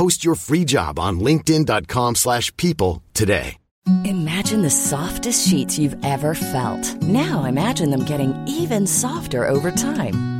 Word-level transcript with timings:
Post 0.00 0.24
your 0.24 0.34
free 0.34 0.64
job 0.64 0.98
on 0.98 1.20
linkedin.com 1.20 2.14
slash 2.14 2.56
people 2.56 3.02
today. 3.12 3.58
Imagine 4.06 4.62
the 4.62 4.70
softest 4.70 5.46
sheets 5.46 5.78
you've 5.78 5.96
ever 6.02 6.34
felt. 6.34 7.02
Now 7.02 7.44
imagine 7.44 7.90
them 7.90 8.04
getting 8.04 8.32
even 8.48 8.86
softer 8.86 9.46
over 9.46 9.70
time. 9.70 10.39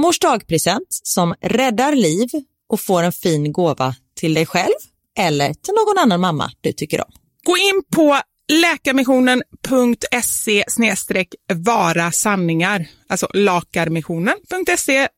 mors 0.00 0.18
dagpresent 0.18 0.86
som 0.90 1.34
räddar 1.40 1.94
liv 1.94 2.28
och 2.68 2.80
får 2.80 3.02
en 3.02 3.12
fin 3.12 3.52
gåva 3.52 3.94
till 4.16 4.34
dig 4.34 4.46
själv 4.46 4.74
eller 5.18 5.54
till 5.54 5.74
någon 5.74 5.98
annan 5.98 6.20
mamma 6.20 6.50
du 6.60 6.72
tycker 6.72 7.00
om. 7.00 7.12
Gå 7.44 7.56
in 7.56 7.82
på 7.94 8.20
läkarmissionen.se 8.52 10.64
vara 11.54 12.12
sanningar, 12.12 12.86
alltså 13.08 13.28
lakarmissionen.se 13.34 15.08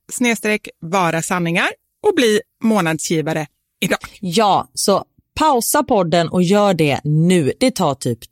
vara 0.81 1.23
sanningar 1.23 1.69
och 2.07 2.15
bli 2.15 2.41
månadsgivare 2.63 3.47
idag. 3.81 3.99
Ja, 4.21 4.71
så 4.75 5.05
pausa 5.35 5.83
podden 5.83 6.29
och 6.29 6.43
gör 6.43 6.75
det 6.75 7.01
nu. 7.05 7.53
Det 7.61 7.71
tar 7.71 7.95
typ 7.95 8.32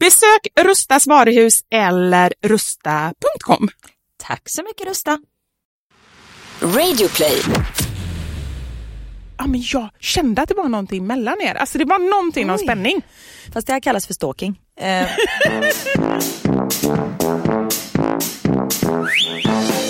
Besök 0.00 0.46
Rustas 0.60 1.06
varuhus 1.06 1.60
eller 1.70 2.32
rusta.com. 2.42 3.68
Tack 4.16 4.42
så 4.44 4.62
mycket 4.62 4.86
Rusta. 4.86 5.18
Radioplay. 6.62 7.42
Ja, 9.38 9.46
men 9.46 9.62
jag 9.64 9.90
kände 10.00 10.42
att 10.42 10.48
det 10.48 10.54
var 10.54 10.68
någonting 10.68 11.06
mellan 11.06 11.40
er. 11.40 11.54
Alltså 11.54 11.78
det 11.78 11.84
var 11.84 12.10
någonting, 12.10 12.46
någon 12.46 12.56
Oj. 12.56 12.62
spänning. 12.62 13.02
Fast 13.52 13.66
det 13.66 13.72
här 13.72 13.80
kallas 13.80 14.06
för 14.06 14.14
stalking. 14.14 14.60
Eh, 14.80 15.06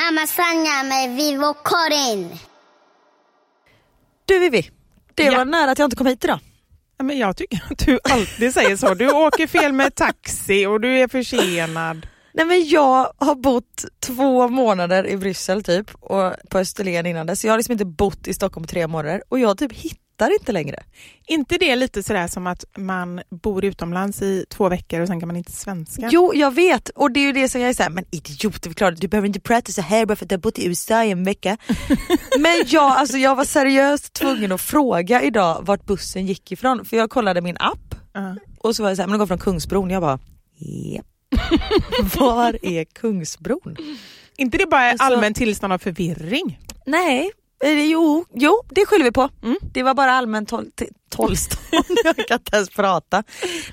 Mamma 0.00 0.26
Sanja 0.26 0.82
med 0.82 1.16
Vivo 1.16 1.54
Karin. 1.64 2.30
du 4.26 4.38
Vivi, 4.38 4.70
det 5.14 5.22
Ja. 5.24 5.36
var 5.38 5.44
nära 5.44 5.70
att 5.70 5.78
jag 5.78 5.86
inte 5.86 5.96
kom 5.96 6.06
hit 6.06 6.24
idag. 6.24 6.38
Ja, 6.98 7.04
men 7.04 7.18
jag 7.18 7.36
tycker 7.36 7.62
att 7.70 7.78
du 7.78 7.98
alltid 8.04 8.54
säger 8.54 8.76
så. 8.76 8.94
Du 8.94 9.10
åker 9.10 9.46
fel 9.46 9.72
med 9.72 9.94
taxi 9.94 10.66
och 10.66 10.80
du 10.80 10.98
är 10.98 11.08
försenad. 11.08 12.06
Nej 12.32 12.46
men 12.46 12.68
jag 12.68 13.12
har 13.18 13.34
bott 13.34 13.84
två 14.00 14.48
månader 14.48 15.06
i 15.06 15.16
Bryssel 15.16 15.62
typ 15.62 15.90
och 15.94 16.32
på 16.50 16.58
Österlen 16.58 17.06
innan 17.06 17.26
dess. 17.26 17.44
Jag 17.44 17.52
har 17.52 17.58
liksom 17.58 17.72
inte 17.72 17.84
bott 17.84 18.26
i 18.28 18.34
Stockholm 18.34 18.64
på 18.66 18.70
tre 18.70 18.86
månader 18.86 19.22
och 19.28 19.38
jag 19.38 19.58
typ 19.58 19.72
hittar 20.26 20.40
inte 20.40 20.52
längre. 20.52 20.82
inte 21.26 21.56
det 21.58 21.76
lite 21.76 22.02
sådär 22.02 22.28
som 22.28 22.46
att 22.46 22.64
man 22.76 23.20
bor 23.30 23.64
utomlands 23.64 24.22
i 24.22 24.44
två 24.48 24.68
veckor 24.68 25.00
och 25.00 25.06
sen 25.06 25.20
kan 25.20 25.26
man 25.26 25.36
inte 25.36 25.52
svenska? 25.52 26.08
Jo 26.12 26.32
jag 26.34 26.54
vet 26.54 26.88
och 26.88 27.10
det 27.12 27.20
är 27.20 27.24
ju 27.24 27.32
det 27.32 27.48
som 27.48 27.60
jag 27.60 27.70
är 27.70 27.74
såhär, 27.74 27.90
men 27.90 28.04
idiot, 28.10 28.62
det 28.62 28.70
är 28.70 28.74
klart, 28.74 28.94
du 29.00 29.08
behöver 29.08 29.26
inte 29.28 29.40
prata 29.40 29.72
så 29.72 29.82
här 29.82 30.06
bara 30.06 30.16
för 30.16 30.24
att 30.24 30.28
du 30.28 30.34
har 30.34 30.40
bott 30.40 30.58
i 30.58 30.66
USA 30.66 31.04
i 31.04 31.10
en 31.10 31.24
vecka. 31.24 31.56
men 32.40 32.62
jag, 32.66 32.82
alltså, 32.92 33.16
jag 33.18 33.34
var 33.36 33.44
seriöst 33.44 34.12
tvungen 34.12 34.52
att 34.52 34.60
fråga 34.60 35.22
idag 35.22 35.58
vart 35.62 35.84
bussen 35.86 36.26
gick 36.26 36.52
ifrån 36.52 36.84
för 36.84 36.96
jag 36.96 37.10
kollade 37.10 37.40
min 37.40 37.56
app 37.60 37.94
Ja. 38.12 38.36
och 38.58 38.76
så 38.76 38.82
var 38.82 38.90
jag 38.90 38.96
såhär, 38.96 39.06
men 39.06 39.12
den 39.12 39.18
går 39.18 39.26
från 39.26 39.38
Kungsbron. 39.38 39.90
Jag 39.90 40.02
bara, 40.02 40.18
japp. 40.94 41.06
Var 42.16 42.58
är 42.62 42.84
Kungsbron? 42.84 43.76
inte 44.36 44.58
det 44.58 44.66
bara 44.66 44.90
Alltså- 44.90 45.04
allmän 45.04 45.34
tillstånd 45.34 45.72
av 45.72 45.78
förvirring? 45.78 46.58
Nej, 46.86 47.30
jo, 47.64 48.24
jo 48.34 48.62
det 48.68 48.86
skyller 48.86 49.04
vi 49.04 49.12
på. 49.12 49.28
Mm. 49.42 49.56
Det 49.72 49.82
var 49.82 49.94
bara 49.94 50.12
allmän 50.12 50.46
tol- 50.46 50.70
tolvstånd, 51.08 51.84
jag 52.04 52.16
kan 52.16 52.38
inte 52.38 52.56
ens 52.56 52.68
prata. 52.70 53.22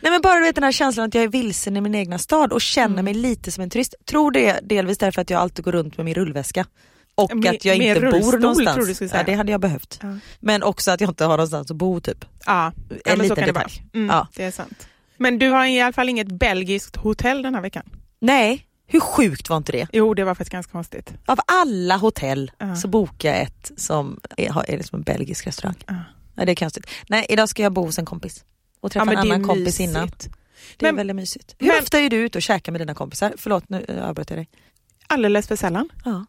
Nej 0.01 0.12
men 0.12 0.22
bara 0.22 0.36
du 0.36 0.42
vet 0.45 0.56
den 0.56 0.63
här 0.63 0.72
känslan 0.72 1.07
att 1.07 1.13
jag 1.16 1.24
är 1.24 1.28
vilsen 1.28 1.78
i 1.78 1.81
min 1.81 1.95
egna 1.95 2.18
stad 2.18 2.54
och 2.54 2.62
känner 2.62 2.94
Mm. 2.94 3.06
mig 3.06 3.13
lite 3.13 3.51
som 3.51 3.63
en 3.63 3.70
turist. 3.70 3.96
Tror 4.06 4.32
det 4.32 4.60
delvis 4.63 4.98
därför 4.98 5.22
att 5.22 5.29
jag 5.29 5.41
alltid 5.41 5.65
går 5.65 5.72
runt 5.72 5.98
med 5.98 6.06
min 6.06 6.13
rullväska. 6.15 6.65
Och 7.15 7.36
Med- 7.36 7.56
att 7.56 7.65
jag 7.65 7.75
inte 7.75 8.00
bor 8.01 8.38
någonstans. 8.39 8.75
tror 8.75 8.86
du 8.86 8.94
säga. 8.94 9.12
Ja, 9.13 9.24
det 9.24 9.34
hade 9.34 9.51
jag 9.51 9.62
behövt. 9.62 10.00
Ja. 10.01 10.08
Men 10.39 10.63
också 10.63 10.91
att 10.91 11.01
jag 11.01 11.10
inte 11.10 11.25
har 11.25 11.32
någonstans 11.38 11.72
att 11.72 11.77
bo 11.77 12.00
typ. 12.01 12.25
Ja, 12.46 12.72
ja 12.89 12.96
En 13.06 13.15
så 13.17 13.22
liten 13.22 13.36
kan 13.36 13.46
det 13.46 13.51
detalj. 13.51 13.84
Mm, 13.94 14.08
Ja. 14.10 14.27
Det 14.36 14.44
är 14.44 14.51
sant. 14.51 14.88
Men 15.17 15.39
du 15.39 15.50
har 15.50 15.65
i 15.65 15.82
alla 15.82 15.94
fall 15.94 16.10
inget 16.10 16.27
belgiskt 16.27 16.96
hotell 16.96 17.41
den 17.41 17.56
här 17.56 17.62
veckan? 17.62 17.84
Nej, 18.20 18.66
hur 18.88 19.00
sjukt 19.00 19.50
var 19.50 19.58
inte 19.58 19.72
det? 19.72 19.88
Jo, 19.94 20.13
det 20.13 20.24
var 20.24 20.36
faktiskt 20.36 20.51
ganska 20.51 20.72
konstigt. 20.72 21.13
Av 21.25 21.39
alla 21.48 21.98
hotell 21.98 22.51
Ja. 22.58 22.75
så 22.75 22.88
bokar 22.88 23.29
jag 23.29 23.41
ett 23.41 23.72
som 23.77 24.20
är, 24.38 24.70
är 24.70 24.77
liksom 24.77 24.96
en 25.00 25.03
belgisk 25.03 25.48
restaurang. 25.48 25.75
Ja. 25.88 25.96
Ja, 26.36 26.46
det 26.46 26.51
är 26.51 26.56
konstigt. 26.56 26.88
Nej, 27.10 27.25
idag 27.29 27.50
ska 27.50 27.63
jag 27.63 27.72
bo 27.74 27.86
hos 27.86 28.00
en 28.00 28.06
kompis. 28.06 28.44
Och 28.82 28.91
träffa 28.91 29.01
en 29.03 29.08
det 29.15 29.22
är 29.22 29.22
annan 29.22 29.44
kompis 29.44 29.65
mysigt. 29.65 29.79
innan. 29.89 30.08
Det 30.77 30.86
är 30.88 30.91
Men- 30.91 30.96
väldigt 30.96 31.15
mysigt. 31.15 31.56
Hur 31.60 31.67
men- 31.67 31.84
ofta 31.84 32.00
är 32.00 32.10
du 32.10 32.17
ute 32.17 32.38
och 32.38 32.41
käkar 32.41 32.72
med 32.72 32.82
dina 32.82 32.94
kompisar? 32.94 33.34
Förlåt, 33.38 33.70
nu 33.70 34.01
avbröt 34.03 34.29
jag 34.29 34.39
dig. 34.39 34.50
Alldeles 35.08 35.48
för 35.48 35.56
sällan. 35.56 35.89
Ja. 36.06 36.25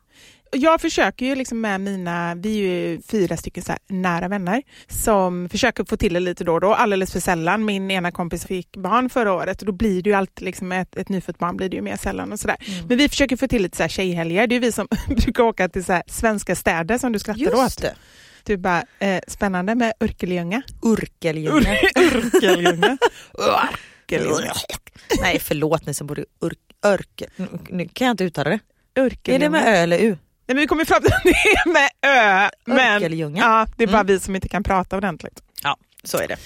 Jag 0.53 0.81
försöker 0.81 1.27
ju 1.27 1.35
liksom 1.35 1.61
med 1.61 1.81
mina, 1.81 2.35
vi 2.35 2.59
är 2.59 2.89
ju 2.89 3.03
fyra 3.03 3.37
stycken 3.37 3.63
så 3.63 3.73
nära 3.89 4.29
vänner 4.29 4.63
som 4.89 5.49
försöker 5.49 5.85
få 5.85 5.97
till 5.97 6.15
det 6.15 6.21
lite 6.21 6.45
då 6.45 6.55
och 6.55 6.61
då, 6.61 6.75
alldeles 6.75 7.13
för 7.13 7.21
sällan. 7.21 7.65
Min 7.65 7.91
ena 7.91 8.11
kompis 8.11 8.47
fick 8.47 8.77
barn 8.77 9.11
förra 9.11 9.33
året 9.33 9.61
och 9.61 9.67
då 9.67 9.73
blir 9.73 10.03
det 10.03 10.11
ju 10.11 10.17
alltid 10.17 10.45
liksom 10.45 10.73
ett, 10.73 10.97
ett 10.97 11.09
nyfött 11.09 11.39
barn 11.39 11.57
blir 11.57 11.69
det 11.69 11.77
ju 11.77 11.83
mer 11.83 11.97
sällan 11.97 12.33
och 12.33 12.41
sådär. 12.41 12.57
Mm. 12.61 12.87
Men 12.87 12.99
vi 12.99 13.09
försöker 13.09 13.37
få 13.37 13.49
till 13.49 13.63
lite 13.63 13.77
så 13.77 13.83
här 13.83 13.89
tjejhelger. 13.89 14.47
Det 14.47 14.57
är 14.57 14.61
vi 14.61 14.73
som 14.73 14.89
brukar 15.07 15.43
åka 15.43 15.69
till 15.69 15.85
så 15.85 16.03
svenska 16.07 16.57
städer 16.57 16.99
som 16.99 17.13
du 17.13 17.19
skrattar 17.19 17.55
åt. 17.55 17.63
Just 17.63 17.83
det. 17.83 17.95
Du 18.43 18.57
bara, 18.57 18.85
eh, 18.99 19.21
spännande 19.29 19.75
med 19.75 19.93
Örkelljunga. 20.01 20.63
Urkeljunga. 20.83 21.77
Örkelljunga. 21.97 22.99
Örkelljunga. 23.39 24.53
Nej, 25.21 25.39
förlåt 25.41 25.87
ni 25.87 25.95
som 25.95 26.07
bor 26.07 26.19
i 26.19 26.25
Urk... 26.41 26.59
Örke... 26.85 27.27
Nu, 27.69 27.89
kan 27.93 28.07
jag 28.07 28.13
inte 28.13 28.25
uttala 28.25 28.51
det. 28.51 28.59
Är 28.95 29.03
Örkelljunga. 29.03 29.45
det 29.45 29.51
med 29.51 29.75
Ö 29.75 29.83
eller 29.83 29.99
U? 29.99 30.17
Nej, 30.49 30.55
men 30.55 30.57
vi 30.57 30.67
kommer 30.67 30.85
fram 30.85 31.03
till 31.03 31.13
att 31.13 31.23
det 31.25 31.31
är 31.31 31.73
med 31.73 31.89
Ö. 32.03 32.51
Men, 32.65 33.03
ja, 33.37 33.67
det 33.77 33.83
är 33.83 33.87
bara 33.87 33.97
Mm. 34.01 34.07
vi 34.07 34.21
som 34.21 34.35
inte 34.35 34.49
kan 34.49 34.63
prata 34.63 34.97
ordentligt. 34.97 35.43
Ja, 35.63 35.77
så 36.05 36.19
är 36.19 36.29
det. 36.29 36.37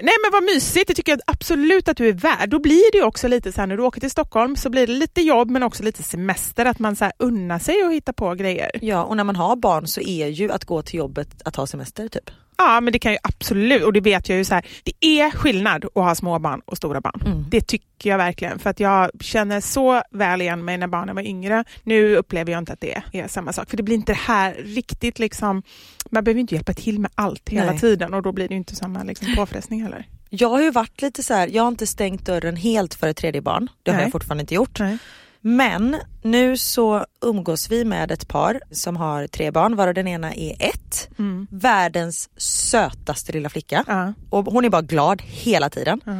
Nej 0.00 0.14
men 0.24 0.32
vad 0.32 0.42
mysigt, 0.42 0.88
det 0.88 0.94
tycker 0.94 1.12
jag 1.12 1.20
absolut 1.26 1.88
att 1.88 1.96
du 1.96 2.08
är 2.08 2.12
värd. 2.12 2.48
Då 2.50 2.58
blir 2.58 2.92
det 2.92 2.98
ju 2.98 3.04
också 3.04 3.28
lite 3.28 3.52
så 3.52 3.60
här 3.60 3.66
när 3.66 3.76
du 3.76 3.82
åker 3.82 4.00
till 4.00 4.10
Stockholm 4.10 4.56
så 4.56 4.70
blir 4.70 4.86
det 4.86 4.92
lite 4.92 5.20
jobb 5.22 5.50
men 5.50 5.62
också 5.62 5.82
lite 5.82 6.02
semester, 6.02 6.64
att 6.64 6.78
man 6.78 6.96
så 6.96 7.04
här 7.04 7.12
unnar 7.18 7.58
sig 7.58 7.84
och 7.84 7.92
hitta 7.92 8.12
på 8.12 8.34
grejer. 8.34 8.70
Ja, 8.82 9.04
och 9.04 9.16
när 9.16 9.24
man 9.24 9.36
har 9.36 9.56
barn 9.56 9.86
så 9.86 10.00
är 10.00 10.26
ju 10.26 10.52
att 10.52 10.64
gå 10.64 10.82
till 10.82 10.98
jobbet 10.98 11.28
att 11.44 11.56
ha 11.56 11.66
semester 11.66 12.08
typ. 12.08 12.30
Ja, 12.58 12.80
men 12.80 12.92
det 12.92 12.98
kan 12.98 13.12
ju 13.12 13.18
absolut, 13.22 13.84
och 13.84 13.92
det 13.92 14.00
vet 14.00 14.28
jag 14.28 14.38
ju 14.38 14.44
så 14.44 14.54
här, 14.54 14.66
det 14.82 15.06
är 15.06 15.30
skillnad 15.30 15.84
att 15.84 15.94
ha 15.94 16.14
små 16.14 16.38
barn 16.38 16.60
och 16.64 16.76
stora 16.76 17.00
barn. 17.00 17.22
Mm. 17.26 17.44
Det 17.50 17.60
tycker 17.60 18.10
jag 18.10 18.18
verkligen, 18.18 18.58
för 18.58 18.70
att 18.70 18.80
jag 18.80 19.10
känner 19.20 19.60
så 19.60 20.02
väl 20.10 20.42
igen 20.42 20.64
mig 20.64 20.78
när 20.78 20.86
barnen 20.86 21.16
var 21.16 21.22
yngre. 21.22 21.64
Nu 21.82 22.16
upplever 22.16 22.52
jag 22.52 22.58
inte 22.58 22.72
att 22.72 22.80
det 22.80 23.02
är 23.12 23.28
samma 23.28 23.52
sak, 23.52 23.70
för 23.70 23.76
det 23.76 23.82
blir 23.82 23.94
inte 23.94 24.12
det 24.12 24.18
här 24.18 24.54
riktigt 24.54 25.18
liksom, 25.18 25.62
man 26.10 26.24
behöver 26.24 26.40
inte 26.40 26.54
hjälpa 26.54 26.72
till 26.72 27.00
med 27.00 27.10
allt 27.14 27.48
hela 27.48 27.70
Nej. 27.70 27.80
tiden 27.80 28.14
och 28.14 28.22
då 28.22 28.32
blir 28.32 28.48
det 28.48 28.54
inte 28.54 28.76
samma 28.76 29.02
liksom, 29.02 29.34
påfrestning 29.36 29.82
heller. 29.82 30.04
Jag 30.30 30.48
har 30.48 30.62
ju 30.62 30.70
varit 30.70 31.02
lite 31.02 31.22
så 31.22 31.34
här, 31.34 31.48
jag 31.52 31.62
har 31.62 31.68
inte 31.68 31.86
stängt 31.86 32.26
dörren 32.26 32.56
helt 32.56 32.94
för 32.94 33.08
ett 33.08 33.16
tredje 33.16 33.42
barn. 33.42 33.68
Det 33.82 33.90
har 33.90 33.96
Nej. 33.96 34.04
jag 34.04 34.12
fortfarande 34.12 34.40
inte 34.42 34.54
gjort. 34.54 34.80
Nej. 34.80 34.98
Men 35.48 35.96
nu 36.22 36.56
så 36.56 37.06
umgås 37.20 37.70
vi 37.70 37.84
med 37.84 38.10
ett 38.10 38.28
par 38.28 38.60
som 38.70 38.96
har 38.96 39.26
tre 39.26 39.50
barn 39.50 39.76
varav 39.76 39.94
den 39.94 40.08
ena 40.08 40.34
är 40.34 40.56
ett. 40.58 41.08
Världens 41.50 42.30
sötaste 42.36 43.32
lilla 43.32 43.48
flicka. 43.48 43.84
Ja. 43.86 44.12
Och 44.30 44.44
hon 44.44 44.64
är 44.64 44.70
bara 44.70 44.82
glad 44.82 45.22
hela 45.22 45.70
tiden. 45.70 46.00
Ja. 46.04 46.12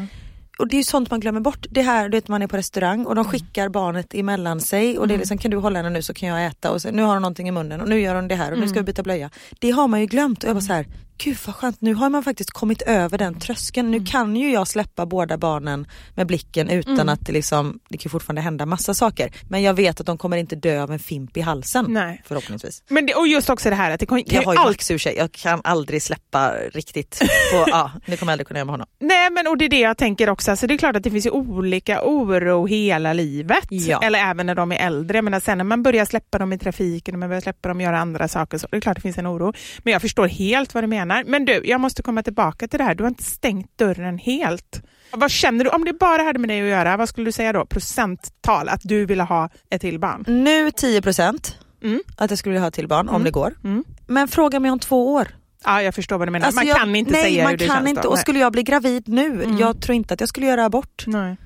Och 0.58 0.68
det 0.68 0.74
är 0.74 0.78
ju 0.78 0.84
sånt 0.84 1.10
man 1.10 1.20
glömmer 1.20 1.40
bort. 1.40 1.66
Det 1.70 1.82
här, 1.82 2.08
du 2.08 2.16
vet 2.16 2.28
man 2.28 2.42
är 2.42 2.46
på 2.46 2.56
restaurang 2.56 3.06
och 3.06 3.14
de 3.14 3.24
skickar 3.24 3.68
barnet 3.68 4.14
emellan 4.14 4.60
sig 4.60 4.98
och 4.98 5.08
det 5.08 5.14
är 5.14 5.18
liksom 5.18 5.38
kan 5.38 5.50
du 5.50 5.56
hålla 5.56 5.78
henne 5.78 5.90
nu 5.90 6.02
så 6.02 6.14
kan 6.14 6.28
jag 6.28 6.46
äta 6.46 6.70
och 6.70 6.82
så, 6.82 6.90
nu 6.90 7.02
har 7.02 7.12
hon 7.12 7.22
någonting 7.22 7.48
i 7.48 7.50
munnen 7.50 7.80
och 7.80 7.88
nu 7.88 8.00
gör 8.00 8.14
hon 8.14 8.28
det 8.28 8.34
här 8.34 8.52
och 8.52 8.58
nu 8.58 8.68
ska 8.68 8.78
vi 8.78 8.84
byta 8.84 9.02
blöja. 9.02 9.30
Det 9.58 9.70
har 9.70 9.88
man 9.88 10.00
ju 10.00 10.06
glömt 10.06 10.44
och 10.44 10.50
jag 10.50 10.54
var 10.54 10.60
så 10.60 10.72
här, 10.72 10.86
gud 11.18 11.36
vad 11.46 11.54
skönt 11.54 11.80
nu 11.80 11.94
har 11.94 12.10
man 12.10 12.22
faktiskt 12.24 12.50
kommit 12.50 12.82
över 12.82 13.18
den 13.18 13.40
tröskeln. 13.40 13.90
Nu 13.90 14.04
kan 14.04 14.36
ju 14.36 14.52
jag 14.52 14.68
släppa 14.68 15.06
båda 15.06 15.38
barnen 15.38 15.86
med 16.14 16.26
blicken 16.26 16.70
utan 16.70 17.08
att 17.08 17.26
det 17.26 17.32
liksom, 17.32 17.78
det 17.88 17.98
kan 17.98 18.10
fortfarande 18.10 18.42
hända 18.42 18.66
massa 18.66 18.94
saker. 18.94 19.32
Men 19.48 19.62
jag 19.62 19.74
vet 19.74 20.00
att 20.00 20.06
de 20.06 20.18
kommer 20.18 20.36
inte 20.36 20.56
dö 20.56 20.82
av 20.82 20.92
en 20.92 20.98
fimp 20.98 21.36
i 21.36 21.40
halsen. 21.40 21.86
Nej. 21.88 22.22
Förhoppningsvis. 22.24 22.82
Men 22.88 23.06
det, 23.06 23.14
och 23.14 23.28
just 23.28 23.50
också 23.50 23.70
det 23.70 23.76
här 23.76 23.90
att 23.90 24.00
det 24.00 24.06
kan, 24.06 24.24
kan 24.24 24.34
Jag 24.34 24.42
har 24.42 24.52
ju 24.52 24.58
allt 24.58 24.68
Max 24.68 24.90
ur 24.90 24.98
sig, 24.98 25.16
jag 25.16 25.32
kan 25.32 25.60
aldrig 25.64 26.02
släppa 26.02 26.52
riktigt. 26.72 27.18
På, 27.52 27.64
ja, 27.70 27.90
det 28.06 28.16
kommer 28.16 28.30
jag 28.30 28.34
aldrig 28.34 28.46
kunna 28.46 28.58
göra 28.58 28.64
med 28.64 28.72
honom. 28.72 28.86
Nej 29.00 29.30
men 29.30 29.46
och 29.46 29.58
det 29.58 29.64
är 29.64 29.68
det 29.68 29.80
jag 29.80 29.98
tänker 29.98 30.30
också, 30.30 30.47
alltså, 30.48 30.66
det 30.66 30.74
är 30.74 30.78
klart 30.78 30.96
att 30.96 31.02
det 31.02 31.10
finns 31.10 31.26
ju 31.26 31.30
olika 31.30 32.00
oro 32.04 32.66
hela 32.66 33.12
livet. 33.12 33.66
Ja. 33.70 34.00
Eller 34.02 34.18
även 34.18 34.46
när 34.46 34.54
de 34.54 34.72
är 34.72 34.76
äldre. 34.86 35.22
Men 35.22 35.40
sen 35.40 35.58
när 35.58 35.64
man 35.64 35.82
börjar 35.82 36.04
släppa 36.04 36.38
dem 36.38 36.52
i 36.52 36.58
trafiken 36.58 37.14
och 37.14 37.18
man 37.18 37.28
börjar 37.28 37.40
släppa 37.40 37.68
dem 37.68 37.80
göra 37.80 37.98
andra 37.98 38.28
saker 38.28 38.58
så 38.58 38.66
det 38.70 38.76
är 38.76 38.80
klart 38.80 38.94
det 38.96 39.00
finns 39.00 39.18
en 39.18 39.26
oro. 39.26 39.52
Men 39.82 39.92
jag 39.92 40.02
förstår 40.02 40.26
helt 40.28 40.74
vad 40.74 40.82
du 40.84 40.88
menar. 40.88 41.24
Men 41.26 41.44
du, 41.44 41.60
jag 41.64 41.80
måste 41.80 42.02
komma 42.02 42.22
tillbaka 42.22 42.68
till 42.68 42.78
det 42.78 42.84
här, 42.84 42.94
du 42.94 43.04
har 43.04 43.08
inte 43.08 43.22
stängt 43.24 43.78
dörren 43.78 44.18
helt. 44.18 44.82
Vad 45.12 45.30
känner 45.30 45.64
du, 45.64 45.70
om 45.70 45.84
det 45.84 45.92
bara 45.92 46.22
hade 46.22 46.38
med 46.38 46.48
dig 46.48 46.62
att 46.62 46.68
göra, 46.68 46.96
vad 46.96 47.08
skulle 47.08 47.24
du 47.24 47.32
säga 47.32 47.52
då? 47.52 47.66
Procenttal, 47.66 48.68
att 48.68 48.80
du 48.84 49.06
ville 49.06 49.22
ha 49.22 49.50
ett 49.70 49.80
till 49.80 49.98
barn? 49.98 50.24
Nu 50.28 50.70
10% 50.70 51.54
Mm. 51.82 52.00
att 52.16 52.30
jag 52.30 52.38
skulle 52.38 52.52
vilja 52.52 52.66
ha 52.66 52.70
till 52.70 52.88
barn 52.88 53.08
om 53.08 53.14
Mm. 53.14 53.24
det 53.24 53.30
går. 53.30 53.54
Mm. 53.64 53.84
Men 54.06 54.28
fråga 54.28 54.60
mig 54.60 54.70
om 54.70 54.78
två 54.78 55.12
år. 55.14 55.28
Ja, 55.64 55.82
jag 55.82 55.94
förstår 55.94 56.18
vad 56.18 56.28
du 56.28 56.32
menar. 56.32 56.46
Alltså 56.46 56.58
man 56.60 56.66
jag- 56.66 56.76
kan 56.76 56.96
inte 56.96 57.12
nej, 57.12 57.22
säga 57.22 57.42
man 57.42 57.50
hur 57.50 57.58
det 57.58 57.66
kan 57.66 57.76
känns 57.76 57.88
inte. 57.88 58.02
då. 58.02 58.08
Och 58.08 58.18
skulle 58.18 58.38
jag 58.38 58.52
bli 58.52 58.62
gravid 58.62 59.08
nu, 59.08 59.26
Mm. 59.26 59.58
jag 59.58 59.80
tror 59.82 59.94
inte 59.96 60.14
att 60.14 60.20
jag 60.20 60.28
skulle 60.28 60.46
göra 60.46 60.64
abort. 60.64 61.04
Nej. 61.06 61.36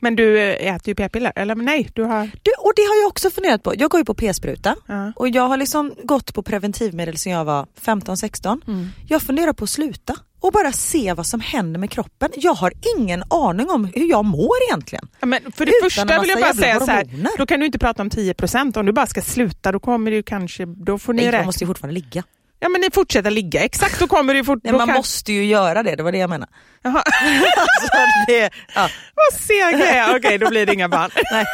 Men 0.00 0.16
du 0.16 0.38
eh, 0.40 0.74
äter 0.74 0.88
ju 0.88 0.94
p-piller, 0.94 1.32
eller 1.36 1.54
nej? 1.54 1.90
Du 1.94 2.02
har... 2.02 2.30
Du, 2.42 2.50
och 2.58 2.72
det 2.76 2.82
har 2.82 2.96
jag 3.02 3.08
också 3.08 3.30
funderat 3.30 3.62
på. 3.62 3.72
Jag 3.76 3.90
går 3.90 4.00
ju 4.00 4.04
på 4.04 4.14
p-spruta 4.14 4.76
Ja. 4.86 5.12
och 5.16 5.28
jag 5.28 5.48
har 5.48 5.56
liksom 5.56 5.94
gått 6.02 6.34
på 6.34 6.42
preventivmedel 6.42 7.18
sedan 7.18 7.32
jag 7.32 7.44
var 7.44 7.66
15-16. 7.80 8.60
Mm. 8.66 8.88
Jag 9.08 9.22
funderar 9.22 9.52
på 9.52 9.64
att 9.64 9.70
sluta 9.70 10.16
och 10.40 10.52
bara 10.52 10.72
se 10.72 11.12
vad 11.12 11.26
som 11.26 11.40
händer 11.40 11.80
med 11.80 11.90
kroppen. 11.90 12.28
Jag 12.36 12.54
har 12.54 12.72
ingen 12.98 13.22
aning 13.30 13.70
om 13.70 13.84
hur 13.84 14.10
jag 14.10 14.24
mår 14.24 14.56
egentligen. 14.70 15.08
Ja, 15.20 15.26
men 15.26 15.52
för 15.52 15.66
det 15.66 15.72
Utan 15.78 15.90
första 15.90 16.20
vill 16.20 16.30
jag 16.30 16.40
bara 16.40 16.54
säga 16.54 16.80
så 16.80 16.90
här, 16.90 17.06
då 17.38 17.46
kan 17.46 17.60
du 17.60 17.66
inte 17.66 17.78
prata 17.78 18.02
om 18.02 18.10
10% 18.10 18.76
Om 18.78 18.86
du 18.86 18.92
bara 18.92 19.06
ska 19.06 19.22
sluta 19.22 19.72
då 19.72 19.80
kommer 19.80 20.10
du 20.10 20.22
kanske, 20.22 20.64
då 20.66 20.98
får 20.98 21.12
ni 21.12 21.16
Nej, 21.16 21.26
räkna. 21.26 21.38
man 21.38 21.46
måste 21.46 21.64
ju 21.64 21.68
fortfarande 21.68 21.94
ligga. 22.00 22.22
Ja 22.60 22.68
men 22.68 22.80
ni 22.80 22.90
fortsätter 22.92 23.30
ligga, 23.30 23.64
exakt 23.64 23.98
då 23.98 24.06
kommer 24.08 24.34
du 24.34 24.44
fort... 24.44 24.58
Nej, 24.64 24.72
man 24.72 24.86
kan... 24.86 24.96
måste 24.96 25.32
ju 25.32 25.44
göra 25.44 25.82
det, 25.82 25.96
det 25.96 26.02
var 26.02 26.12
det 26.12 26.18
jag 26.18 26.30
menade. 26.30 26.52
Jaha. 26.82 27.02
alltså, 27.56 27.96
det, 28.26 28.50
ja. 28.74 28.88
Vad 29.14 29.40
seg 29.40 29.56
jag 29.56 29.80
är. 29.80 30.16
Okej 30.16 30.38
då 30.38 30.48
blir 30.50 30.66
det 30.66 30.72
inga 30.74 30.88
barn. 30.88 31.10
Nej. 31.32 31.44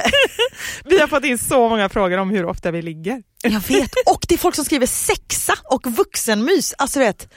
Vi 0.84 1.00
har 1.00 1.08
fått 1.08 1.24
in 1.24 1.38
så 1.38 1.68
många 1.68 1.88
frågor 1.88 2.18
om 2.18 2.30
hur 2.30 2.44
ofta 2.46 2.70
vi 2.70 2.82
ligger. 2.82 3.22
Jag 3.42 3.60
vet, 3.68 3.90
och 4.06 4.24
det 4.28 4.34
är 4.34 4.38
folk 4.38 4.54
som 4.54 4.64
skriver 4.64 4.86
sexa 4.86 5.54
och 5.64 5.86
vuxenmys. 5.86 6.74
Alltså 6.78 6.98
vet. 6.98 7.28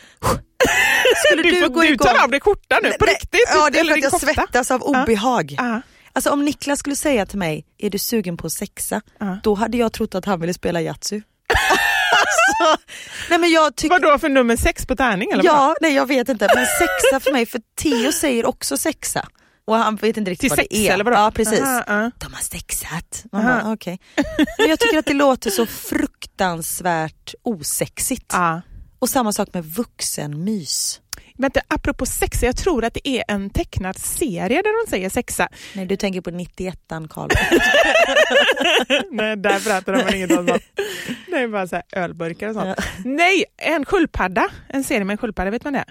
Skulle 1.26 1.44
Du, 1.44 1.52
du, 1.52 1.62
får, 1.62 1.68
gå 1.70 1.82
du 1.82 1.88
igång? 1.88 2.08
tar 2.08 2.24
av 2.24 2.32
dig 2.32 2.40
skjortan 2.42 2.80
nu, 2.84 2.92
på 3.00 3.06
Nej, 3.06 3.14
riktigt. 3.14 3.40
Ja 3.54 3.70
det 3.70 3.80
är 3.80 3.84
för 3.86 3.94
att 3.94 4.04
jag 4.04 4.12
kofta. 4.12 4.34
svettas 4.34 4.72
av 4.72 4.82
obehag. 4.84 5.56
Ja. 5.58 5.82
Alltså 6.14 6.30
om 6.30 6.46
Niklas 6.46 6.80
skulle 6.80 6.96
säga 6.96 7.26
till 7.26 7.40
mig, 7.40 7.66
är 7.78 7.90
du 7.90 7.98
sugen 8.00 8.38
på 8.38 8.50
sexa? 8.50 9.02
Ja. 9.20 9.38
Då 9.44 9.56
hade 9.56 9.78
jag 9.78 9.94
trott 9.94 10.16
att 10.16 10.26
han 10.26 10.40
ville 10.42 10.54
spela 10.54 10.82
Yatzy. 10.82 11.22
alltså, 12.60 12.78
nej 13.30 13.40
men 13.40 13.50
jag 13.52 13.76
tycker... 13.76 14.00
Vadå 14.00 14.18
för 14.20 14.30
nummer 14.30 14.56
sex 14.56 14.86
på 14.86 14.96
tärning 14.96 15.32
eller? 15.32 15.44
Ja, 15.44 15.76
nej 15.82 15.94
jag 15.94 16.06
vet 16.06 16.30
inte. 16.30 16.50
Men 16.56 16.66
sexa 16.66 17.20
för 17.20 17.32
mig, 17.32 17.46
för 17.46 17.62
Theo 17.82 18.12
säger 18.12 18.46
också 18.46 18.78
sexa. 18.78 19.28
Och 19.68 19.76
han 19.76 19.96
vet 19.96 20.18
inte 20.18 20.32
riktigt 20.32 20.42
Till 20.42 20.50
vad 20.50 20.58
sex 20.60 20.68
det 20.72 20.88
är. 20.90 20.94
eller 20.94 21.04
vadå? 21.04 21.18
Ja 21.18 21.32
precis. 21.32 21.62
Aha, 21.62 21.84
ja. 21.88 22.12
De 22.18 22.34
har 22.34 22.42
sexat. 22.42 23.24
Man 23.32 23.46
Aha. 23.46 23.62
bara, 23.64 23.74
okej. 23.74 24.00
Men 24.58 24.70
jag 24.70 24.80
tycker 24.80 24.98
att 25.00 25.06
det 25.06 25.14
låter 25.14 25.50
så 25.50 25.66
fruktansvärt 25.66 27.34
osexigt. 27.44 28.26
Ja. 28.34 28.62
Och 29.00 29.10
samma 29.10 29.34
sak 29.34 29.50
med 29.54 29.66
vuxenmys. 29.66 31.02
Vänta, 31.38 31.62
apropå 31.68 32.06
sexa, 32.06 32.46
jag 32.46 32.58
tror 32.58 32.86
att 32.86 32.94
det 32.94 33.08
är 33.10 33.24
en 33.28 33.50
tecknad 33.50 33.98
serie 33.98 34.62
där 34.62 34.86
de 34.86 34.90
säger 34.90 35.10
sexa. 35.10 35.48
Nej 35.76 35.86
du 35.86 35.96
tänker 35.96 36.22
på 36.22 36.30
91an 36.30 37.08
Karl. 37.08 37.30
Nej, 39.12 39.38
där 39.38 39.60
pratar 39.60 39.94
de 39.94 40.04
väl 40.04 40.16
inget 40.16 40.32
om 40.32 40.48
sånt. 40.48 40.64
Det 41.28 41.36
är 41.38 41.48
bara 41.48 41.68
så 41.68 41.82
ölburkar 41.92 42.48
och 42.50 42.54
sånt. 42.56 42.80
Nej, 43.06 43.46
en 43.58 43.86
sköldpadda. 43.86 44.48
En 44.70 44.84
serie 44.84 45.04
med 45.06 45.14
en 45.14 45.18
sköldpadda, 45.18 45.52
vet 45.52 45.64
man 45.64 45.74
det? 45.74 45.86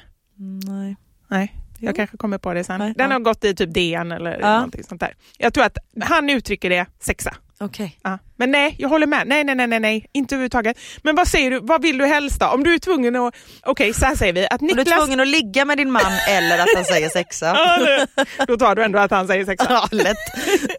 Nej. 0.67 0.97
Nej, 1.29 1.55
Jo. 1.79 1.87
jag 1.87 1.97
kanske 1.97 2.17
kommer 2.17 2.39
på 2.39 2.55
det 2.55 2.65
sen. 2.65 2.79
Nej, 2.79 2.95
Den 2.97 3.11
ja. 3.11 3.13
har 3.15 3.21
gått 3.21 3.45
i 3.45 3.55
typ 3.55 3.75
DN 3.75 4.13
eller 4.13 4.39
Ja. 4.41 4.55
någonting 4.55 4.85
sånt 4.85 5.01
där. 5.01 5.15
Jag 5.39 5.55
tror 5.55 5.65
att 5.65 5.79
han 6.01 6.31
uttrycker 6.31 6.71
det 6.71 6.87
sexa. 7.01 7.35
Okej. 7.61 7.99
Ja. 8.03 8.19
Men 8.37 8.51
nej, 8.51 8.75
jag 8.79 8.89
håller 8.89 9.07
med. 9.07 9.27
Nej, 9.27 9.45
nej, 9.45 9.55
nej, 9.55 9.67
nej, 9.67 9.81
nej, 9.81 10.07
inte 10.13 10.35
överhuvudtaget. 10.35 10.79
Men 11.03 11.15
vad 11.17 11.29
säger 11.29 11.51
du, 11.51 11.61
vad 11.63 11.83
vill 11.83 11.99
du 11.99 12.07
helst 12.07 12.41
då? 12.41 12.47
Om 12.47 12.65
du 12.65 12.75
är 12.75 12.79
tvungen 12.79 13.17
att, 13.17 13.35
okej 13.63 13.95
så 13.95 14.07
här 14.07 14.15
säger 14.15 14.33
vi, 14.33 14.47
att 14.51 14.61
Om 14.63 14.69
du 14.69 14.75
Niklas... 14.75 14.97
är 14.97 15.01
tvungen 15.01 15.21
att 15.21 15.29
ligga 15.29 15.65
med 15.65 15.79
din 15.79 15.91
man 15.93 16.03
eller 16.29 16.59
att 16.59 16.69
han 16.75 16.85
säger 16.85 17.09
sexa. 17.09 17.47
Ja, 17.47 18.07
Då 18.47 18.57
tar 18.57 18.75
du 18.75 18.83
ändå 18.85 18.99
att 18.99 19.11
han 19.11 19.27
säger 19.27 19.45
sexa. 19.45 19.67
Ja, 19.71 19.89
lätt. 19.91 20.17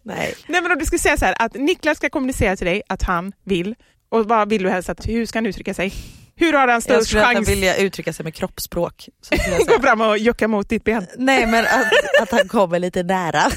Nej. 0.04 0.36
Nej 0.48 0.62
men 0.62 0.72
om 0.72 0.80
du 0.80 0.86
skulle 0.86 1.00
säga 1.00 1.18
så 1.18 1.26
här, 1.26 1.36
att 1.40 1.54
Niklas 1.54 1.98
ska 1.98 2.10
kommunicera 2.10 2.56
till 2.56 2.66
dig 2.68 2.82
att 2.90 3.04
han 3.04 3.32
vill, 3.44 3.76
och 4.10 4.26
vad 4.26 4.50
vill 4.50 4.64
du 4.64 4.70
helst 4.70 4.90
att, 4.90 5.08
hur 5.08 5.26
ska 5.26 5.38
han 5.38 5.46
uttrycka 5.46 5.74
sig? 5.74 5.94
Hur 6.40 6.54
har 6.54 6.60
han 6.60 6.70
Jag 6.70 6.84
störst 6.84 7.08
skulle 7.08 7.22
att 7.22 7.28
han 7.28 7.36
chans 7.36 7.50
vilja 7.50 7.76
uttrycka 7.76 8.14
sig 8.14 8.24
med 8.24 8.36
kroppsspråk. 8.36 9.10
Skulle 9.22 9.42
jag 9.50 9.68
gå 9.68 9.82
fram 9.82 10.02
och 10.02 10.18
jucka 10.18 10.48
mot 10.48 10.70
ditt 10.70 10.84
ben? 10.84 11.08
Nej 11.18 11.46
men 11.46 11.66
att, 11.66 12.22
att 12.22 12.32
han 12.32 12.48
kommer 12.48 12.80
lite 12.80 13.04
nära. 13.04 13.42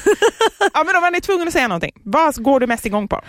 Ja 0.73 0.83
men 0.83 0.95
om 0.95 1.03
han 1.03 1.15
är 1.15 1.19
tvungen 1.19 1.47
att 1.47 1.53
säga 1.53 1.67
någonting, 1.67 1.91
vad 2.03 2.43
går 2.43 2.59
du 2.59 2.67
mest 2.67 2.85
igång 2.85 3.07
på? 3.07 3.21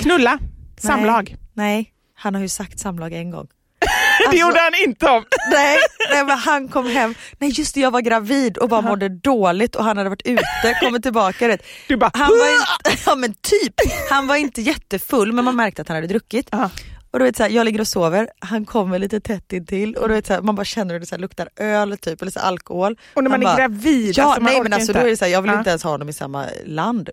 Knulla, 0.00 0.38
samlag. 0.78 1.36
Nej, 1.54 1.74
nej, 1.74 1.92
han 2.14 2.34
har 2.34 2.42
ju 2.42 2.48
sagt 2.48 2.78
samlag 2.78 3.12
en 3.12 3.30
gång. 3.30 3.46
Det 4.30 4.36
gjorde 4.36 4.60
han 4.60 4.72
inte 4.86 5.06
om. 5.06 5.24
Nej, 5.52 5.78
nej 6.10 6.24
men 6.24 6.38
han 6.38 6.68
kom 6.68 6.86
hem, 6.90 7.14
nej 7.38 7.50
just 7.50 7.74
det 7.74 7.80
jag 7.80 7.90
var 7.90 8.00
gravid 8.00 8.58
och 8.58 8.68
bara 8.68 8.80
mådde 8.80 9.08
dåligt 9.08 9.76
och 9.76 9.84
han 9.84 9.96
hade 9.96 10.10
varit 10.10 10.26
ute, 10.26 10.76
kommit 10.80 11.02
tillbaka. 11.02 11.48
Rätt. 11.48 11.62
Du 11.88 11.96
bara, 11.96 12.10
Han 12.14 12.28
var 12.28 12.52
inte, 12.52 13.02
ja 13.06 13.14
men 13.14 13.34
typ, 13.34 13.74
han 14.10 14.26
var 14.26 14.36
inte 14.36 14.60
jättefull 14.62 15.32
men 15.32 15.44
man 15.44 15.56
märkte 15.56 15.82
att 15.82 15.88
han 15.88 15.94
hade 15.94 16.06
druckit. 16.06 16.48
Ja. 16.50 16.70
Och 17.12 17.18
du 17.18 17.24
vet 17.24 17.36
så 17.36 17.42
här, 17.42 17.50
jag 17.50 17.64
ligger 17.64 17.80
och 17.80 17.88
sover, 17.88 18.28
han 18.38 18.64
kommer 18.64 18.98
lite 18.98 19.20
tätt 19.20 19.52
intill 19.52 19.96
och 19.96 20.08
du 20.08 20.14
vet 20.14 20.26
så 20.26 20.32
här, 20.32 20.40
man 20.42 20.54
bara 20.54 20.64
känner 20.64 20.92
hur 20.94 21.00
det 21.00 21.06
så 21.06 21.14
här, 21.14 21.20
luktar 21.20 21.48
öl 21.56 21.98
typ 21.98 22.22
eller 22.22 22.32
så 22.32 22.40
alkohol. 22.40 22.96
Och 23.14 23.22
när 23.24 23.30
man 23.30 23.42
Han 23.42 23.52
är 23.52 23.56
bara, 23.56 23.68
gravid, 23.68 24.14
Ja, 24.18 24.24
alltså, 24.24 24.40
man 24.42 24.52
nej 24.52 24.62
men 24.62 24.72
alltså 24.72 24.90
inte. 24.90 25.00
då 25.00 25.06
är 25.06 25.10
det 25.10 25.16
så 25.16 25.26
jag 25.26 25.42
vill 25.42 25.50
Ja. 25.50 25.58
inte 25.58 25.70
ens 25.70 25.82
ha 25.82 25.90
honom 25.90 26.08
i 26.08 26.12
samma 26.12 26.46
land. 26.64 27.10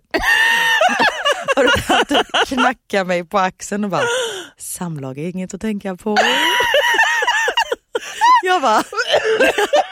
och 1.56 1.64
då 1.64 1.68
kan 1.70 1.96
han 1.96 2.04
typ 2.04 2.26
knacka 2.46 3.04
mig 3.04 3.24
på 3.24 3.38
axeln 3.38 3.84
och 3.84 3.90
bara, 3.90 4.02
samlag 4.58 5.18
är 5.18 5.28
inget 5.28 5.54
att 5.54 5.60
tänka 5.60 5.96
på. 5.96 6.16
jag 8.44 8.62
bara, 8.62 8.78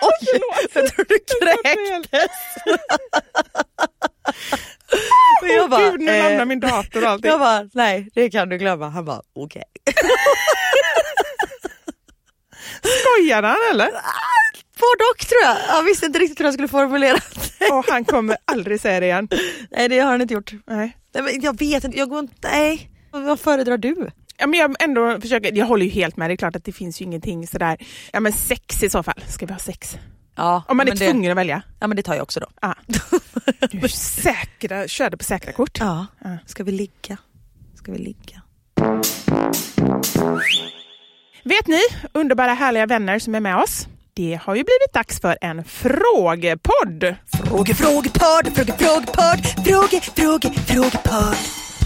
oj, 0.02 0.40
jag 0.74 0.86
tror 0.86 1.04
du 1.08 1.18
kräktes. 1.18 2.30
Och 5.42 5.48
jag 5.48 5.70
bara, 5.70 5.90
Gud, 5.90 6.00
nu 6.00 6.10
eh, 6.10 6.28
lämnar 6.28 6.44
min 6.44 6.60
dator 6.60 7.02
och 7.04 7.10
allting. 7.10 7.30
jag 7.30 7.40
bara, 7.40 7.68
nej 7.72 8.08
det 8.14 8.30
kan 8.30 8.48
du 8.48 8.58
glömma. 8.58 8.88
Han 8.88 9.04
bara, 9.04 9.22
okej. 9.34 9.62
Skojade 12.82 13.46
han 13.46 13.56
eller? 13.70 13.86
Både 14.80 15.04
och 15.12 15.26
tror 15.26 15.42
jag. 15.42 15.56
Jag 15.68 15.82
visste 15.82 16.06
inte 16.06 16.18
riktigt 16.18 16.40
hur 16.40 16.44
jag 16.44 16.54
skulle 16.54 16.68
formulera 16.68 17.16
det. 17.58 17.70
Och 17.72 17.84
han 17.88 18.04
kommer 18.04 18.36
aldrig 18.44 18.80
säga 18.80 19.00
det 19.00 19.06
igen. 19.06 19.28
Nej 19.70 19.88
det 19.88 19.98
har 19.98 20.10
han 20.10 20.22
inte 20.22 20.34
gjort. 20.34 20.52
Nej. 20.66 20.96
Nej, 21.14 21.22
men 21.22 21.40
jag 21.40 21.58
vet 21.58 21.84
inte, 21.84 21.98
jag 21.98 22.08
går 22.08 22.18
inte, 22.18 22.34
nej. 22.42 22.90
Vad 23.10 23.40
föredrar 23.40 23.78
du? 23.78 24.10
Ja, 24.38 24.46
men 24.46 24.60
jag 24.60 24.82
ändå 24.82 25.20
försöker, 25.20 25.52
jag 25.52 25.66
håller 25.66 25.84
ju 25.84 25.90
helt 25.90 26.16
med, 26.16 26.30
det 26.30 26.34
är 26.34 26.36
klart 26.36 26.56
att 26.56 26.64
det 26.64 26.72
finns 26.72 27.00
ju 27.00 27.04
ingenting 27.04 27.46
sådär, 27.46 27.78
ja 28.12 28.20
men 28.20 28.32
sex 28.32 28.82
i 28.82 28.90
så 28.90 29.02
fall, 29.02 29.20
ska 29.28 29.46
vi 29.46 29.52
ha 29.52 29.58
sex? 29.60 29.96
Ja, 30.36 30.62
Om 30.68 30.76
man 30.76 30.86
är 30.86 30.90
men 30.90 30.98
det, 30.98 31.04
tvungen 31.10 31.30
att 31.30 31.36
välja. 31.36 31.62
Ja 31.80 31.86
men 31.86 31.96
det 31.96 32.02
tar 32.02 32.14
jag 32.14 32.22
också 32.22 32.40
då. 32.40 32.46
Ja. 32.60 32.74
Du 33.70 33.88
säkra, 33.88 34.88
körde 34.88 35.16
på 35.16 35.24
säkra 35.24 35.52
kort. 35.52 35.78
Ja. 35.80 36.06
Ja. 36.24 36.38
Ska 36.46 36.64
vi 36.64 36.72
ligga? 36.72 37.16
Ska 37.74 37.92
vi 37.92 37.98
ligga? 37.98 38.42
Vet 41.44 41.66
ni, 41.66 41.80
underbara 42.12 42.54
härliga 42.54 42.86
vänner 42.86 43.18
som 43.18 43.34
är 43.34 43.40
med 43.40 43.56
oss, 43.56 43.88
det 44.14 44.40
har 44.42 44.54
ju 44.54 44.64
blivit 44.64 44.92
dags 44.94 45.20
för 45.20 45.38
en 45.40 45.64
frågepodd. 45.64 47.14
Fråge, 47.48 47.74
frågepodd, 47.74 48.54
fråge, 48.54 48.72
frågepodd, 48.78 49.46
fråge, 49.66 50.00
fråge, 50.00 50.50
frågepodd. 50.66 51.36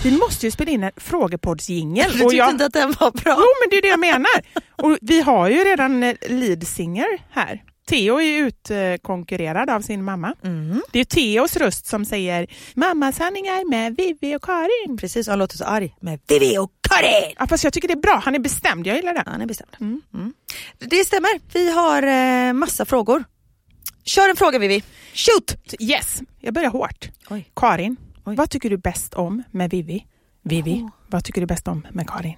Vi 0.04 0.10
måste 0.18 0.46
ju 0.46 0.50
spela 0.50 0.70
in 0.70 0.84
en 0.84 0.92
frågepoddsjingel. 0.96 2.12
Du 2.12 2.18
tyckte 2.18 2.50
inte 2.50 2.64
att 2.66 2.72
den 2.72 2.94
var 3.00 3.10
bra? 3.10 3.34
Jo, 3.38 3.46
men 3.62 3.70
det 3.70 3.76
är 3.76 3.82
det 3.82 3.88
jag 3.88 4.00
menar. 4.00 4.42
Och 4.76 4.98
vi 5.00 5.20
har 5.22 5.48
ju 5.48 5.64
redan 5.64 6.02
eh, 6.02 6.14
lead 6.28 6.66
singer 6.66 7.06
här. 7.30 7.62
Theo 7.90 8.20
är 8.20 8.52
utkonkurrerad 8.72 9.70
av 9.70 9.80
sin 9.80 10.04
mamma. 10.04 10.34
Mm. 10.44 10.82
Det 10.92 11.00
är 11.00 11.04
Theos 11.04 11.56
röst 11.56 11.86
som 11.86 12.04
säger 12.04 12.46
mammasanningar 12.74 13.70
med 13.70 13.96
Vivi 13.96 14.36
och 14.36 14.42
Karin. 14.42 14.96
Precis, 14.96 15.28
han 15.28 15.38
låter 15.38 15.56
så 15.56 15.64
arg 15.64 15.94
med 16.00 16.20
Vivi 16.28 16.58
och 16.58 16.70
Karin. 16.88 17.34
Ja, 17.38 17.46
fast 17.46 17.64
jag 17.64 17.72
tycker 17.72 17.88
det 17.88 17.94
är 17.94 18.00
bra. 18.00 18.20
Han 18.24 18.34
är 18.34 18.38
bestämd. 18.38 18.86
Jag 18.86 18.96
gillar 18.96 19.14
det. 19.14 19.22
Han 19.26 19.40
är 19.40 19.46
bestämd. 19.46 19.76
Mm. 19.80 20.32
Det 20.78 21.04
stämmer, 21.04 21.30
vi 21.52 21.72
har 21.72 22.02
eh, 22.02 22.52
massa 22.52 22.84
frågor. 22.84 23.24
Kör 24.04 24.28
en 24.30 24.36
fråga 24.36 24.58
Vivi. 24.58 24.82
Shoot! 25.14 25.74
Yes, 25.80 26.22
jag 26.40 26.54
börjar 26.54 26.70
hårt. 26.70 27.10
Oj. 27.30 27.50
Karin, 27.56 27.96
Oj. 28.24 28.36
vad 28.36 28.50
tycker 28.50 28.70
du 28.70 28.76
bäst 28.76 29.14
om 29.14 29.42
med 29.50 29.70
Vivi? 29.70 30.06
Vivi, 30.42 30.88
vad 31.06 31.24
tycker 31.24 31.40
du 31.40 31.46
bäst 31.46 31.68
om 31.68 31.86
med 31.90 32.08
Karin? 32.08 32.36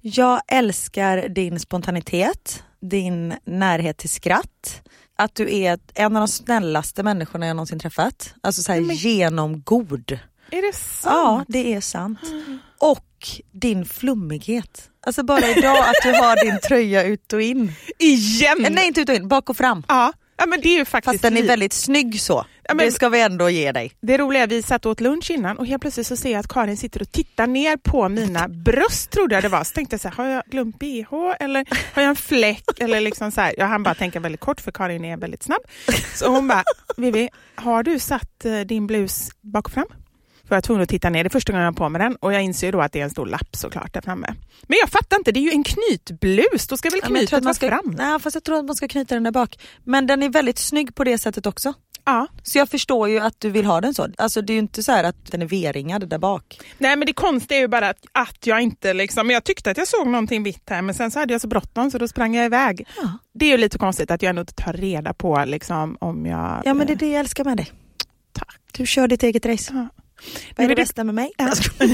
Jag 0.00 0.40
älskar 0.48 1.28
din 1.28 1.60
spontanitet, 1.60 2.64
din 2.80 3.34
närhet 3.44 3.96
till 3.96 4.08
skratt. 4.10 4.82
Att 5.16 5.34
du 5.34 5.54
är 5.56 5.78
en 5.94 6.16
av 6.16 6.20
de 6.20 6.28
snällaste 6.28 7.02
människorna 7.02 7.46
jag 7.46 7.56
någonsin 7.56 7.78
träffat. 7.78 8.34
Alltså 8.40 8.62
så 8.62 8.72
här 8.72 8.80
genomgod. 8.80 10.18
Är 10.50 10.62
det 10.62 10.74
sant? 10.76 11.04
Ja, 11.04 11.44
det 11.48 11.74
är 11.74 11.80
sant. 11.80 12.18
Och 12.78 13.04
din 13.52 13.84
flummighet. 13.84 14.90
Alltså 15.06 15.22
bara 15.22 15.48
idag 15.50 15.78
att 15.78 16.02
du 16.02 16.12
har 16.12 16.44
din 16.44 16.60
tröja 16.60 17.02
ut 17.04 17.32
och 17.32 17.42
in. 17.42 17.72
Igen? 17.98 18.64
Eh, 18.64 18.70
Nej 18.70 18.86
inte 18.86 19.00
ut 19.00 19.08
och 19.08 19.14
in, 19.14 19.28
bak 19.28 19.50
och 19.50 19.56
fram. 19.56 19.82
Ja. 19.88 20.12
Ja, 20.38 20.46
men 20.46 20.60
det 20.60 20.68
är 20.68 20.78
ju 20.78 20.84
faktiskt... 20.84 21.12
Fast 21.12 21.22
den 21.22 21.36
är 21.36 21.42
väldigt 21.42 21.72
snygg 21.72 22.20
så. 22.20 22.44
Ja, 22.62 22.74
men- 22.74 22.86
Det 22.86 22.92
ska 22.92 23.08
vi 23.08 23.20
ändå 23.20 23.50
ge 23.50 23.72
dig. 23.72 23.92
Det 24.00 24.18
roliga 24.18 24.42
är 24.42 24.46
att 24.46 24.52
vi 24.52 24.62
satt 24.62 24.86
och 24.86 24.92
åt 24.92 25.00
lunch 25.00 25.30
innan 25.30 25.58
och 25.58 25.66
helt 25.66 25.80
plötsligt 25.82 26.06
så 26.06 26.16
ser 26.16 26.30
jag 26.32 26.38
att 26.40 26.48
Karin 26.48 26.76
sitter 26.76 27.02
och 27.02 27.12
tittar 27.12 27.46
ner 27.46 27.76
på 27.76 28.08
mina 28.08 28.48
bröst 28.48 29.10
trodde 29.10 29.34
jag 29.34 29.44
det 29.44 29.48
var. 29.48 29.64
Så 29.64 29.72
tänkte 29.74 29.94
jag 29.94 30.00
så 30.00 30.08
här, 30.08 30.14
har 30.16 30.26
jag 30.26 30.42
glömt 30.46 30.78
bh 30.78 31.06
eller 31.40 31.66
har 31.94 32.02
jag 32.02 32.08
en 32.08 32.16
fläck? 32.16 32.64
Eller 32.80 33.00
liksom 33.00 33.32
så 33.32 33.40
här. 33.40 33.54
Jag 33.58 33.66
hann 33.66 33.82
bara 33.82 33.94
tänka 33.94 34.20
väldigt 34.20 34.40
kort 34.40 34.60
för 34.60 34.72
Karin 34.72 35.04
är 35.04 35.16
väldigt 35.16 35.42
snabb. 35.42 35.62
Så 36.14 36.26
hon 36.28 36.48
bara, 36.48 36.64
Vivi, 36.96 37.28
har 37.54 37.82
du 37.82 37.98
satt 37.98 38.44
eh, 38.44 38.60
din 38.60 38.86
blus 38.86 39.28
bak 39.40 39.66
och 39.66 39.72
fram? 39.72 39.86
För 40.48 40.54
jag 40.54 40.56
var 40.56 40.60
tvungen 40.62 40.82
att 40.82 40.88
titta 40.88 41.10
ner, 41.10 41.24
det 41.24 41.28
är 41.28 41.30
första 41.30 41.52
gången 41.52 41.64
jag 41.64 41.72
har 41.72 41.76
på 41.76 41.88
mig 41.88 41.98
den 41.98 42.16
och 42.16 42.32
jag 42.32 42.42
inser 42.42 42.72
då 42.72 42.80
att 42.80 42.92
det 42.92 43.00
är 43.00 43.04
en 43.04 43.10
stor 43.10 43.26
lapp 43.26 43.56
såklart 43.56 43.94
där 43.94 44.00
framme. 44.00 44.34
Men 44.62 44.78
jag 44.80 44.88
fattar 44.88 45.16
inte, 45.16 45.32
det 45.32 45.40
är 45.40 45.42
ju 45.42 45.50
en 45.50 45.64
knytblus, 45.64 46.66
då 46.66 46.76
ska 46.76 46.90
väl 46.90 47.00
Ja, 47.02 47.08
knytet 47.08 47.44
vara 47.44 47.54
fram? 47.54 47.94
nej, 47.98 48.20
fast 48.20 48.34
jag 48.34 48.44
tror 48.44 48.58
att 48.58 48.64
man 48.64 48.76
ska 48.76 48.88
knyta 48.88 49.14
den 49.14 49.22
där 49.24 49.30
bak. 49.30 49.58
Men 49.84 50.06
den 50.06 50.22
är 50.22 50.28
väldigt 50.28 50.58
snygg 50.58 50.94
på 50.94 51.04
det 51.04 51.18
sättet 51.18 51.46
också. 51.46 51.72
Ja. 52.04 52.26
Så 52.42 52.58
jag 52.58 52.68
förstår 52.68 53.08
ju 53.08 53.18
att 53.18 53.40
du 53.40 53.50
vill 53.50 53.64
ha 53.64 53.80
den 53.80 53.94
så. 53.94 54.08
Alltså 54.18 54.42
det 54.42 54.52
är 54.52 54.54
ju 54.54 54.58
inte 54.58 54.82
så 54.82 54.92
här 54.92 55.04
att 55.04 55.30
den 55.32 55.42
är 55.42 55.46
V-ringad 55.46 56.08
där 56.08 56.18
bak. 56.18 56.60
Nej 56.78 56.96
men 56.96 57.06
det 57.06 57.12
konstiga 57.12 57.58
är 57.58 57.62
ju 57.62 57.68
bara 57.68 57.88
att, 57.88 58.04
att 58.12 58.46
jag 58.46 58.60
inte 58.60 58.94
liksom, 58.94 59.26
men 59.26 59.34
jag 59.34 59.44
tyckte 59.44 59.70
att 59.70 59.76
jag 59.76 59.88
såg 59.88 60.06
någonting 60.06 60.42
vitt 60.42 60.70
här 60.70 60.82
men 60.82 60.94
sen 60.94 61.10
så 61.10 61.18
hade 61.18 61.34
jag 61.34 61.40
så 61.40 61.48
bråttom 61.48 61.90
så 61.90 61.98
då 61.98 62.08
sprang 62.08 62.34
jag 62.34 62.44
iväg. 62.46 62.86
Ja. 62.96 63.18
Det 63.34 63.46
är 63.46 63.50
ju 63.50 63.56
lite 63.56 63.78
konstigt 63.78 64.10
att 64.10 64.22
jag 64.22 64.30
ändå 64.30 64.40
inte 64.40 64.54
tar 64.54 64.72
reda 64.72 65.14
på 65.14 65.44
liksom 65.46 65.96
om 66.00 66.26
jag... 66.26 66.62
Ja 66.64 66.74
men 66.74 66.86
det 66.86 66.92
är 66.92 66.96
det 66.96 67.10
jag 67.10 67.20
älskar 67.20 67.44
med 67.44 67.56
dig. 67.56 67.72
Tack. 68.32 68.60
Du 68.72 68.86
kör 68.86 69.08
ditt 69.08 69.22
eget 69.22 69.46
race. 69.46 69.72
Ja. 69.74 69.88
Vad 70.56 70.64
är 70.64 70.68
det 70.68 70.74
det- 70.74 70.82
bästa 70.82 71.04
med 71.04 71.14
mig? 71.14 71.32
Ja. 71.36 71.44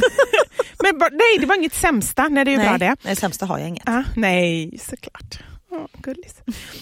men 0.83 0.99
nej 0.99 1.39
det 1.41 1.47
var 1.47 1.55
inget 1.57 1.75
sämsta, 1.75 2.29
nej 2.29 2.45
det 2.45 2.51
är 2.51 2.53
ju 2.53 2.59
bra 2.59 2.71
nej, 2.71 2.79
det. 2.79 2.97
nej, 3.03 3.17
sämsta 3.17 3.47
har 3.47 3.59
jag 3.59 3.69
inget. 3.69 3.83
Ja, 3.87 4.05
nej, 4.17 4.79
såklart. 4.83 5.39
Ja, 5.71 5.89
gullis. 5.93 6.35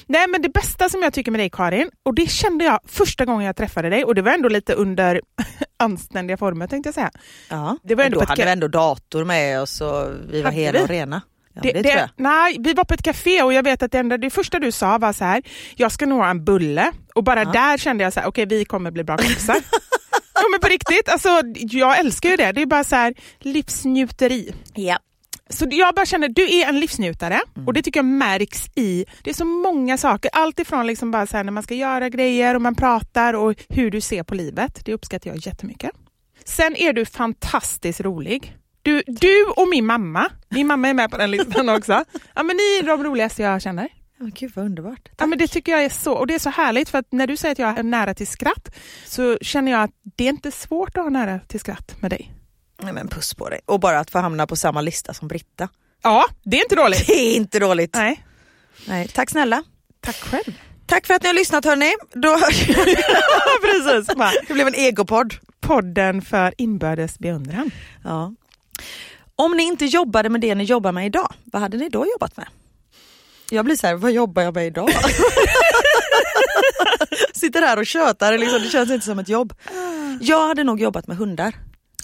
Nej 0.06 0.26
men 0.28 0.42
det 0.42 0.48
bästa 0.48 0.88
som 0.88 1.02
jag 1.02 1.12
tycker 1.12 1.30
med 1.30 1.40
dig 1.40 1.50
Karin, 1.50 1.90
och 2.02 2.14
det 2.14 2.30
kände 2.30 2.64
jag 2.64 2.80
första 2.86 3.24
gången 3.24 3.46
jag 3.46 3.56
träffade 3.56 3.90
dig 3.90 4.04
och 4.04 4.14
det 4.14 4.22
var 4.22 4.32
ändå 4.32 4.48
lite 4.48 4.72
under 4.74 5.20
anständiga 5.78 6.36
former 6.36 6.66
tänkte 6.66 6.88
jag 6.88 6.94
säga. 6.94 7.10
Ja. 7.48 7.78
Det 7.82 7.94
var 7.94 8.04
ändå 8.04 8.20
då 8.20 8.26
hade 8.26 8.44
vi 8.44 8.50
ändå 8.50 8.68
dator 8.68 9.24
med 9.24 9.60
oss 9.60 9.80
och 9.80 10.08
vi 10.30 10.42
var 10.42 10.50
hela 10.50 10.78
vi? 10.78 10.84
och 10.84 10.88
rena. 10.88 11.22
Ja, 11.54 11.60
Det, 11.62 11.72
det. 11.82 12.10
Nej, 12.16 12.56
vi 12.60 12.72
var 12.72 12.84
på 12.84 12.94
ett 12.94 13.02
café 13.02 13.42
och 13.42 13.52
jag 13.52 13.62
vet 13.62 13.82
att 13.82 13.92
det, 13.92 13.98
enda, 13.98 14.18
det 14.18 14.30
första 14.30 14.58
du 14.58 14.72
sa 14.72 14.98
var 14.98 15.12
så 15.12 15.24
här, 15.24 15.42
jag 15.76 15.92
ska 15.92 16.06
nog 16.06 16.18
ha 16.18 16.30
en 16.30 16.44
bulle. 16.44 16.92
Och 17.14 17.24
bara 17.24 17.44
där 17.44 17.78
kände 17.78 18.04
jag 18.04 18.12
så 18.12 18.20
här, 18.20 18.26
okej 18.28 18.46
vi 18.46 18.64
kommer 18.64 18.90
bli 18.90 19.04
bra 19.04 19.16
kompisar. 19.16 19.56
ja 20.42 20.48
men 20.50 20.60
på 20.60 20.68
riktigt, 20.68 21.08
alltså, 21.08 21.28
jag 21.54 21.98
älskar 21.98 22.30
ju 22.30 22.36
det. 22.36 22.52
Det 22.52 22.62
är 22.62 22.66
bara 22.66 22.84
så 22.84 22.96
här 22.96 23.14
livsnjuteri. 23.40 24.54
Ja. 24.74 24.98
Så 25.48 25.66
jag 25.70 25.94
bara 25.94 26.06
känner, 26.06 26.28
du 26.28 26.60
är 26.60 26.68
en 26.68 26.80
livsnjutare 26.80 27.40
och 27.66 27.72
det 27.72 27.82
tycker 27.82 27.98
jag 27.98 28.04
märks 28.04 28.66
i, 28.74 29.04
det 29.24 29.30
är 29.30 29.34
så 29.34 29.44
många 29.44 29.98
saker, 29.98 30.30
allt 30.34 30.58
ifrån 30.58 30.86
liksom 30.86 31.10
bara 31.10 31.26
så 31.26 31.36
här 31.36 31.44
när 31.44 31.52
man 31.52 31.62
ska 31.62 31.74
göra 31.74 32.08
grejer 32.08 32.54
och 32.54 32.62
man 32.62 32.74
pratar 32.74 33.34
och 33.34 33.54
hur 33.68 33.90
du 33.90 34.00
ser 34.00 34.22
på 34.22 34.34
livet. 34.34 34.84
Det 34.84 34.94
uppskattar 34.94 35.30
jag 35.30 35.46
jättemycket. 35.46 35.90
Sen 36.44 36.76
är 36.76 36.92
du 36.92 37.04
fantastiskt 37.04 38.00
rolig. 38.00 38.56
Du, 38.82 39.02
du 39.06 39.44
och 39.56 39.68
min 39.68 39.86
mamma, 39.86 40.30
min 40.48 40.66
mamma 40.66 40.88
är 40.88 40.94
med 40.94 41.10
på 41.10 41.16
den 41.16 41.30
listan 41.30 41.68
också. 41.68 42.04
Ja, 42.34 42.42
men 42.42 42.56
ni 42.56 42.78
är 42.78 42.86
de 42.86 43.04
roligaste 43.04 43.42
jag 43.42 43.62
känner. 43.62 43.88
Men 44.22 44.32
gud 44.34 44.52
vad 44.54 44.64
underbart. 44.64 45.08
Ja, 45.18 45.26
men 45.26 45.38
det 45.38 45.48
tycker 45.48 45.72
jag 45.72 45.84
är 45.84 45.88
så, 45.88 46.12
och 46.12 46.26
det 46.26 46.34
är 46.34 46.38
så 46.38 46.50
härligt 46.50 46.88
för 46.88 46.98
att 46.98 47.12
när 47.12 47.26
du 47.26 47.36
säger 47.36 47.52
att 47.52 47.58
jag 47.58 47.78
är 47.78 47.82
nära 47.82 48.14
till 48.14 48.26
skratt 48.26 48.74
så 49.06 49.38
känner 49.40 49.72
jag 49.72 49.82
att 49.82 49.90
det 50.16 50.24
är 50.24 50.28
inte 50.28 50.52
svårt 50.52 50.96
att 50.96 51.02
ha 51.02 51.10
nära 51.10 51.38
till 51.38 51.60
skratt 51.60 51.96
med 52.00 52.10
dig. 52.10 52.32
Nej, 52.82 52.92
men 52.92 53.08
puss 53.08 53.34
på 53.34 53.48
dig. 53.48 53.60
Och 53.66 53.80
bara 53.80 53.98
att 53.98 54.10
få 54.10 54.18
hamna 54.18 54.46
på 54.46 54.56
samma 54.56 54.80
lista 54.80 55.14
som 55.14 55.28
Britta. 55.28 55.68
Ja, 56.02 56.24
det 56.42 56.56
är 56.56 56.62
inte 56.62 56.74
dåligt. 56.74 57.06
Det 57.06 57.12
är 57.12 57.36
inte 57.36 57.58
dåligt. 57.58 57.94
Nej, 57.94 58.24
Nej. 58.88 59.08
Tack 59.08 59.30
snälla. 59.30 59.64
tack 60.00 60.16
själv. 60.16 60.58
Tack 60.86 61.06
för 61.06 61.14
att 61.14 61.22
ni 61.22 61.28
har 61.28 61.34
lyssnat 61.34 61.64
hörni. 61.64 61.92
Då 62.12 62.38
Precis. 63.62 64.16
Det 64.48 64.54
blev 64.54 64.66
en 64.66 64.74
egopodd. 64.74 65.34
Podden 65.60 66.22
för 66.22 66.54
inbördes 66.58 67.18
beundran. 67.18 67.70
Ja. 68.04 68.34
Om 69.36 69.56
ni 69.56 69.62
inte 69.62 69.84
jobbade 69.84 70.28
med 70.28 70.40
det 70.40 70.54
ni 70.54 70.64
jobbar 70.64 70.92
med 70.92 71.06
idag, 71.06 71.34
vad 71.44 71.62
hade 71.62 71.76
ni 71.76 71.88
då 71.88 72.06
jobbat 72.06 72.36
med? 72.36 72.46
Jag 73.52 73.64
blir 73.64 73.76
så 73.76 73.86
här, 73.86 73.94
vad 73.94 74.12
jobbar 74.12 74.42
jag 74.42 74.54
med 74.54 74.66
idag? 74.66 74.88
Sitter 77.34 77.62
här 77.62 77.78
och 77.78 77.86
tjötar, 77.86 78.38
liksom, 78.38 78.62
det 78.62 78.68
känns 78.68 78.90
inte 78.90 79.06
som 79.06 79.18
ett 79.18 79.28
jobb. 79.28 79.52
Jag 80.20 80.48
hade 80.48 80.64
nog 80.64 80.80
jobbat 80.80 81.06
med 81.06 81.16
hundar. 81.16 81.54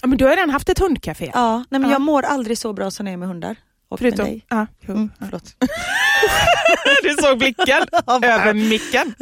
Ja, 0.01 0.07
men 0.07 0.17
du 0.17 0.25
har 0.25 0.31
redan 0.35 0.49
haft 0.49 0.69
ett 0.69 0.79
hundcafé. 0.79 1.31
Ja, 1.33 1.57
nej, 1.69 1.79
men 1.81 1.89
Ja. 1.89 1.95
jag 1.95 2.01
mår 2.01 2.23
aldrig 2.23 2.57
så 2.57 2.73
bra 2.73 2.91
som 2.91 3.07
jag 3.07 3.13
är 3.13 3.17
med 3.17 3.27
hundar. 3.27 3.55
Och 3.89 4.01
med 4.01 4.13
Förutom... 4.13 4.25
dig. 4.25 4.45
Ja, 4.49 4.67
jo. 4.87 4.93
Mm, 4.93 5.09
förlåt. 5.19 5.55
Du 7.03 7.09
såg 7.21 7.37
blicken 7.37 7.81
över 8.07 8.53
micken. 8.53 9.15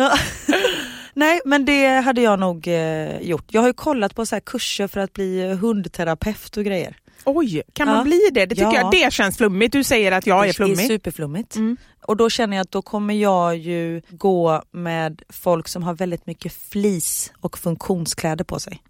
Nej 1.14 1.42
men 1.46 1.66
det 1.66 1.88
hade 1.88 2.22
jag 2.22 2.40
nog 2.40 2.68
eh, 2.68 3.20
gjort. 3.22 3.46
Jag 3.48 3.62
har 3.62 3.68
ju 3.68 3.74
kollat 3.74 4.16
på 4.16 4.26
så 4.26 4.36
här 4.36 4.40
kurser 4.40 4.88
för 4.88 5.00
att 5.00 5.14
bli 5.14 5.54
hundterapeut 5.62 6.58
och 6.58 6.64
grejer. 6.64 6.96
Oj, 7.30 7.62
kan 7.74 7.88
Ja. 7.88 7.94
man 7.94 8.04
bli 8.04 8.22
det? 8.34 8.46
Det 8.46 8.56
tycker 8.56 8.68
Ja. 8.68 8.76
jag 8.82 8.92
det 8.92 9.14
känns 9.14 9.38
flummigt. 9.38 9.74
Du 9.74 9.84
säger 9.84 10.12
att 10.12 10.28
jag 10.28 10.38
är 10.40 10.44
Det 10.44 10.50
är 10.50 10.54
flummig. 10.54 10.88
superflummigt. 10.88 11.56
Mm. 11.56 11.78
Och 12.08 12.18
då 12.18 12.30
känner 12.30 12.58
jag 12.58 12.62
att 12.64 12.72
då 12.72 12.82
kommer 12.82 13.14
jag 13.14 13.58
ju 13.58 14.02
gå 14.10 14.62
med 14.72 15.22
folk 15.30 15.68
som 15.68 15.84
har 15.84 15.94
väldigt 15.94 16.28
mycket 16.28 16.54
flis 16.72 17.32
och 17.42 17.58
funktionskläder 17.58 18.44
på 18.44 18.60
sig. 18.60 18.82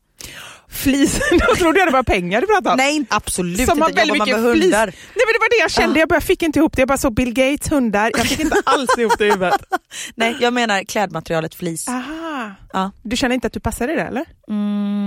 Flis, 0.70 1.20
jag 1.32 1.58
trodde 1.58 1.80
jag 1.80 1.88
det 1.88 1.92
var 1.92 2.04
pengar 2.04 2.42
du 2.42 2.48
pratade 2.48 2.70
om. 2.70 2.78
Nej 2.78 3.06
absolut 3.10 3.66
Som 3.70 3.78
inte, 3.78 3.94
väldigt 3.94 4.08
jobbar 4.16 4.26
mycket 4.26 4.42
med 4.44 4.52
flis. 4.54 4.64
hundar. 4.66 4.86
Nej 4.86 4.96
men 5.26 5.34
det 5.34 5.40
var 5.40 5.50
det 5.50 5.62
jag 5.62 5.72
kände, 5.72 6.00
jag 6.00 6.10
bara 6.10 6.22
fick 6.22 6.44
inte 6.44 6.60
ihop 6.60 6.76
det. 6.76 6.82
Jag 6.82 6.88
bara 6.88 6.98
såg 6.98 7.14
Bill 7.14 7.34
Gates 7.34 7.72
hundar, 7.72 8.12
jag 8.18 8.28
fick 8.28 8.40
inte 8.40 8.62
alls 8.66 8.98
ihop 8.98 9.14
det 9.18 9.26
i 9.28 9.32
huvudet. 9.32 9.62
Nej 10.16 10.36
jag 10.40 10.54
menar 10.54 10.84
klädmaterialet 10.84 11.56
flis. 11.56 11.88
Aha. 11.88 12.52
Ja. 12.74 12.92
Du 13.04 13.18
känner 13.18 13.36
inte 13.36 13.48
att 13.48 13.54
du 13.54 13.60
passar 13.60 13.88
i 13.88 13.96
det 13.96 14.02
eller? 14.02 14.26
Mm, 14.50 15.07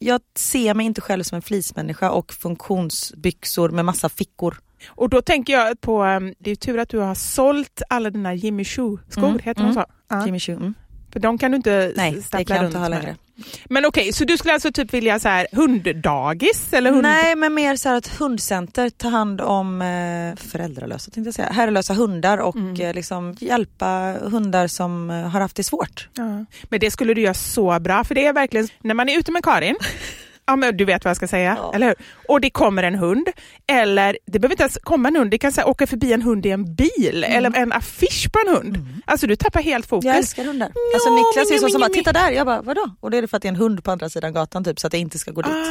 jag 0.00 0.20
ser 0.36 0.74
mig 0.74 0.86
inte 0.86 1.00
själv 1.00 1.22
som 1.22 1.36
en 1.36 1.42
flismänniska 1.42 2.10
och 2.10 2.32
funktionsbyxor 2.32 3.68
med 3.68 3.84
massa 3.84 4.08
fickor. 4.08 4.58
Och 4.88 5.08
då 5.08 5.22
tänker 5.22 5.52
jag 5.52 5.80
på, 5.80 6.04
um, 6.04 6.34
det 6.38 6.50
är 6.50 6.56
tur 6.56 6.78
att 6.78 6.88
du 6.88 6.98
har 6.98 7.14
sålt 7.14 7.82
alla 7.88 8.10
dina 8.10 8.34
Jimmy 8.34 8.64
Choo-skor, 8.64 9.24
Mm, 9.24 9.38
heter 9.38 9.60
mm. 9.60 9.74
de 9.74 9.80
så? 9.80 9.86
Ja. 10.08 10.26
Jimmy 10.26 10.40
Choo. 10.40 10.56
Mm. 10.56 10.74
För 11.12 11.20
de 11.20 11.38
kan 11.38 11.50
du 11.50 11.56
inte 11.56 11.92
Nej 11.96 12.12
det 12.12 12.22
stappla 12.22 12.44
kan 12.44 12.56
jag 12.56 12.62
runt 12.64 12.70
inte 12.70 12.78
ha 12.78 12.88
med. 12.88 13.02
längre. 13.02 13.16
Men 13.64 13.84
okej, 13.84 14.12
så 14.12 14.24
du 14.24 14.36
skulle 14.38 14.54
alltså 14.54 14.72
typ 14.72 14.94
vilja 14.94 15.18
så 15.18 15.28
här 15.28 15.46
hunddagis? 15.52 16.72
Eller 16.72 16.90
hund... 16.90 17.02
Nej 17.02 17.36
men 17.36 17.54
mer 17.54 17.76
så 17.76 17.88
här 17.88 17.96
att 17.96 18.08
hundcenter 18.08 18.90
tar 18.90 19.10
hand 19.10 19.40
om 19.40 19.82
eh, 19.82 20.36
föräldralösa 20.50 21.10
tänkte 21.10 21.28
jag 21.28 21.34
säga, 21.34 21.48
herrelösa 21.52 21.94
hundar 21.94 22.38
och 22.38 22.56
Mm. 22.56 22.80
eh, 22.80 22.94
liksom 22.94 23.36
hjälpa 23.40 24.14
hundar 24.22 24.66
som 24.66 25.10
eh, 25.10 25.16
har 25.28 25.40
haft 25.40 25.56
det 25.56 25.62
svårt. 25.64 26.08
Ja. 26.14 26.44
Men 26.68 26.80
det 26.80 26.90
skulle 26.90 27.14
du 27.14 27.20
göra 27.20 27.34
så 27.34 27.80
bra, 27.80 28.04
för 28.04 28.14
det 28.14 28.26
är 28.26 28.32
verkligen, 28.32 28.68
när 28.80 28.94
man 28.94 29.08
är 29.08 29.18
ute 29.18 29.32
med 29.32 29.44
Karin, 29.44 29.76
ja, 30.48 30.56
men 30.56 30.76
du 30.76 30.84
vet 30.84 31.04
vad 31.04 31.10
jag 31.10 31.16
ska 31.16 31.28
säga, 31.28 31.56
Ja. 31.58 31.72
eller 31.74 31.86
hur? 31.86 31.94
Och 32.28 32.40
det 32.40 32.50
kommer 32.50 32.82
en 32.82 32.94
hund, 32.94 33.28
eller 33.66 34.18
det 34.26 34.38
behöver 34.38 34.52
inte 34.54 34.62
ens 34.62 34.78
komma 34.82 35.08
en 35.08 35.16
hund, 35.16 35.30
det 35.30 35.38
kan 35.38 35.52
så 35.52 35.60
här, 35.60 35.68
åka 35.68 35.86
förbi 35.86 36.12
en 36.12 36.22
hund 36.22 36.46
i 36.46 36.50
en 36.50 36.74
bil, 36.74 37.24
eller 37.28 37.56
en 37.56 37.72
affisch 37.72 38.28
på 38.32 38.38
en 38.46 38.54
hund. 38.56 38.78
Alltså 39.06 39.26
du 39.26 39.36
tappar 39.36 39.62
helt 39.62 39.86
fokus. 39.86 40.04
Jag 40.04 40.16
älskar 40.16 40.44
hundar. 40.44 40.72
Ja, 40.74 40.80
Alltså 40.94 41.10
Niklas 41.10 41.46
är 41.50 41.54
men- 41.54 41.60
så 41.60 41.68
som 41.68 41.80
bara, 41.80 41.88
titta 41.90 42.12
där, 42.12 42.30
jag 42.30 42.46
bara 42.46 42.62
vadå? 42.62 42.90
Och 43.00 43.10
det 43.10 43.16
är 43.18 43.22
det 43.22 43.28
för 43.28 43.36
att 43.36 43.42
det 43.42 43.48
är 43.48 43.52
en 43.52 43.56
hund 43.56 43.84
på 43.84 43.90
andra 43.90 44.08
sidan 44.08 44.32
gatan 44.32 44.64
typ 44.64 44.80
så 44.80 44.86
att 44.86 44.92
jag 44.92 45.00
inte 45.00 45.18
ska 45.18 45.30
gå 45.30 45.42
dit. 45.42 45.52
Ah. 45.52 45.64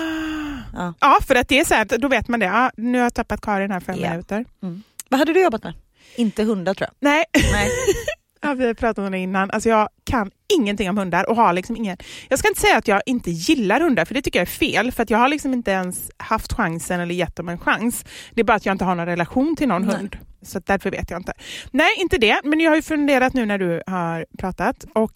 Ja. 0.73 0.93
Ja, 0.99 1.17
för 1.27 1.35
att 1.35 1.47
det 1.49 1.59
är 1.59 1.65
så 1.65 1.73
här, 1.73 1.97
då 1.97 2.07
vet 2.07 2.27
man 2.27 2.39
det, 2.39 2.45
ja, 2.45 2.71
nu 2.77 2.97
har 2.97 3.05
jag 3.05 3.13
tappat 3.13 3.41
Karin 3.41 3.71
här 3.71 3.79
fem 3.79 3.95
Ja. 3.99 4.09
minuter. 4.09 4.45
Mm. 4.63 4.83
Vad 5.09 5.19
hade 5.19 5.33
du 5.33 5.41
jobbat 5.43 5.63
med? 5.63 5.73
Inte 6.15 6.43
hundar 6.43 6.73
tror 6.73 6.89
jag. 6.99 7.09
Nej. 7.11 7.23
Nej. 7.51 7.69
Ja, 8.41 8.53
vi 8.53 8.67
har 8.67 8.73
pratat 8.73 9.05
om 9.05 9.11
det 9.11 9.17
innan. 9.17 9.51
Alltså 9.51 9.69
jag 9.69 9.89
kan 10.03 10.31
ingenting 10.53 10.89
om 10.89 10.97
hundar 10.97 11.29
och 11.29 11.35
har 11.35 11.53
liksom 11.53 11.75
ingen... 11.75 11.97
Jag 12.29 12.39
ska 12.39 12.47
inte 12.47 12.61
säga 12.61 12.77
att 12.77 12.87
jag 12.87 13.01
inte 13.05 13.31
gillar 13.31 13.79
hundar, 13.79 14.05
för 14.05 14.13
det 14.13 14.21
tycker 14.21 14.39
jag 14.39 14.47
är 14.47 14.51
fel. 14.51 14.91
För 14.91 15.05
jag 15.09 15.17
har 15.17 15.27
liksom 15.27 15.53
inte 15.53 15.71
ens 15.71 16.11
haft 16.17 16.53
chansen 16.53 16.99
eller 16.99 17.15
gett 17.15 17.35
dem 17.35 17.49
en 17.49 17.57
chans. 17.57 18.05
Det 18.31 18.41
är 18.41 18.45
bara 18.45 18.53
att 18.53 18.65
jag 18.65 18.73
inte 18.73 18.85
har 18.85 18.95
någon 18.95 19.05
relation 19.05 19.55
till 19.55 19.67
någon 19.67 19.85
Nej. 19.85 19.95
hund. 19.95 20.17
Så 20.41 20.61
därför 20.65 20.91
vet 20.91 21.11
jag 21.11 21.19
inte. 21.19 21.33
Nej, 21.71 21.89
inte 21.97 22.17
det. 22.17 22.41
Men 22.43 22.59
jag 22.59 22.71
har 22.71 22.75
ju 22.75 22.81
funderat 22.81 23.33
nu 23.33 23.45
när 23.45 23.57
du 23.57 23.83
har 23.87 24.25
pratat 24.37 24.85
och 24.93 25.11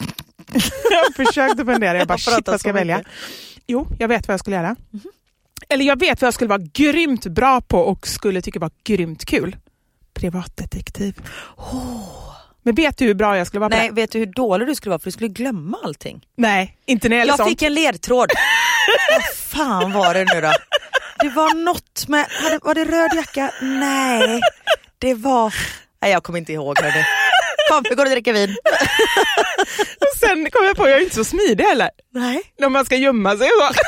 jag 0.90 0.98
har 0.98 1.24
försökt 1.24 1.60
att 1.60 1.66
fundera. 1.66 1.98
Jag 1.98 2.08
bara, 2.08 2.18
shit 2.18 2.46
vad 2.48 2.60
ska 2.60 2.68
jag 2.68 2.74
välja? 2.74 2.98
mycket. 2.98 3.12
Jo, 3.66 3.86
jag 3.98 4.08
vet 4.08 4.28
vad 4.28 4.32
jag 4.32 4.40
skulle 4.40 4.56
göra. 4.56 4.76
Eller 5.68 5.84
jag 5.84 6.00
vet 6.00 6.20
vad 6.20 6.26
jag 6.26 6.34
skulle 6.34 6.48
vara 6.48 6.62
grymt 6.72 7.26
bra 7.26 7.60
på 7.60 7.78
och 7.78 8.06
skulle 8.06 8.42
tycka 8.42 8.58
var 8.58 8.70
grymt 8.84 9.24
kul. 9.24 9.56
Privatdetektiv. 10.14 11.20
Men 12.62 12.74
vet 12.74 12.96
du 12.98 13.04
hur 13.04 13.14
bra 13.14 13.38
jag 13.38 13.46
skulle 13.46 13.60
vara 13.60 13.70
på 13.70 13.76
Nej, 13.76 13.88
det? 13.88 13.94
vet 13.94 14.12
du 14.12 14.18
hur 14.18 14.26
dålig 14.26 14.68
du 14.68 14.74
skulle 14.74 14.90
vara 14.90 14.98
för 14.98 15.04
du 15.04 15.12
skulle 15.12 15.28
glömma 15.28 15.78
allting. 15.84 16.26
Nej, 16.36 16.76
inte 16.86 17.08
när 17.08 17.16
det 17.16 17.18
gäller 17.18 17.32
Jag 17.32 17.36
sånt. 17.38 17.48
fick 17.48 17.62
en 17.62 17.74
ledtråd. 17.74 18.30
Vad 19.16 19.24
fan 19.36 19.92
var 19.92 20.14
det 20.14 20.24
nu 20.34 20.40
då? 20.40 20.52
Det 21.18 21.28
var 21.28 21.54
något 21.54 22.08
med, 22.08 22.26
hade, 22.30 22.58
var 22.62 22.74
det 22.74 22.84
röd 22.84 23.10
jacka? 23.14 23.50
Nej, 23.60 24.40
det 24.98 25.14
var... 25.14 25.54
Nej 26.02 26.10
jag 26.12 26.22
kommer 26.22 26.38
inte 26.38 26.52
ihåg. 26.52 26.78
Hörde. 26.80 27.06
Kom 27.70 27.84
vi 27.90 27.94
går 27.94 28.04
och 28.04 28.10
dricker 28.10 28.32
vin. 28.32 28.50
Och 30.00 30.18
sen 30.20 30.50
kom 30.50 30.64
jag 30.66 30.76
på 30.76 30.88
jag 30.88 30.98
är 30.98 31.02
inte 31.02 31.14
så 31.14 31.24
smidig 31.24 31.64
heller. 31.64 31.90
Nej. 32.14 32.42
När 32.58 32.68
man 32.68 32.84
ska 32.84 32.96
gömma 32.96 33.36
sig 33.36 33.48
och 33.48 33.74
så. 33.74 33.80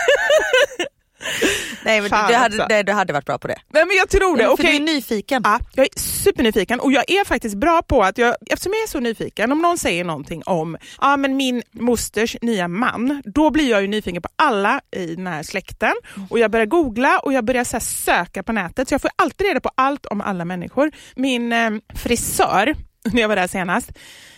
Nej 1.84 2.00
men 2.00 2.10
Fan 2.10 2.30
du, 2.30 2.34
hade, 2.34 2.66
nej, 2.68 2.84
du 2.84 2.92
hade 2.92 3.12
varit 3.12 3.26
bra 3.26 3.38
på 3.38 3.48
det. 3.48 3.58
Nej 3.68 3.84
men 3.86 3.96
jag 3.96 4.08
tror 4.08 4.36
det. 4.36 4.44
För 4.44 4.52
Okej. 4.52 4.66
du 4.70 4.76
är 4.76 4.94
nyfiken. 4.94 5.42
Ja, 5.44 5.60
jag 5.74 5.86
är 5.86 6.00
supernyfiken 6.00 6.80
och 6.80 6.92
jag 6.92 7.10
är 7.10 7.24
faktiskt 7.24 7.56
bra 7.56 7.82
på 7.82 8.02
att, 8.02 8.18
jag, 8.18 8.34
eftersom 8.50 8.72
jag 8.72 8.82
är 8.82 8.88
så 8.88 9.00
nyfiken, 9.00 9.52
om 9.52 9.58
någon 9.62 9.78
säger 9.78 10.04
någonting 10.04 10.42
om 10.46 10.76
ja, 11.00 11.16
men 11.16 11.36
min 11.36 11.62
mosters 11.72 12.36
nya 12.42 12.68
man, 12.68 13.22
då 13.24 13.50
blir 13.50 13.70
jag 13.70 13.82
ju 13.82 13.88
nyfiken 13.88 14.22
på 14.22 14.28
alla 14.36 14.80
i 14.96 15.14
den 15.14 15.26
här 15.26 15.42
släkten 15.42 15.92
och 16.30 16.38
jag 16.38 16.50
börjar 16.50 16.66
googla 16.66 17.18
och 17.18 17.32
jag 17.32 17.44
börjar 17.44 17.64
så 17.64 17.80
söka 17.80 18.42
på 18.42 18.52
nätet 18.52 18.88
så 18.88 18.94
jag 18.94 19.02
får 19.02 19.10
alltid 19.16 19.46
reda 19.46 19.60
på 19.60 19.70
allt 19.74 20.06
om 20.06 20.20
alla 20.20 20.44
människor. 20.44 20.90
Min 21.16 21.52
eh, 21.52 21.70
frisör, 21.94 22.74
när 23.12 23.20
jag 23.20 23.28
var 23.28 23.36
där 23.36 23.46
senast, 23.46 23.92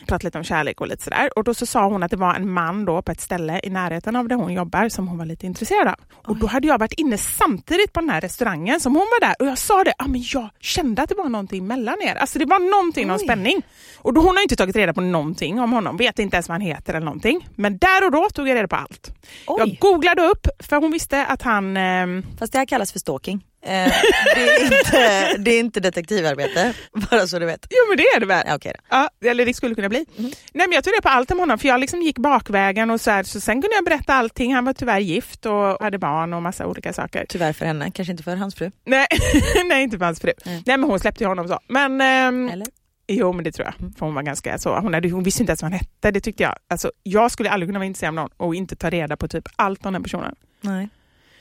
pratade 0.07 0.27
lite 0.27 0.39
om 0.39 0.45
kärlek 0.45 0.81
och 0.81 0.87
lite 0.87 1.03
sådär 1.05 1.31
och 1.39 1.45
då 1.45 1.55
så 1.55 1.67
sa 1.67 1.87
hon 1.87 2.03
att 2.03 2.11
det 2.11 2.17
var 2.17 2.35
en 2.35 2.51
man 2.53 2.85
då 2.85 3.03
på 3.03 3.13
ett 3.13 3.21
ställe 3.21 3.61
i 3.63 3.71
närheten 3.71 4.17
av 4.17 4.29
där 4.29 4.37
hon 4.37 4.53
jobbar 4.53 4.89
som 4.89 5.09
hon 5.09 5.19
var 5.19 5.27
lite 5.27 5.47
intresserad 5.47 5.89
av. 5.89 5.95
Och 6.13 6.37
då 6.37 6.47
hade 6.47 6.69
jag 6.69 6.79
varit 6.79 6.93
inne 6.93 7.19
samtidigt 7.19 7.93
på 7.93 8.01
den 8.01 8.11
här 8.11 8.21
restaurangen 8.21 8.81
som 8.81 8.93
hon 8.97 9.07
var 9.21 9.29
där 9.29 9.35
och 9.39 9.47
jag 9.47 9.59
sa 9.59 9.85
det, 9.85 9.95
ah, 9.99 10.07
men 10.07 10.25
jag 10.35 10.49
kände 10.61 11.03
att 11.03 11.09
det 11.09 11.15
var 11.15 11.29
någonting 11.29 11.67
mellan 11.67 12.03
er. 12.03 12.15
Alltså 12.15 12.39
det 12.39 12.45
var 12.45 12.71
någonting, 12.71 13.07
någon 13.09 13.17
Oj. 13.17 13.25
spänning. 13.25 13.63
Och 13.99 14.13
då, 14.15 14.21
hon 14.21 14.37
har 14.37 14.43
inte 14.43 14.57
tagit 14.57 14.77
reda 14.77 14.93
på 14.95 15.01
någonting 15.01 15.61
om 15.61 15.73
honom, 15.73 15.97
vet 15.97 16.19
inte 16.19 16.37
ens 16.37 16.49
vad 16.49 16.55
han 16.55 16.61
heter 16.61 16.95
eller 16.95 17.05
någonting. 17.05 17.49
Men 17.55 17.79
där 17.79 18.05
och 18.05 18.11
då 18.13 18.29
tog 18.35 18.49
jag 18.49 18.55
reda 18.55 18.69
på 18.69 18.77
allt. 18.77 19.11
Oj. 19.47 19.57
Jag 19.59 19.77
googlade 19.81 20.23
upp, 20.23 20.47
för 20.59 20.77
hon 20.77 20.91
visste 20.91 21.27
att 21.27 21.43
han... 21.43 21.77
ehm, 21.77 22.23
Fast 22.39 22.53
det 22.53 22.59
här 22.59 22.67
kallas 22.67 22.93
för 22.93 22.99
stalking. 22.99 23.45
Eh, 23.67 23.93
det, 24.35 24.41
är 24.41 24.65
inte, 24.65 25.37
det 25.39 25.51
är 25.51 25.59
inte 25.61 25.81
detektivarbete, 25.81 26.75
bara 27.11 27.27
så 27.27 27.39
du 27.39 27.47
vet. 27.47 27.67
Jo 27.71 27.89
men 27.89 27.97
det 27.97 28.03
är 28.03 28.21
det 28.21 28.27
väl? 28.27 28.45
Ja, 28.47 28.59
då. 28.65 28.71
Ja, 28.91 29.11
eller 29.31 29.47
det 29.47 29.55
skulle 29.55 29.75
kunna 29.75 29.89
bli. 29.89 30.07
Nej, 30.17 30.33
men 30.53 30.73
jag 30.73 30.85
tog 30.85 30.93
reda 30.93 31.03
på 31.03 31.09
allt 31.09 31.31
om 31.31 31.39
honom 31.39 31.59
för 31.59 31.69
jag 31.69 31.81
liksom 31.81 32.03
gick 32.03 32.19
bakvägen 32.19 32.91
och 32.91 33.01
så, 33.01 33.11
här, 33.11 33.23
så 33.23 33.41
sen 33.41 33.63
kunde 33.63 33.77
jag 33.77 33.85
berätta 33.85 34.15
allting. 34.15 34.55
Han 34.55 34.65
var 34.65 34.73
tyvärr 34.73 34.99
gift 34.99 35.47
och 35.47 35.83
hade 35.83 35.99
barn 35.99 36.33
och 36.35 36.43
massa 36.43 36.67
olika 36.67 36.93
saker. 36.93 37.27
Tyvärr 37.29 37.53
för 37.53 37.67
henne, 37.67 37.91
kanske 37.91 38.11
inte 38.11 38.23
för 38.23 38.37
hans 38.37 38.55
fru. 38.55 38.71
Nej, 38.85 39.07
nej 39.69 39.83
inte 39.83 39.99
för 39.99 40.05
hans 40.05 40.21
fru. 40.21 40.33
Nej. 40.45 40.63
Nej 40.67 40.77
men 40.77 40.91
hon 40.91 41.01
släppte 41.01 41.25
ju 41.25 41.29
honom 41.29 41.49
så. 41.49 41.61
Men, 41.69 42.01
ehm, 42.01 42.49
Eller? 42.49 42.67
Jo 43.09 43.33
men 43.33 43.45
det 43.45 43.53
tror 43.53 43.67
jag. 43.67 43.75
För 43.99 44.07
hon 44.07 44.15
var 44.15 44.23
ganska 44.23 44.59
så, 44.59 44.79
hon, 44.79 44.95
hade, 44.95 45.11
hon 45.11 45.23
visste 45.23 45.43
inte 45.43 45.51
ens 45.51 45.63
vad 45.63 45.73
han 45.73 45.79
hette. 45.79 46.11
Det 46.11 46.21
tyckte 46.21 46.43
jag. 46.43 46.55
Alltså, 46.71 46.91
jag 47.03 47.31
skulle 47.31 47.51
aldrig 47.51 47.69
kunna 47.69 47.79
vara 47.79 47.87
intresserad 47.87 48.09
av 48.09 48.15
någon 48.15 48.31
och 48.37 48.55
inte 48.55 48.77
ta 48.77 48.91
reda 48.91 49.17
på 49.17 49.29
typ 49.29 49.45
allt 49.57 49.87
om 49.87 49.93
den 49.93 50.03
personen. 50.03 50.35
Nej. 50.61 50.89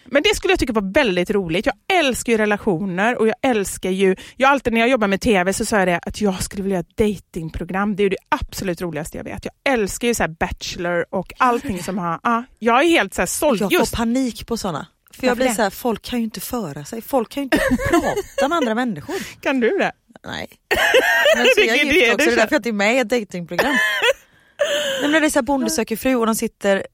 Men 0.05 0.23
det 0.23 0.35
skulle 0.35 0.51
jag 0.51 0.59
tycka 0.59 0.73
var 0.73 0.93
väldigt 0.93 1.29
roligt. 1.29 1.65
Jag 1.65 1.75
älskar 1.99 2.31
ju 2.31 2.37
relationer 2.37 3.17
och 3.19 3.27
jag 3.27 3.35
älskar 3.41 3.89
ju... 3.89 4.15
Jag 4.35 4.49
alltid 4.51 4.73
när 4.73 4.79
jag 4.79 4.89
jobbar 4.89 5.07
med 5.07 5.21
TV 5.21 5.53
så 5.53 5.65
sa 5.65 5.79
jag 5.79 5.87
det 5.87 5.99
att 6.05 6.21
jag 6.21 6.43
skulle 6.43 6.63
vilja 6.63 6.75
göra 6.77 6.85
ett 6.89 6.97
datingprogram. 6.97 7.95
Det 7.95 8.03
är 8.03 8.09
det 8.09 8.17
absolut 8.29 8.81
roligaste 8.81 9.17
jag 9.17 9.23
vet. 9.23 9.45
Jag 9.45 9.73
älskar 9.73 10.07
ju 10.07 10.13
så 10.13 10.27
Bachelor 10.39 11.05
och 11.09 11.33
allting 11.37 11.83
som 11.83 11.97
har... 11.97 12.19
Ja, 12.23 12.43
jag 12.59 12.83
är 12.83 12.87
helt 12.87 13.13
så 13.13 13.21
här 13.21 13.25
såld 13.27 13.61
Jag 13.61 13.87
får 13.89 13.95
panik 13.97 14.47
på 14.47 14.57
sådana. 14.57 14.87
För 15.13 15.27
jag 15.27 15.37
blir 15.37 15.49
så 15.49 15.61
här, 15.61 15.69
folk 15.69 16.01
kan 16.01 16.19
ju 16.19 16.25
inte 16.25 16.39
föra 16.39 16.85
sig, 16.85 17.01
folk 17.01 17.29
kan 17.29 17.41
ju 17.41 17.43
inte 17.43 17.57
prata 17.89 18.47
med 18.47 18.55
andra 18.57 18.75
människor. 18.75 19.15
Kan 19.41 19.59
du 19.59 19.69
det? 19.77 19.91
Nej. 20.25 20.47
Men 21.37 21.45
så 21.55 21.61
jag 21.61 21.77
är 21.79 21.85
gift 21.85 22.13
också, 22.13 22.25
det 22.29 22.33
är 22.33 22.35
därför 22.37 22.53
jag 22.55 22.59
inte 22.59 22.69
är 22.69 22.73
med 22.73 22.95
i 22.95 22.99
ett 22.99 23.09
datingprogram. 23.09 23.75
Nej, 25.01 25.11
men 25.11 25.21
det 25.21 25.27
är 25.27 25.29
så 25.29 25.39
här 25.39 25.43
Bonde 25.43 25.69
söker 25.69 25.95
fru 25.95 26.15
och 26.15 26.25
de 26.25 26.35
sitter, 26.35 26.85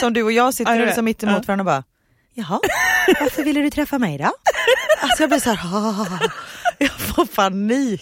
som 0.00 0.12
du 0.12 0.22
och 0.22 0.32
jag 0.32 0.46
Ja, 0.46 0.52
sitter 0.52 0.72
jag 0.72 0.78
nu 0.78 0.86
vet. 0.86 0.94
som 0.94 1.04
mitt 1.04 1.22
emot 1.22 1.34
Ja. 1.36 1.42
varandra 1.46 1.62
och 1.62 1.66
bara 1.66 1.84
Jaha, 2.40 2.60
varför 3.20 3.42
ville 3.44 3.60
du 3.60 3.70
träffa 3.70 3.98
mig 3.98 4.18
då? 4.18 4.24
Alltså 5.02 5.22
jag 5.22 5.30
blir 5.30 5.38
så 5.40 5.50
här, 5.50 5.60
"Ah." 5.74 6.18
jag 6.78 6.90
får 6.90 7.24
panik. 7.26 8.00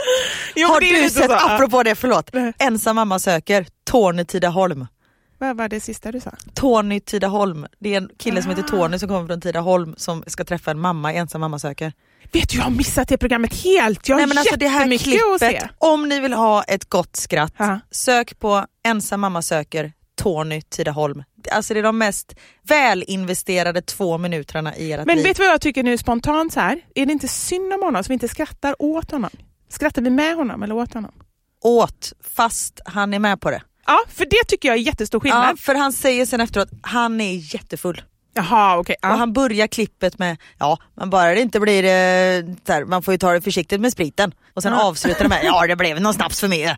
Jo, 0.57 0.68
Har 0.68 0.81
du 0.81 1.11
sett, 1.11 1.24
så, 1.24 1.33
apropå 1.33 1.83
det, 1.83 1.94
förlåt, 1.94 2.31
Nej. 2.33 2.53
ensam 2.59 2.96
mamma 2.96 3.18
söker, 3.18 3.66
Tony 3.85 4.24
Tidaholm. 4.24 4.87
Vad 5.38 5.57
var 5.57 5.68
det 5.68 5.81
sista 5.81 6.12
du 6.12 6.20
sa? 6.20 6.31
Tony 6.55 7.01
Tidaholm, 7.01 7.66
det 7.81 7.94
är 7.94 7.96
en 7.98 8.09
kille 8.18 8.42
som 8.42 8.51
heter 8.51 8.62
Tony 8.62 8.98
som 8.98 9.09
kommer 9.09 9.27
från 9.27 9.40
Tidaholm 9.40 9.94
som 9.96 10.24
ska 10.27 10.44
träffa 10.44 10.70
en 10.70 10.79
mamma, 10.81 11.12
ensam 11.12 11.40
mamma 11.40 11.59
söker. 11.59 11.92
Vet 12.33 12.48
du, 12.51 12.57
jag 12.57 12.64
har 12.64 12.70
missat 12.70 13.09
det 13.09 13.18
programmet 13.18 13.55
helt. 13.64 14.09
Jag 14.09 14.16
har 14.16 14.20
Nej 14.20 14.27
men 14.29 14.38
alltså 14.38 14.57
det 14.57 14.68
här 14.68 14.79
jättemycket 14.79 15.22
att 15.35 15.40
se. 15.40 15.48
klippet, 15.48 15.70
om 15.79 16.09
ni 16.09 16.20
vill 16.20 16.33
ha 16.33 16.62
ett 16.62 16.88
gott 16.88 17.16
skratt, 17.16 17.55
Ja. 17.57 17.81
sök 17.90 18.38
på 18.38 18.64
ensam 18.85 19.20
mamma 19.20 19.42
söker 19.42 19.92
Tony 20.18 20.62
Tidaholm. 20.62 21.24
Alltså 21.52 21.74
det 21.74 21.81
är 21.81 21.85
de 21.85 21.98
mest 21.98 22.35
välinvesterade 22.68 23.83
två 23.83 24.18
minuterna 24.18 24.76
i 24.76 24.92
ert 24.92 25.07
Men 25.07 25.16
liv. 25.16 25.26
vet 25.26 25.37
du 25.37 25.42
vad 25.42 25.52
jag 25.52 25.61
tycker 25.61 25.83
nu 25.83 25.98
spontant 25.98 26.52
så 26.52 26.61
här? 26.61 26.81
Är 26.94 27.07
det 27.07 27.12
inte 27.12 27.28
synd 27.28 27.72
om 27.72 27.83
honom 27.83 28.04
som 28.04 28.12
inte 28.12 28.28
skrattar 28.28 28.83
åt 28.83 29.11
honom? 29.11 29.31
Skrattar 29.68 30.02
vi 30.02 30.11
med 30.11 30.37
honom 30.37 30.62
eller 30.62 30.74
åt 30.74 30.94
honom? 30.94 31.12
Åt, 31.62 32.12
fast 32.35 32.81
han 32.85 33.14
är 33.14 33.18
med 33.18 33.40
på 33.40 33.50
det. 33.50 33.62
Ja, 33.87 33.98
för 34.09 34.24
det 34.24 34.44
tycker 34.48 34.68
jag 34.68 34.78
är 34.78 34.83
jättestor 34.83 35.20
skillnad. 35.20 35.48
Ja, 35.50 35.57
för 35.57 35.74
han 35.74 35.92
säger 35.92 36.26
sen 36.26 36.40
efteråt, 36.40 36.68
han 36.83 37.20
är 37.20 37.54
jättefull. 37.54 38.02
Jaha, 38.35 38.78
okej. 38.78 38.96
ja. 39.02 39.12
Och 39.12 39.18
han 39.18 39.33
börjar 39.33 39.66
klippet 39.66 40.18
med, 40.18 40.37
ja 40.59 40.78
men 40.94 41.11
bara 41.11 41.35
det 41.35 41.40
inte 41.40 41.61
blir, 41.61 41.85
eh, 41.85 42.54
så 42.66 42.72
här, 42.72 42.85
man 42.85 43.02
får 43.02 43.14
ju 43.14 43.18
ta 43.18 43.33
det 43.33 43.40
försiktigt 43.40 43.81
med 43.81 43.92
spriten. 43.92 44.35
Och 44.59 44.62
sen 44.62 44.73
avslutar 44.73 45.23
det 45.23 45.29
med, 45.29 45.40
ja 45.44 45.66
det 45.66 45.77
blev 45.77 46.01
någon 46.01 46.14
snaps 46.14 46.40
för 46.40 46.49
mig. 46.49 46.77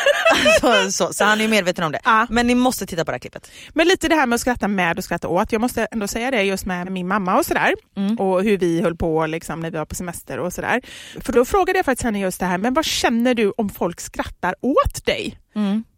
så, 0.60 0.92
så, 0.92 1.12
så 1.12 1.24
han 1.24 1.38
är 1.38 1.44
ju 1.44 1.50
medveten 1.50 1.84
om 1.84 1.92
det. 1.92 2.00
Ja. 2.04 2.26
Men 2.30 2.46
ni 2.46 2.54
måste 2.54 2.86
titta 2.86 3.04
på 3.04 3.10
det 3.10 3.14
här 3.14 3.18
klippet. 3.18 3.50
Men 3.74 3.88
lite 3.88 4.08
det 4.08 4.14
här 4.14 4.26
med 4.26 4.34
att 4.34 4.40
skratta 4.40 4.68
med 4.68 4.98
och 4.98 5.04
skratta 5.04 5.28
åt. 5.28 5.52
Jag 5.52 5.60
måste 5.60 5.84
ändå 5.90 6.08
säga 6.08 6.30
det 6.30 6.42
just 6.42 6.66
med 6.66 6.92
min 6.92 7.08
mamma 7.08 7.38
och 7.38 7.46
sådär. 7.46 7.74
Och 8.18 8.42
hur 8.42 8.58
vi 8.58 8.82
höll 8.82 8.96
på 8.96 9.26
liksom, 9.26 9.60
när 9.60 9.70
vi 9.70 9.78
var 9.78 9.84
på 9.84 9.94
semester 9.94 10.38
och 10.38 10.52
sådär. 10.52 10.80
För 11.20 11.32
då 11.32 11.44
frågade 11.44 11.78
jag 11.78 11.84
faktiskt 11.86 12.04
henne 12.04 12.20
just 12.20 12.40
det 12.40 12.46
här, 12.46 12.58
men 12.58 12.74
vad 12.74 12.84
känner 12.84 13.34
du 13.34 13.52
om 13.56 13.68
folk 13.68 14.00
skrattar 14.00 14.54
åt 14.60 15.06
dig? 15.06 15.38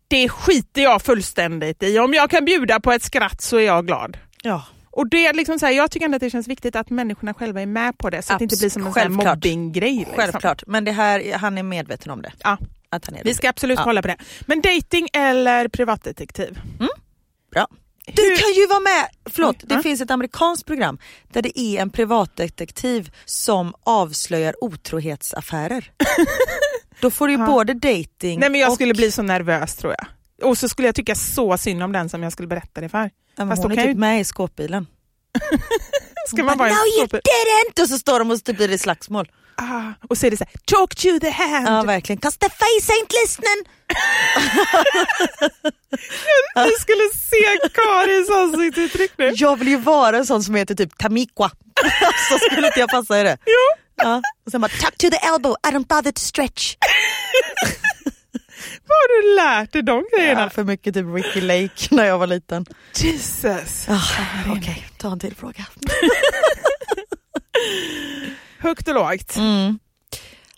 Det 0.08 0.28
skiter 0.28 0.82
jag 0.82 1.02
fullständigt 1.02 1.82
i. 1.82 1.98
Om 1.98 2.14
jag 2.14 2.30
kan 2.30 2.44
bjuda 2.44 2.80
på 2.80 2.92
ett 2.92 3.02
skratt 3.02 3.40
så 3.40 3.56
är 3.56 3.66
jag 3.66 3.86
glad. 3.86 4.16
Ja. 4.42 4.62
Och 4.92 5.08
det 5.08 5.26
är 5.26 5.34
liksom 5.34 5.58
så 5.58 5.66
här, 5.66 5.72
jag 5.72 5.90
tycker 5.90 6.04
ändå 6.06 6.16
att 6.16 6.20
det 6.20 6.30
känns 6.30 6.48
viktigt 6.48 6.76
att 6.76 6.90
människorna 6.90 7.34
själva 7.34 7.62
är 7.62 7.66
med 7.66 7.98
på 7.98 8.10
det 8.10 8.22
så 8.22 8.32
att 8.32 8.38
det 8.38 8.42
inte 8.42 8.56
blir 8.56 8.70
som 8.70 8.86
en 8.86 8.92
Självklart. 8.92 9.34
mobbinggrej. 9.36 9.96
Liksom. 9.96 10.14
Självklart, 10.16 10.62
men 10.66 10.84
det 10.84 10.92
här, 10.92 11.32
han 11.38 11.58
är 11.58 11.62
medveten 11.62 12.12
om 12.12 12.22
det. 12.22 12.32
Ja, 12.38 12.58
Att 12.90 13.06
han 13.06 13.14
är 13.14 13.24
vi 13.24 13.30
det. 13.30 13.36
ska 13.36 13.48
absolut 13.48 13.78
Ja. 13.78 13.84
kolla 13.84 14.02
på 14.02 14.08
det. 14.08 14.16
Men 14.40 14.60
dating 14.60 15.08
eller 15.12 15.68
privatdetektiv? 15.68 16.60
Bra. 17.52 17.66
Du 18.06 18.22
Hur- 18.22 18.36
kan 18.36 18.52
ju 18.62 18.66
vara 18.66 18.80
med, 18.80 19.06
förlåt, 19.30 19.56
det 19.68 19.74
ja. 19.74 19.82
finns 19.82 20.00
ett 20.00 20.10
amerikanskt 20.10 20.66
program 20.66 20.98
där 21.32 21.42
det 21.42 21.58
är 21.60 21.82
en 21.82 21.90
privatdetektiv 21.90 23.10
som 23.24 23.74
avslöjar 23.82 24.64
otrohetsaffärer. 24.64 25.90
Då 27.00 27.10
får 27.10 27.26
du 27.26 27.32
ju 27.32 27.38
både 27.38 27.74
dating 27.74 28.40
Nej 28.40 28.50
men 28.50 28.60
jag 28.60 28.68
och... 28.68 28.74
skulle 28.74 28.94
bli 28.94 29.10
så 29.12 29.22
nervös 29.22 29.76
tror 29.76 29.94
jag. 29.98 30.06
Och 30.42 30.58
så 30.58 30.68
skulle 30.68 30.88
jag 30.88 30.94
tycka 30.94 31.14
så 31.14 31.58
synd 31.58 31.82
om 31.82 31.92
den 31.92 32.08
som 32.08 32.22
jag 32.22 32.32
skulle 32.32 32.48
berätta 32.48 32.80
det 32.80 32.88
för. 32.88 33.10
Ja, 33.36 33.46
Fast 33.48 33.62
hon 33.62 33.72
är 33.72 33.76
kan 33.76 33.84
typ 33.84 33.96
med 33.96 34.20
i 34.20 34.24
skåpbilen. 34.24 34.86
Ska 36.28 36.42
man 36.42 36.58
vara 36.58 36.68
en 36.68 36.74
no 36.74 36.80
you 36.98 37.06
didn't! 37.06 37.82
Och 37.82 37.88
så 37.88 37.98
står 37.98 38.18
de 38.18 38.30
och 38.30 38.36
så 38.38 38.42
typ 38.42 38.56
blir 38.56 38.68
det 38.68 38.78
slagsmål. 38.78 39.30
ah, 39.56 39.82
Och 40.08 40.18
så 40.18 40.26
är 40.26 40.30
det 40.30 40.36
så 40.36 40.44
här, 40.44 40.54
talk 40.64 40.94
to 40.94 41.18
the 41.20 41.30
hand. 41.30 41.66
Ja 41.68 41.82
verkligen, 41.82 42.20
'cause 42.20 42.38
the 42.38 42.48
face 42.48 42.92
ain't 42.92 43.12
listening. 43.22 43.64
Du 46.54 46.72
skulle 46.80 47.02
se 47.14 47.68
Karins 47.74 48.30
ansiktsuttryck 48.30 49.12
nu. 49.18 49.32
Jag 49.36 49.58
vill 49.58 49.68
ju 49.68 49.76
vara 49.76 50.16
en 50.18 50.26
sån 50.26 50.42
som 50.42 50.54
heter 50.54 50.74
typ 50.74 50.98
Tamikwa. 50.98 51.50
så 52.28 52.38
skulle 52.38 52.66
inte 52.66 52.80
jag 52.80 52.88
passa 52.90 53.20
i 53.20 53.22
det. 53.22 53.38
Jo. 53.46 53.82
Ja. 53.96 54.22
Och 54.46 54.50
sen 54.52 54.60
bara, 54.60 54.68
tuck 54.68 54.98
to 54.98 55.10
the 55.10 55.16
elbow, 55.26 55.56
I 55.68 55.70
don't 55.70 55.86
bother 55.86 56.12
to 56.12 56.20
stretch. 56.20 56.76
Vad 58.86 58.96
har 58.96 59.22
du 59.22 59.36
lärt 59.36 59.72
dig 59.72 59.82
de 59.82 60.04
grejerna? 60.16 60.40
Ja, 60.40 60.50
för 60.50 60.64
mycket 60.64 60.94
typ 60.94 61.06
Ricky 61.14 61.40
Lake 61.40 61.94
när 61.94 62.04
jag 62.04 62.18
var 62.18 62.26
liten. 62.26 62.66
Jesus. 62.96 63.86
Ah, 63.88 64.02
Okej, 64.56 64.86
ta 64.98 65.12
en 65.12 65.18
till 65.18 65.34
fråga. 65.36 65.66
Högt 68.58 68.88
och 68.88 68.94
lågt. 68.94 69.36
Mm. 69.36 69.78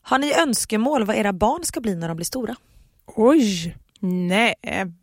Har 0.03 0.19
ni 0.19 0.35
önskemål 0.35 1.05
vad 1.05 1.17
era 1.17 1.33
barn 1.33 1.65
ska 1.65 1.81
bli 1.81 1.95
när 1.95 2.09
de 2.09 2.17
blir 2.17 2.25
stora? 2.25 2.57
Oj! 3.07 3.77
Nej, 4.01 4.55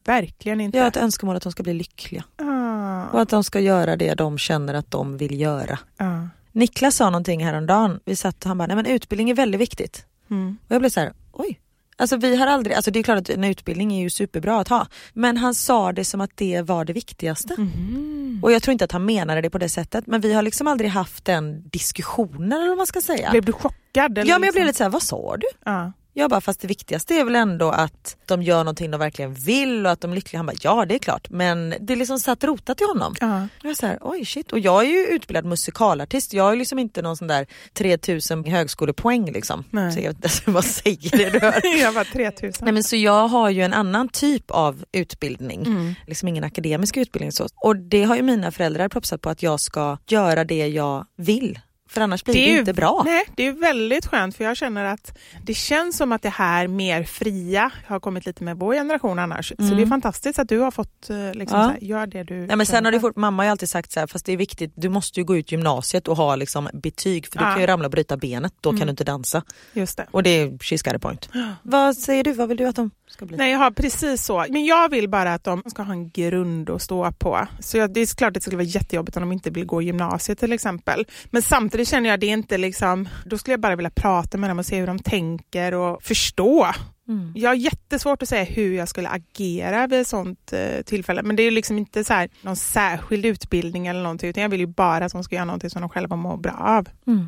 verkligen 0.06 0.62
inte. 0.62 0.78
Jag 0.78 0.84
har 0.86 0.90
ett 0.90 0.98
önskemål 0.98 1.36
att 1.36 1.44
de 1.44 1.52
ska 1.52 1.64
bli 1.64 1.74
lyckliga. 1.74 2.24
Ah, 2.38 3.06
Och 3.14 3.22
att 3.22 3.30
de 3.30 3.44
ska 3.44 3.60
göra 3.60 3.96
det 3.96 4.14
de 4.14 4.38
känner 4.38 4.74
att 4.74 4.92
de 4.92 5.18
vill 5.18 5.40
göra. 5.42 5.80
ah. 5.98 6.22
Niklas 6.52 6.96
sa 6.96 7.10
någonting 7.10 7.46
häromdagen, 7.46 8.00
vi 8.06 8.16
satt 8.16 8.44
och 8.44 8.48
han 8.48 8.58
bara, 8.58 8.68
nej 8.68 8.76
men 8.76 8.86
utbildning 8.86 9.30
är 9.30 9.34
väldigt 9.34 9.62
viktigt. 9.62 10.06
Mm. 10.32 10.58
Och 10.68 10.72
jag 10.76 10.82
blev 10.82 10.90
så 10.90 11.00
här, 11.00 11.14
oj. 11.32 11.60
Alltså 12.02 12.18
vi 12.18 12.36
har 12.36 12.48
aldrig, 12.48 12.76
alltså 12.76 12.92
det 12.92 13.00
är 13.00 13.04
klart 13.04 13.18
att 13.18 13.30
en 13.30 13.44
utbildning 13.44 13.94
är 13.94 14.02
ju 14.02 14.10
superbra 14.10 14.60
att 14.60 14.68
ha. 14.68 14.88
Men 15.14 15.38
han 15.38 15.56
sa 15.56 15.92
det 15.92 16.06
som 16.06 16.22
att 16.22 16.32
det 16.36 16.62
var 16.62 16.86
det 16.86 16.94
viktigaste. 16.94 17.56
Mhm. 17.58 18.40
Och 18.44 18.52
jag 18.52 18.64
tror 18.64 18.72
inte 18.72 18.86
att 18.86 18.92
han 18.92 19.06
menade 19.06 19.42
det 19.42 19.50
på 19.50 19.58
det 19.58 19.70
sättet. 19.70 20.08
Men 20.08 20.22
vi 20.22 20.34
har 20.34 20.42
liksom 20.42 20.68
aldrig 20.68 20.90
haft 20.90 21.26
den 21.26 21.70
diskussionen 21.70 22.52
eller 22.52 22.68
vad 22.68 22.78
man 22.78 22.88
ska 22.88 23.02
säga. 23.02 23.32
Blev 23.32 23.46
du 23.46 23.52
chockad? 23.52 23.78
Ja 23.94 24.10
men 24.10 24.28
jag 24.28 24.40
blev 24.40 24.54
liksom? 24.54 24.66
lite 24.66 24.78
så 24.78 24.84
här, 24.84 24.92
vad 24.92 25.04
sa 25.04 25.38
du? 25.38 25.48
Ja. 25.66 25.92
Jag 26.14 26.30
bara, 26.30 26.42
fast 26.42 26.60
det 26.62 26.68
viktigaste 26.68 27.16
är 27.16 27.24
väl 27.24 27.36
ändå 27.36 27.70
att 27.70 28.18
de 28.26 28.44
gör 28.44 28.58
någonting 28.58 28.92
de 28.92 29.00
verkligen 29.00 29.34
vill 29.34 29.86
och 29.86 29.92
att 29.92 30.02
de 30.02 30.12
är 30.12 30.16
lyckliga. 30.16 30.40
Han 30.40 30.46
bara, 30.46 30.56
ja 30.62 30.86
det 30.86 30.96
är 30.96 31.00
klart. 31.00 31.30
Men 31.30 31.74
det 31.80 31.94
är 31.94 31.98
liksom 31.98 32.20
satt 32.20 32.44
rotat 32.44 32.82
i 32.82 32.84
honom. 32.84 33.16
Ja. 33.20 33.44
Och 33.44 33.66
Jag 33.66 33.78
så 33.78 33.86
här, 33.86 33.98
oj 34.02 34.26
shit. 34.26 34.52
Och 34.52 34.60
jag 34.60 34.86
är 34.86 34.90
ju 34.90 35.06
utbildad 35.06 35.46
musikalartist. 35.46 36.34
Jag 36.34 36.52
är 36.52 36.56
liksom 36.56 36.80
inte 36.80 37.02
någon 37.02 37.18
sån 37.18 37.28
där 37.28 37.48
3000 37.74 38.44
högskolepoäng 38.44 39.32
liksom. 39.32 39.64
Nej. 39.70 39.92
Så 39.92 40.00
jag 40.00 40.08
vet 40.08 40.16
inte 40.16 40.28
ens 40.28 40.48
vad 40.48 40.66
säger 40.66 41.18
det 41.18 41.30
du 41.30 41.40
hör. 41.40 41.80
jag 41.82 41.92
var 41.92 42.04
3000. 42.04 42.66
Nej 42.66 42.74
men 42.74 42.84
så 42.84 42.96
jag 42.96 43.28
har 43.28 43.50
ju 43.50 43.62
en 43.62 43.74
annan 43.74 44.10
typ 44.10 44.52
av 44.52 44.84
utbildning. 44.92 45.66
Mm. 45.66 45.96
Liksom 46.08 46.28
ingen 46.28 46.44
akademisk 46.44 46.98
utbildning 46.98 47.32
så. 47.32 47.48
Och 47.56 47.76
det 47.76 48.04
har 48.04 48.16
ju 48.16 48.22
mina 48.22 48.52
föräldrar 48.52 48.90
propsat 48.90 49.22
på 49.22 49.30
att 49.30 49.44
jag 49.44 49.60
ska 49.60 49.98
göra 50.08 50.44
det 50.44 50.68
jag 50.68 51.06
vill. 51.18 51.60
För 51.92 52.02
annars 52.02 52.24
blir 52.24 52.34
det, 52.34 52.40
ju- 52.40 52.60
inte 52.60 52.74
bra. 52.74 53.02
Nej, 53.06 53.26
det 53.36 53.48
är 53.48 53.52
väldigt 53.52 54.06
skönt 54.06 54.36
för 54.38 54.44
jag 54.44 54.58
känner 54.58 54.86
att 54.86 55.18
det 55.44 55.54
känns 55.54 55.98
som 55.98 56.12
att 56.12 56.22
det 56.22 56.30
här 56.30 56.68
mer 56.68 57.04
fria 57.04 57.72
har 57.88 58.00
kommit 58.00 58.26
lite 58.26 58.44
med 58.44 58.58
vår 58.58 58.74
generation 58.74 59.20
annars. 59.20 59.48
Så 59.48 59.64
Mm. 59.64 59.76
det 59.78 59.84
är 59.84 59.88
fantastiskt 59.88 60.40
att 60.40 60.50
du 60.50 60.60
har 60.60 60.72
fått 60.72 61.10
eh, 61.10 61.34
liksom, 61.34 61.60
Ja. 61.60 61.66
så 61.66 61.72
här, 61.72 61.78
gör 61.82 62.06
det 62.08 62.24
du 62.24 62.34
Nej, 62.48 62.56
men 62.56 62.66
sen 62.66 62.86
har 62.86 62.92
det 62.92 63.00
för. 63.00 63.08
fort, 63.08 63.16
mamma 63.16 63.44
har 63.44 63.46
ju 63.48 63.52
alltid 63.52 63.70
sagt 63.70 63.92
så 63.92 64.00
här, 64.00 64.08
fast 64.08 64.26
det 64.26 64.34
är 64.34 64.38
viktigt, 64.38 64.74
du 64.76 64.90
måste 64.90 65.20
ju 65.20 65.24
gå 65.24 65.38
ut 65.38 65.52
gymnasiet 65.52 66.08
och 66.08 66.18
ha 66.18 66.36
liksom 66.36 66.70
betyg 66.74 67.28
för 67.32 67.40
du 67.40 67.46
Ja. 67.46 67.52
kan 67.52 67.62
ju 67.62 67.68
ramla 67.68 67.86
och 67.86 67.92
bryta 67.92 68.18
benet, 68.18 68.54
då 68.62 68.70
Mm. 68.70 68.80
kan 68.80 68.88
du 68.88 68.92
inte 68.92 69.04
dansa. 69.04 69.44
Just 69.74 69.98
det. 69.98 70.08
Och 70.12 70.24
det 70.24 70.30
är 70.30 70.48
she's 70.50 70.84
got 70.86 70.94
a 70.96 71.00
point. 71.00 71.30
Vad 71.64 71.98
säger 71.98 72.24
du, 72.24 72.34
vad 72.34 72.48
vill 72.48 72.58
du 72.58 72.66
att 72.68 72.76
de 72.76 72.92
ska 73.12 73.26
bli? 73.26 73.38
Nej, 73.38 73.52
jag 73.52 73.60
har 73.60 73.72
precis 73.72 74.26
så. 74.26 74.46
Men 74.50 74.66
jag 74.66 74.90
vill 74.90 75.10
bara 75.10 75.34
att 75.34 75.44
de 75.44 75.64
ska 75.66 75.84
ha 75.84 75.94
en 75.94 76.10
grund 76.10 76.70
att 76.70 76.82
stå 76.82 77.12
på. 77.12 77.48
Så 77.60 77.78
jag, 77.78 77.94
det 77.94 78.02
är 78.02 78.16
klart 78.16 78.28
att 78.28 78.34
det 78.34 78.42
skulle 78.42 78.58
vara 78.58 78.66
jättejobbigt 78.66 79.18
om 79.18 79.22
de 79.22 79.32
inte 79.32 79.50
vill 79.50 79.66
gå 79.66 79.82
gymnasiet 79.82 80.40
till 80.40 80.54
exempel. 80.54 81.06
Men 81.26 81.42
samtidigt 81.42 81.88
känner 81.88 82.10
jag 82.10 82.14
att 82.14 82.22
det 82.22 82.28
inte 82.28 82.58
liksom, 82.58 83.10
då 83.26 83.38
skulle 83.38 83.54
jag 83.54 83.60
bara 83.60 83.76
vilja 83.76 83.92
prata 83.96 84.38
med 84.38 84.50
dem 84.50 84.60
och 84.60 84.66
se 84.66 84.80
hur 84.80 84.88
de 84.88 85.00
tänker 85.00 85.74
och 85.74 86.04
förstå. 86.04 86.68
Mm. 87.08 87.34
Jag 87.36 87.50
har 87.50 87.56
jättesvårt 87.56 88.22
att 88.22 88.30
säga 88.30 88.44
hur 88.44 88.74
jag 88.74 88.90
skulle 88.90 89.10
agera 89.10 89.88
vid 89.88 90.00
ett 90.00 90.08
sånt 90.08 90.54
eh, 90.54 90.82
tillfälle. 90.82 91.24
Men 91.24 91.36
det 91.36 91.44
är 91.44 91.52
liksom 91.52 91.78
inte 91.78 92.04
så 92.04 92.14
här, 92.14 92.30
någon 92.42 92.56
särskild 92.56 93.26
utbildning 93.26 93.88
eller 93.88 94.02
någonting. 94.02 94.30
Utan 94.30 94.44
jag 94.44 94.50
vill 94.50 94.60
ju 94.60 94.68
bara 94.68 95.06
att 95.06 95.12
de 95.12 95.24
ska 95.24 95.36
göra 95.36 95.46
någonting 95.46 95.70
som 95.70 95.82
de 95.82 95.90
själva 95.90 96.16
mår 96.16 96.38
bra 96.38 96.56
av. 96.60 96.90
Mm. 97.08 97.28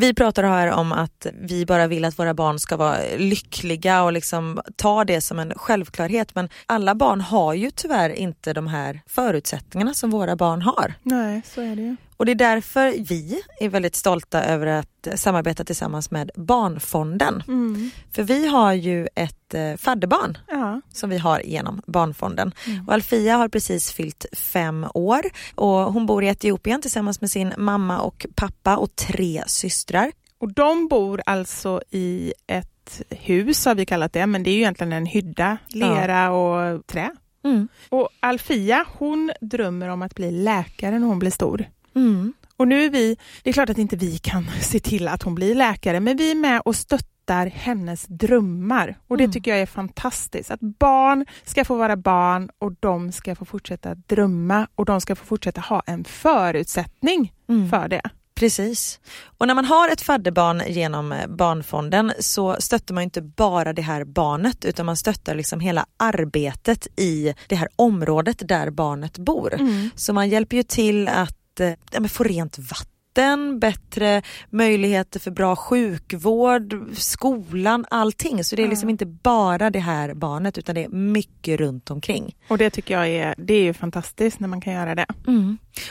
Vi 0.00 0.14
pratar 0.14 0.42
här 0.42 0.70
om 0.72 0.92
att 0.92 1.26
vi 1.40 1.66
bara 1.66 1.86
vill 1.86 2.04
att 2.04 2.18
våra 2.18 2.34
barn 2.34 2.58
ska 2.58 2.76
vara 2.76 2.98
lyckliga 3.16 4.02
och 4.02 4.12
liksom 4.12 4.60
ta 4.76 5.04
det 5.04 5.20
som 5.20 5.38
en 5.38 5.52
självklarhet 5.56 6.34
men 6.34 6.48
alla 6.66 6.94
barn 6.94 7.20
har 7.20 7.54
ju 7.54 7.70
tyvärr 7.70 8.10
inte 8.10 8.52
de 8.52 8.66
här 8.66 9.00
förutsättningarna 9.06 9.94
som 9.94 10.10
våra 10.10 10.36
barn 10.36 10.62
har. 10.62 10.94
Nej, 11.02 11.42
så 11.44 11.60
är 11.60 11.76
det 11.76 11.82
ju. 11.82 11.96
Och 12.18 12.26
det 12.26 12.32
är 12.32 12.36
därför 12.36 12.90
vi 13.08 13.42
är 13.60 13.68
väldigt 13.68 13.94
stolta 13.96 14.44
över 14.44 14.66
att 14.66 15.08
samarbeta 15.14 15.64
tillsammans 15.64 16.10
med 16.10 16.30
Barnfonden. 16.34 17.42
Mm. 17.48 17.90
För 18.12 18.22
vi 18.22 18.46
har 18.46 18.72
ju 18.72 19.08
ett 19.14 19.54
eh, 19.54 19.76
fadderbarn 19.76 20.38
Ja. 20.48 20.80
som 20.92 21.10
vi 21.10 21.18
har 21.18 21.40
genom 21.40 21.82
Barnfonden. 21.86 22.52
Mm. 22.66 22.88
Och 22.88 22.94
Alfia 22.94 23.36
har 23.36 23.48
precis 23.48 23.92
fyllt 23.92 24.26
fem 24.32 24.86
år 24.94 25.20
och 25.54 25.92
hon 25.92 26.06
bor 26.06 26.24
i 26.24 26.28
Etiopien 26.28 26.82
tillsammans 26.82 27.20
med 27.20 27.30
sin 27.30 27.52
mamma 27.58 28.00
och 28.00 28.26
pappa 28.34 28.76
och 28.76 28.96
tre 28.96 29.42
systrar. 29.46 30.12
Och 30.40 30.52
de 30.52 30.88
bor 30.88 31.22
alltså 31.26 31.82
i 31.90 32.32
ett 32.46 33.02
hus 33.10 33.64
har 33.66 33.74
vi 33.74 33.86
kallat 33.86 34.12
det, 34.12 34.26
men 34.26 34.42
det 34.42 34.50
är 34.50 34.54
ju 34.54 34.58
egentligen 34.58 34.92
en 34.92 35.06
hydda, 35.06 35.58
lera 35.68 36.30
och 36.30 36.86
trä. 36.86 37.10
Mm. 37.44 37.68
Och 37.88 38.08
Alfia 38.20 38.84
hon 38.98 39.32
drömmer 39.40 39.88
om 39.88 40.02
att 40.02 40.14
bli 40.14 40.30
läkare 40.30 40.98
när 40.98 41.06
hon 41.06 41.18
blir 41.18 41.30
stor. 41.30 41.64
Mm. 41.94 42.32
Och 42.56 42.68
nu 42.68 42.84
är 42.84 42.90
vi, 42.90 43.16
det 43.42 43.50
är 43.50 43.54
klart 43.54 43.70
att 43.70 43.78
inte 43.78 43.96
vi 43.96 44.18
kan 44.18 44.46
se 44.60 44.80
till 44.80 45.08
att 45.08 45.22
hon 45.22 45.34
blir 45.34 45.54
läkare, 45.54 46.00
men 46.00 46.16
vi 46.16 46.30
är 46.30 46.34
med 46.34 46.60
och 46.64 46.76
stöttar 46.76 47.46
hennes 47.46 48.06
drömmar. 48.08 48.98
Och 49.08 49.16
det 49.16 49.24
Mm. 49.24 49.32
tycker 49.32 49.50
jag 49.50 49.60
är 49.60 49.66
fantastiskt. 49.66 50.50
Att 50.50 50.60
barn 50.60 51.26
ska 51.44 51.64
få 51.64 51.76
vara 51.76 51.96
barn 51.96 52.50
och 52.58 52.72
de 52.80 53.12
ska 53.12 53.34
få 53.34 53.44
fortsätta 53.44 53.94
drömma 53.94 54.66
och 54.74 54.84
de 54.84 55.00
ska 55.00 55.16
få 55.16 55.24
fortsätta 55.24 55.60
ha 55.60 55.82
en 55.86 56.04
förutsättning 56.04 57.32
Mm. 57.48 57.70
för 57.70 57.88
det. 57.88 58.02
Precis. 58.34 59.00
Och 59.38 59.46
när 59.46 59.54
man 59.54 59.64
har 59.64 59.88
ett 59.88 60.00
fadderbarn 60.00 60.62
genom 60.68 61.12
eh, 61.12 61.26
Barnfonden 61.28 62.12
så 62.20 62.56
stöttar 62.58 62.94
man 62.94 63.02
inte 63.04 63.22
bara 63.22 63.72
det 63.72 63.82
här 63.82 64.04
barnet 64.04 64.64
utan 64.64 64.86
man 64.86 64.96
stöttar 64.96 65.34
liksom 65.34 65.60
hela 65.60 65.86
arbetet 65.96 66.86
i 66.96 67.34
det 67.48 67.56
här 67.56 67.68
området 67.76 68.42
där 68.48 68.70
barnet 68.70 69.18
bor. 69.18 69.54
Så 69.94 70.12
man 70.12 70.28
hjälper 70.28 70.56
ju 70.56 70.62
till 70.62 71.08
att 71.08 71.37
eh, 71.60 71.72
ja, 71.90 72.08
få 72.08 72.24
rent 72.24 72.58
vatten, 72.58 73.58
bättre 73.58 74.22
möjligheter 74.50 75.20
för 75.20 75.30
bra 75.30 75.56
sjukvård, 75.56 76.76
skolan, 76.92 77.84
allting. 77.90 78.44
Så 78.44 78.56
det 78.56 78.62
är 78.62 78.68
liksom 78.68 78.90
inte 78.90 79.06
bara 79.06 79.70
det 79.70 79.78
här 79.78 80.14
barnet 80.14 80.58
utan 80.58 80.74
det 80.74 80.84
är 80.84 80.88
mycket 80.88 81.60
runt 81.60 81.90
omkring. 81.90 82.36
Och 82.48 82.58
det 82.58 82.70
tycker 82.70 82.94
jag 82.94 83.08
är, 83.08 83.34
det 83.38 83.54
är 83.54 83.62
ju 83.62 83.74
fantastiskt 83.74 84.40
när 84.40 84.48
man 84.48 84.60
kan 84.60 84.72
göra 84.72 84.94
det. 84.94 85.06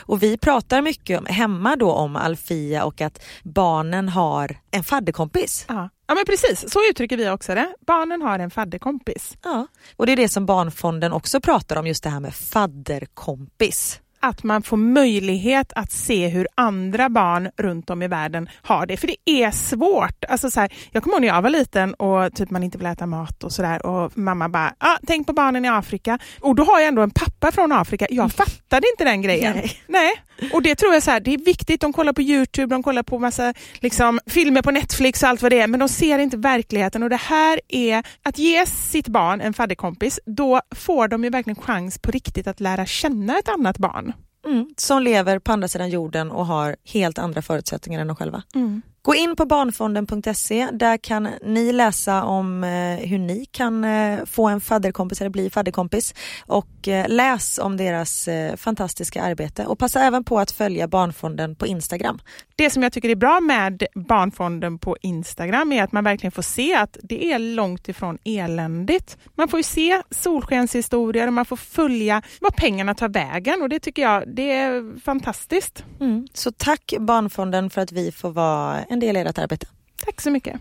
Och 0.00 0.22
vi 0.22 0.38
pratar 0.38 0.82
mycket 0.82 1.18
om, 1.18 1.26
hemma 1.26 1.76
då 1.76 1.92
om 1.92 2.16
Alfia 2.16 2.84
och 2.84 3.00
att 3.00 3.22
barnen 3.42 4.08
har 4.08 4.56
en 4.70 4.84
fadderkompis. 4.84 5.64
Ja. 5.68 5.88
ja, 6.06 6.14
men 6.14 6.24
precis. 6.24 6.72
Så 6.72 6.78
uttrycker 6.90 7.16
vi 7.16 7.30
också 7.30 7.54
det. 7.54 7.74
Barnen 7.86 8.22
har 8.22 8.38
en 8.38 8.50
fadderkompis. 8.50 9.36
Ja. 9.44 9.66
Och 9.96 10.06
det 10.06 10.12
är 10.12 10.16
det 10.16 10.28
som 10.28 10.46
Barnfonden 10.46 11.12
också 11.12 11.40
pratar 11.40 11.76
om, 11.76 11.86
just 11.86 12.02
det 12.02 12.10
här 12.10 12.20
med 12.20 12.34
fadderkompis. 12.34 14.00
Att 14.20 14.42
man 14.42 14.62
får 14.62 14.76
möjlighet 14.76 15.72
att 15.76 15.92
se 15.92 16.28
hur 16.28 16.46
andra 16.54 17.08
barn 17.08 17.50
runt 17.56 17.90
om 17.90 18.02
i 18.02 18.08
världen 18.08 18.48
har 18.62 18.86
det. 18.86 18.96
För 18.96 19.06
det 19.06 19.16
är 19.30 19.50
svårt. 19.50 20.24
Alltså 20.28 20.50
så 20.50 20.60
här, 20.60 20.72
jag 20.90 21.02
kommer 21.02 21.14
ihåg 21.14 21.20
när 21.20 21.28
jag 21.28 21.42
var 21.42 21.50
liten 21.50 21.94
och 21.94 22.34
typ 22.34 22.50
man 22.50 22.62
inte 22.62 22.78
ville 22.78 22.90
äta 22.90 23.06
mat 23.06 23.44
och 23.44 23.52
sådär 23.52 23.86
och 23.86 24.18
mamma 24.18 24.48
bara, 24.48 24.74
ah, 24.78 24.98
tänk 25.06 25.26
på 25.26 25.32
barnen 25.32 25.64
i 25.64 25.68
Afrika. 25.68 26.18
Och 26.40 26.54
då 26.54 26.64
har 26.64 26.78
jag 26.78 26.88
ändå 26.88 27.02
en 27.02 27.10
pappa 27.10 27.52
från 27.52 27.72
Afrika. 27.72 28.06
Jag 28.10 28.32
fattade 28.32 28.86
inte 28.92 29.04
den 29.04 29.22
grejen. 29.22 29.54
Nej. 29.54 29.72
Nej. 29.86 30.12
Och 30.52 30.62
det 30.62 30.74
tror 30.74 30.94
jag 30.94 31.02
så 31.02 31.10
här, 31.10 31.20
det 31.20 31.34
är 31.34 31.38
viktigt. 31.38 31.80
De 31.80 31.92
kollar 31.92 32.12
på 32.12 32.22
Youtube, 32.22 32.74
de 32.74 32.82
kollar 32.82 33.02
på 33.02 33.18
massa 33.18 33.54
liksom, 33.74 34.20
filmer 34.26 34.62
på 34.62 34.70
Netflix 34.70 35.22
och 35.22 35.28
allt 35.28 35.42
vad 35.42 35.52
det 35.52 35.60
är, 35.60 35.66
men 35.66 35.80
de 35.80 35.88
ser 35.88 36.18
inte 36.18 36.36
verkligheten. 36.36 37.02
Och 37.02 37.10
det 37.10 37.16
här 37.16 37.60
är 37.68 38.06
att 38.22 38.38
ge 38.38 38.66
sitt 38.66 39.08
barn 39.08 39.40
en 39.40 39.54
fadderkompis, 39.54 40.20
då 40.26 40.60
får 40.74 41.08
de 41.08 41.24
ju 41.24 41.30
verkligen 41.30 41.62
chans 41.62 41.98
på 41.98 42.10
riktigt 42.10 42.46
att 42.46 42.60
lära 42.60 42.86
känna 42.86 43.38
ett 43.38 43.48
annat 43.48 43.78
barn. 43.78 44.12
Mm. 44.46 44.68
Som 44.76 45.02
lever 45.02 45.38
på 45.38 45.52
andra 45.52 45.68
sidan 45.68 45.90
jorden 45.90 46.30
och 46.30 46.46
har 46.46 46.76
helt 46.84 47.18
andra 47.18 47.42
förutsättningar 47.42 48.00
än 48.00 48.06
de 48.06 48.16
själva. 48.16 48.42
Gå 49.02 49.14
in 49.14 49.36
på 49.36 49.46
barnfonden.se, 49.46 50.68
där 50.72 50.96
kan 50.96 51.28
ni 51.42 51.72
läsa 51.72 52.24
om 52.24 52.64
eh, 52.64 53.08
hur 53.08 53.18
ni 53.18 53.46
kan 53.50 53.84
eh, 53.84 54.24
få 54.24 54.48
en 54.48 54.60
fadderkompis 54.60 55.20
eller 55.20 55.30
bli 55.30 55.50
fadderkompis 55.50 56.14
och 56.46 56.88
eh, 56.88 57.08
läs 57.08 57.58
om 57.58 57.76
deras 57.76 58.28
fantastiska 58.56 59.22
arbete 59.22 59.66
och 59.66 59.78
passa 59.78 60.00
även 60.00 60.24
på 60.24 60.38
att 60.40 60.50
följa 60.50 60.88
Barnfonden 60.88 61.54
på 61.54 61.66
Instagram. 61.66 62.18
Det 62.56 62.70
som 62.70 62.82
jag 62.82 62.92
tycker 62.92 63.08
är 63.08 63.16
bra 63.16 63.40
med 63.40 63.82
Barnfonden 63.94 64.78
på 64.78 64.96
Instagram 65.02 65.72
är 65.72 65.82
att 65.82 65.92
man 65.92 66.04
verkligen 66.04 66.32
får 66.32 66.42
se 66.42 66.74
att 66.74 66.96
det 67.02 67.32
är 67.32 67.38
långt 67.38 67.88
ifrån 67.88 68.18
eländigt. 68.24 69.18
Man 69.34 69.48
får 69.48 69.58
ju 69.58 69.64
se 69.64 70.02
solskenshistorier 70.10 71.26
och 71.26 71.32
man 71.32 71.44
får 71.44 71.56
följa 71.56 72.22
vad 72.40 72.56
pengarna 72.56 72.94
tar 72.94 73.08
vägen 73.08 73.62
och 73.62 73.68
det 73.68 73.80
tycker 73.80 74.02
jag 74.02 74.34
det 74.34 74.52
är 74.52 75.00
fantastiskt. 75.00 75.84
Mm. 76.00 76.26
Så 76.34 76.52
tack 76.52 76.94
Barnfonden 76.98 77.70
för 77.70 77.80
att 77.80 77.92
vi 77.92 78.12
får 78.12 78.30
vara 78.30 78.84
en 78.88 79.00
del 79.00 79.16
i 79.16 79.20
ert 79.20 79.38
arbete. 79.38 79.66
Tack 80.04 80.20
så 80.20 80.30
mycket. 80.30 80.60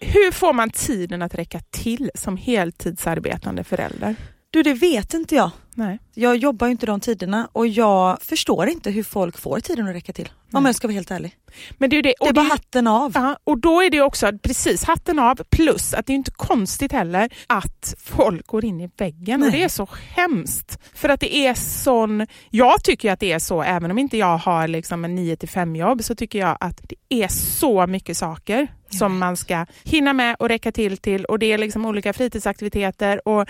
Hur 0.00 0.32
får 0.32 0.52
man 0.52 0.70
tiden 0.70 1.22
att 1.22 1.34
räcka 1.34 1.60
till 1.70 2.10
som 2.14 2.36
heltidsarbetande 2.36 3.64
förälder? 3.64 4.16
Du, 4.50 4.62
det 4.62 4.74
vet 4.74 5.14
inte 5.14 5.34
jag. 5.34 5.50
Nej. 5.74 5.98
Jag 6.14 6.36
jobbar 6.36 6.66
ju 6.66 6.70
inte 6.70 6.86
de 6.86 7.00
tiderna 7.00 7.48
och 7.52 7.66
jag 7.66 8.22
förstår 8.22 8.68
inte 8.68 8.90
hur 8.90 9.02
folk 9.02 9.38
får 9.38 9.60
tiden 9.60 9.88
att 9.88 9.94
räcka 9.94 10.12
till. 10.12 10.28
Om 10.52 10.64
jag 10.66 10.74
ska 10.74 10.86
vara 10.88 10.94
helt 10.94 11.10
ärlig. 11.10 11.36
Men 11.78 11.90
det 11.90 11.96
är, 11.98 12.02
det, 12.02 12.08
Det 12.18 12.24
är 12.24 12.28
och 12.28 12.34
bara 12.34 12.42
det- 12.44 12.50
hatten 12.50 12.86
av. 12.86 13.12
Ja, 13.14 13.36
och 13.44 13.58
då 13.58 13.82
är 13.82 13.90
det 13.90 14.00
också 14.00 14.32
precis 14.42 14.84
hatten 14.84 15.18
av 15.18 15.34
plus 15.50 15.94
att 15.94 16.06
det 16.06 16.12
är 16.12 16.14
inte 16.14 16.30
konstigt 16.30 16.92
heller 16.92 17.32
att 17.46 17.94
folk 18.04 18.46
går 18.46 18.64
in 18.64 18.80
i 18.80 18.90
väggen 18.96 19.42
och 19.42 19.48
Nej. 19.48 19.58
det 19.58 19.64
är 19.64 19.68
så 19.68 19.88
hemskt. 20.16 20.78
För 20.94 21.08
att 21.08 21.20
det 21.20 21.36
är 21.36 21.54
sån, 21.54 22.26
jag 22.50 22.84
tycker 22.84 23.12
att 23.12 23.20
det 23.20 23.32
är 23.32 23.38
så 23.38 23.62
även 23.62 23.90
om 23.90 23.98
inte 23.98 24.16
jag 24.16 24.36
har 24.38 24.68
liksom 24.68 25.04
en 25.04 25.14
9 25.14 25.36
till 25.36 25.48
5 25.48 25.76
jobb 25.76 26.04
så 26.04 26.14
tycker 26.14 26.38
jag 26.38 26.56
att 26.60 26.80
det 26.88 27.22
är 27.24 27.28
så 27.28 27.86
mycket 27.86 28.16
saker 28.16 28.68
som 28.90 29.18
man 29.18 29.36
ska 29.36 29.66
hinna 29.84 30.12
med 30.12 30.36
och 30.38 30.48
räcka 30.48 30.72
till 30.72 30.96
till 30.96 31.24
och 31.24 31.38
det 31.38 31.52
är 31.52 31.58
liksom 31.58 31.86
olika 31.86 32.12
fritidsaktiviteter 32.12 33.28
och 33.28 33.48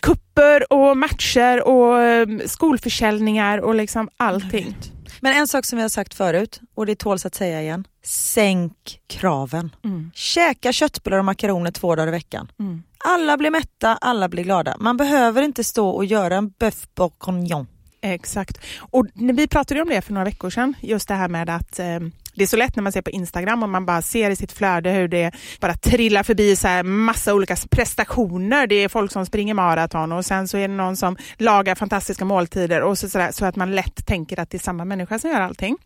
kupper 0.00 0.72
och 0.72 0.96
matcher 0.96 1.63
och 1.64 2.02
eh, 2.02 2.26
skolförsäljningar 2.46 3.58
och 3.58 3.74
liksom 3.74 4.08
allting. 4.16 4.76
Men 5.20 5.36
en 5.36 5.48
sak 5.48 5.64
som 5.64 5.76
vi 5.76 5.82
har 5.82 5.88
sagt 5.88 6.14
förut 6.14 6.60
och 6.74 6.86
det 6.86 6.94
tåls 6.94 7.26
att 7.26 7.34
säga 7.34 7.62
igen. 7.62 7.86
Sänk 8.02 9.00
kraven. 9.06 9.76
Mm. 9.84 10.10
Käka 10.14 10.72
köttbullar 10.72 11.18
och 11.18 11.24
makaroner 11.24 11.70
två 11.70 11.96
dagar 11.96 12.08
i 12.08 12.10
veckan. 12.10 12.52
Mm. 12.58 12.82
Alla 12.98 13.36
blir 13.36 13.50
mätta, 13.50 13.98
alla 14.00 14.28
blir 14.28 14.44
glada. 14.44 14.76
Man 14.80 14.96
behöver 14.96 15.42
inte 15.42 15.64
stå 15.64 15.88
och 15.88 16.04
göra 16.04 16.36
en 16.36 16.50
bœuf 16.50 16.86
bourguignon. 16.94 17.66
Exakt. 18.00 18.60
Och 18.78 19.06
vi 19.14 19.48
pratade 19.48 19.82
om 19.82 19.88
det 19.88 20.02
för 20.02 20.12
några 20.12 20.24
veckor 20.24 20.50
sedan, 20.50 20.74
just 20.80 21.08
det 21.08 21.14
här 21.14 21.28
med 21.28 21.50
att 21.50 21.78
eh, 21.78 22.00
det 22.34 22.42
är 22.42 22.46
så 22.46 22.56
lätt 22.56 22.76
när 22.76 22.82
man 22.82 22.92
ser 22.92 23.02
på 23.02 23.10
Instagram 23.10 23.62
och 23.62 23.68
man 23.68 23.86
bara 23.86 24.02
ser 24.02 24.30
i 24.30 24.36
sitt 24.36 24.52
flöde 24.52 24.90
hur 24.90 25.08
det 25.08 25.34
bara 25.60 25.74
trillar 25.74 26.22
förbi 26.22 26.56
så 26.56 26.68
här 26.68 26.82
massa 26.82 27.34
olika 27.34 27.56
prestationer. 27.70 28.66
Det 28.66 28.74
är 28.74 28.88
folk 28.88 29.12
som 29.12 29.26
springer 29.26 29.54
maraton 29.54 30.12
och 30.12 30.24
sen 30.26 30.48
så 30.48 30.56
är 30.56 30.68
det 30.68 30.74
någon 30.74 30.96
som 30.96 31.16
lagar 31.38 31.74
fantastiska 31.74 32.24
måltider 32.24 32.82
och 32.82 32.98
så, 32.98 33.08
sådär, 33.08 33.32
så 33.32 33.44
att 33.44 33.56
man 33.56 33.74
lätt 33.74 34.06
tänker 34.06 34.40
att 34.40 34.50
det 34.50 34.56
är 34.56 34.60
samma 34.60 34.84
människa 34.84 35.18
som 35.18 35.30
gör 35.30 35.40
allting. 35.40 35.76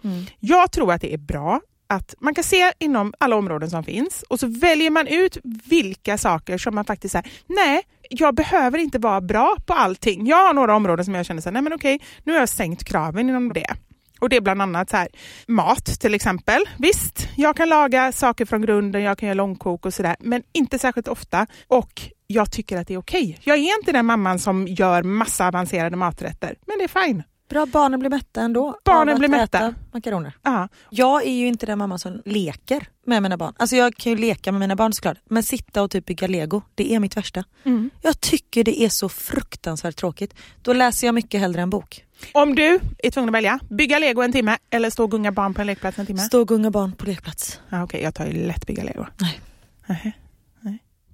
Jag 0.41 0.73
tror 0.73 0.93
att 0.93 1.01
det 1.01 1.15
är 1.15 1.19
bra 1.19 1.61
att 1.89 2.15
man 2.21 2.35
kan 2.35 2.45
se 2.45 2.73
inom 2.79 3.15
alla 3.19 3.37
områden 3.37 3.71
som 3.71 3.85
finns 3.85 4.25
och 4.29 4.41
så 4.41 4.47
väljer 4.47 4.91
man 4.91 5.07
ut 5.07 5.39
vilka 5.65 6.19
saker 6.19 6.59
som 6.59 6.75
man 6.75 6.85
faktiskt 6.85 7.13
säger, 7.13 7.31
nej, 7.47 7.83
jag 8.11 8.35
behöver 8.35 8.79
inte 8.79 8.99
vara 8.99 9.21
bra 9.21 9.57
på 9.67 9.73
allting. 9.73 10.27
Jag 10.27 10.47
har 10.47 10.55
några 10.55 10.77
områden 10.77 11.05
som 11.05 11.15
jag 11.15 11.27
känner 11.27 11.43
så 11.43 11.49
här, 11.49 11.53
nej 11.53 11.63
men 11.63 11.73
okej, 11.73 12.01
nu 12.25 12.33
har 12.33 12.41
jag 12.41 12.49
sänkt 12.49 12.85
kraven 12.85 13.29
inom 13.29 13.53
det. 13.53 13.75
Och 14.19 14.29
det 14.29 14.37
är 14.37 14.41
bland 14.41 14.63
annat 14.63 14.91
så 14.91 14.97
här, 14.97 15.09
mat 15.47 15.85
till 15.85 16.15
exempel. 16.15 16.65
Visst, 16.79 17.29
jag 17.37 17.57
kan 17.57 17.69
laga 17.69 18.13
saker 18.13 18.45
från 18.45 18.63
grunden, 18.63 19.03
jag 19.03 19.19
kan 19.19 19.27
göra 19.27 19.35
långkok 19.35 19.87
och 19.87 19.95
sådär, 19.95 20.17
men 20.21 20.43
inte 20.53 20.79
särskilt 20.79 21.09
ofta. 21.09 21.47
Och 21.69 22.03
jag 22.27 22.53
tycker 22.53 22.77
att 22.77 22.87
det 22.89 22.95
är 22.95 22.99
okej. 22.99 23.39
Jag 23.45 23.57
är 23.57 23.79
inte 23.79 23.93
den 23.93 24.07
mamman 24.07 24.39
som 24.39 24.67
gör 24.67 25.03
massa 25.03 25.49
avancerade 25.49 25.97
maträtter, 25.97 26.57
men 26.67 26.79
det 26.79 26.85
är 26.85 27.07
fine. 27.07 27.23
Bra, 27.49 27.67
barnen 27.67 28.01
blir 28.01 28.11
mätta 28.11 28.41
ändå. 28.41 28.79
Barnen 28.85 29.19
blir 29.19 29.29
mätta. 29.29 29.75
Makaroner. 29.93 30.37
Ja. 30.43 30.69
Jag 30.91 31.27
är 31.27 31.33
ju 31.33 31.47
inte 31.47 31.67
den 31.67 31.79
mamma 31.79 31.99
som 31.99 32.23
leker 32.25 32.89
med 33.07 33.23
mina 33.23 33.37
barn. 33.37 33.55
Alltså 33.57 33.77
jag 33.77 33.97
kan 33.97 34.13
ju 34.13 34.19
leka 34.19 34.53
med 34.53 34.61
mina 34.61 34.77
barn 34.77 34.93
såklart. 34.93 35.19
Men 35.25 35.43
sitta 35.43 35.83
och 35.83 35.91
typ 35.91 36.07
bygga 36.07 36.27
lego, 36.27 36.63
det 36.75 36.95
är 36.95 37.01
mitt 37.01 37.17
värsta. 37.17 37.45
Mm. 37.65 37.91
Jag 38.03 38.21
tycker 38.21 38.65
det 38.65 38.83
är 38.83 38.89
så 38.89 39.09
fruktansvärt 39.09 39.97
tråkigt. 39.97 40.35
Då 40.63 40.73
läser 40.73 41.07
jag 41.07 41.15
mycket 41.15 41.41
hellre 41.41 41.63
en 41.63 41.71
bok. 41.71 42.05
Om 42.33 42.55
du 42.55 42.81
är 42.99 43.11
tvungen 43.11 43.29
att 43.29 43.35
välja, 43.35 43.61
bygga 43.71 43.99
lego 43.99 44.23
en 44.23 44.33
timme 44.33 44.57
eller 44.71 44.91
stå 44.91 45.05
och 45.05 45.11
gunga 45.11 45.33
barn 45.33 45.55
på 45.55 45.61
en 45.61 45.67
lekplats 45.67 45.99
en 45.99 46.07
timme? 46.07 46.21
Stå 46.21 46.41
och 46.41 46.49
gunga 46.49 46.71
barn 46.71 46.93
på 46.93 47.07
lekplats. 47.07 47.61
Ja, 47.69 47.83
Okej, 47.83 48.03
jag 48.03 48.15
tar 48.15 48.27
ju 48.27 48.33
lätt 48.47 48.67
bygga 48.67 48.85
lego. 48.85 49.07
Nej. 49.21 49.41
Nej. 49.87 50.01
Nej. 50.05 50.17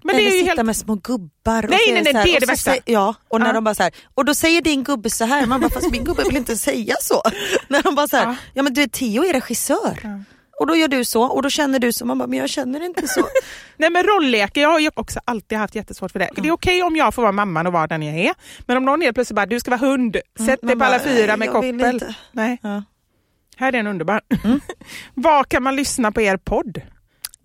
Men 0.07 0.17
Eller 0.17 0.25
det 0.31 0.37
är 0.37 0.39
sitta 0.39 0.51
helt... 0.55 0.67
med 0.67 0.77
små 0.77 0.95
gubbar. 0.95 1.65
och 1.65 1.71
Nej, 1.71 1.79
nej, 1.93 2.03
nej, 2.03 2.15
här- 2.15 2.25
det 2.25 2.37
är 2.37 2.41
det 2.41 2.47
värsta. 2.47 2.77
Ja, 2.85 3.15
och 3.29 3.41
när 3.41 3.47
Ja. 3.47 3.53
de 3.53 3.65
bara 3.65 3.75
så 3.75 3.83
här, 3.83 3.93
och 4.15 4.25
då 4.25 4.35
säger 4.35 4.61
din 4.63 4.85
gubbe 4.85 5.11
så 5.11 5.25
här, 5.25 5.47
man 5.47 5.61
bara 5.61 5.71
fast 5.71 5.91
min 5.91 6.05
gubbe 6.05 6.23
vill 6.25 6.37
inte 6.37 6.57
säga 6.57 6.95
så. 7.01 7.23
när 7.69 7.83
de 7.83 7.95
bara 7.95 8.09
så 8.09 8.17
här, 8.17 8.25
Ja. 8.27 8.37
ja. 8.55 8.63
men 8.63 8.75
du 8.75 8.83
är 8.83 8.87
Theo 8.87 9.25
är 9.25 9.33
regissör. 9.33 10.01
Ja. 10.03 10.21
Och 10.61 10.67
då 10.67 10.77
gör 10.77 10.89
du 10.89 11.05
så 11.05 11.23
och 11.23 11.43
då 11.43 11.51
känner 11.51 11.79
du 11.79 11.93
så, 11.93 12.05
man 12.07 12.19
bara 12.19 12.27
men 12.27 12.39
jag 12.39 12.49
känner 12.51 12.85
inte 12.85 13.09
så. 13.09 13.21
Nej 13.77 13.91
men 13.91 14.03
rollleker, 14.03 14.61
jag 14.61 14.69
har 14.69 14.79
ju 14.81 14.91
också 14.95 15.21
alltid 15.25 15.59
haft 15.59 15.75
jättesvårt 15.75 16.13
för 16.13 16.19
det. 16.19 16.31
Det 16.37 16.49
är 16.49 16.53
okej 16.53 16.83
om 16.83 16.97
jag 16.97 17.15
får 17.15 17.23
vara 17.23 17.33
mamman 17.33 17.67
och 17.67 17.73
vara 17.73 17.87
den 17.87 18.03
jag 18.03 18.19
är. 18.19 18.35
Men 18.67 18.77
om 18.77 18.85
någon 18.85 19.01
helt 19.01 19.15
plötsligt 19.15 19.37
bara, 19.37 19.47
du 19.47 19.61
ska 19.61 19.71
vara 19.71 19.81
hund, 19.81 20.17
sätt 20.47 20.61
dig 20.61 20.77
man 20.77 20.79
på 20.79 20.85
alla 20.85 20.99
fyra 21.05 21.37
med 21.37 21.51
koppel. 21.51 22.05
Nej, 22.33 22.59
Ja. 22.63 22.83
här 23.57 23.73
är 23.75 23.79
en 23.81 23.87
underbar. 23.87 24.21
Var 25.15 25.45
kan 25.45 25.63
man 25.63 25.77
lyssna 25.77 26.13
på 26.13 26.21
er 26.21 26.37
podd? 26.37 26.81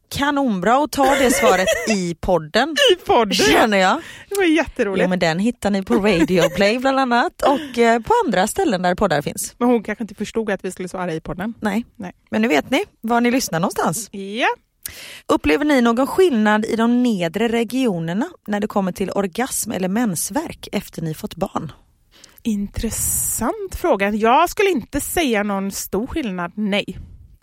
Kanonbra 0.09 0.77
och 0.79 0.91
ta 0.91 1.15
det 1.15 1.31
svaret 1.31 1.67
i 1.89 2.15
podden. 2.15 2.75
I 2.91 2.95
podden? 2.95 3.33
Känner 3.33 3.77
jag. 3.77 4.01
Det 4.29 4.35
var 4.35 4.43
jätteroligt. 4.43 5.01
Ja, 5.01 5.07
men 5.07 5.19
den 5.19 5.39
hittar 5.39 5.69
ni 5.69 5.83
på 5.83 5.93
Radio 5.93 6.49
Play 6.55 6.79
bland 6.79 6.99
annat 6.99 7.41
och 7.41 7.77
eh, 7.77 8.01
på 8.01 8.13
andra 8.25 8.47
ställen 8.47 8.81
där 8.81 8.95
poddar 8.95 9.21
finns. 9.21 9.55
Men 9.57 9.67
hon 9.69 9.83
kanske 9.83 10.03
inte 10.03 10.15
förstod 10.15 10.51
att 10.51 10.65
vi 10.65 10.71
skulle 10.71 10.89
svara 10.89 11.13
i 11.13 11.21
podden. 11.21 11.53
Nej. 11.59 11.85
Nej. 11.95 12.11
Men 12.31 12.41
nu 12.41 12.47
vet 12.47 12.69
ni 12.71 12.83
var 13.01 13.21
ni 13.21 13.31
lyssnar 13.31 13.59
någonstans. 13.59 14.09
Ja. 14.11 14.47
Upplever 15.27 15.65
ni 15.65 15.81
någon 15.81 16.07
skillnad 16.07 16.65
i 16.65 16.75
de 16.75 17.03
nedre 17.03 17.47
regionerna 17.47 18.25
när 18.47 18.59
det 18.59 18.67
kommer 18.67 18.91
till 18.91 19.11
orgasm 19.11 19.71
eller 19.71 19.87
mensvärk 19.87 20.67
efter 20.71 21.01
ni 21.01 21.13
fått 21.13 21.35
barn? 21.35 21.71
Intressant 22.43 23.75
fråga. 23.75 24.09
Jag 24.09 24.49
skulle 24.49 24.69
inte 24.69 25.01
säga 25.01 25.43
någon 25.43 25.71
stor 25.71 26.07
skillnad, 26.07 26.51
nej. 26.55 26.99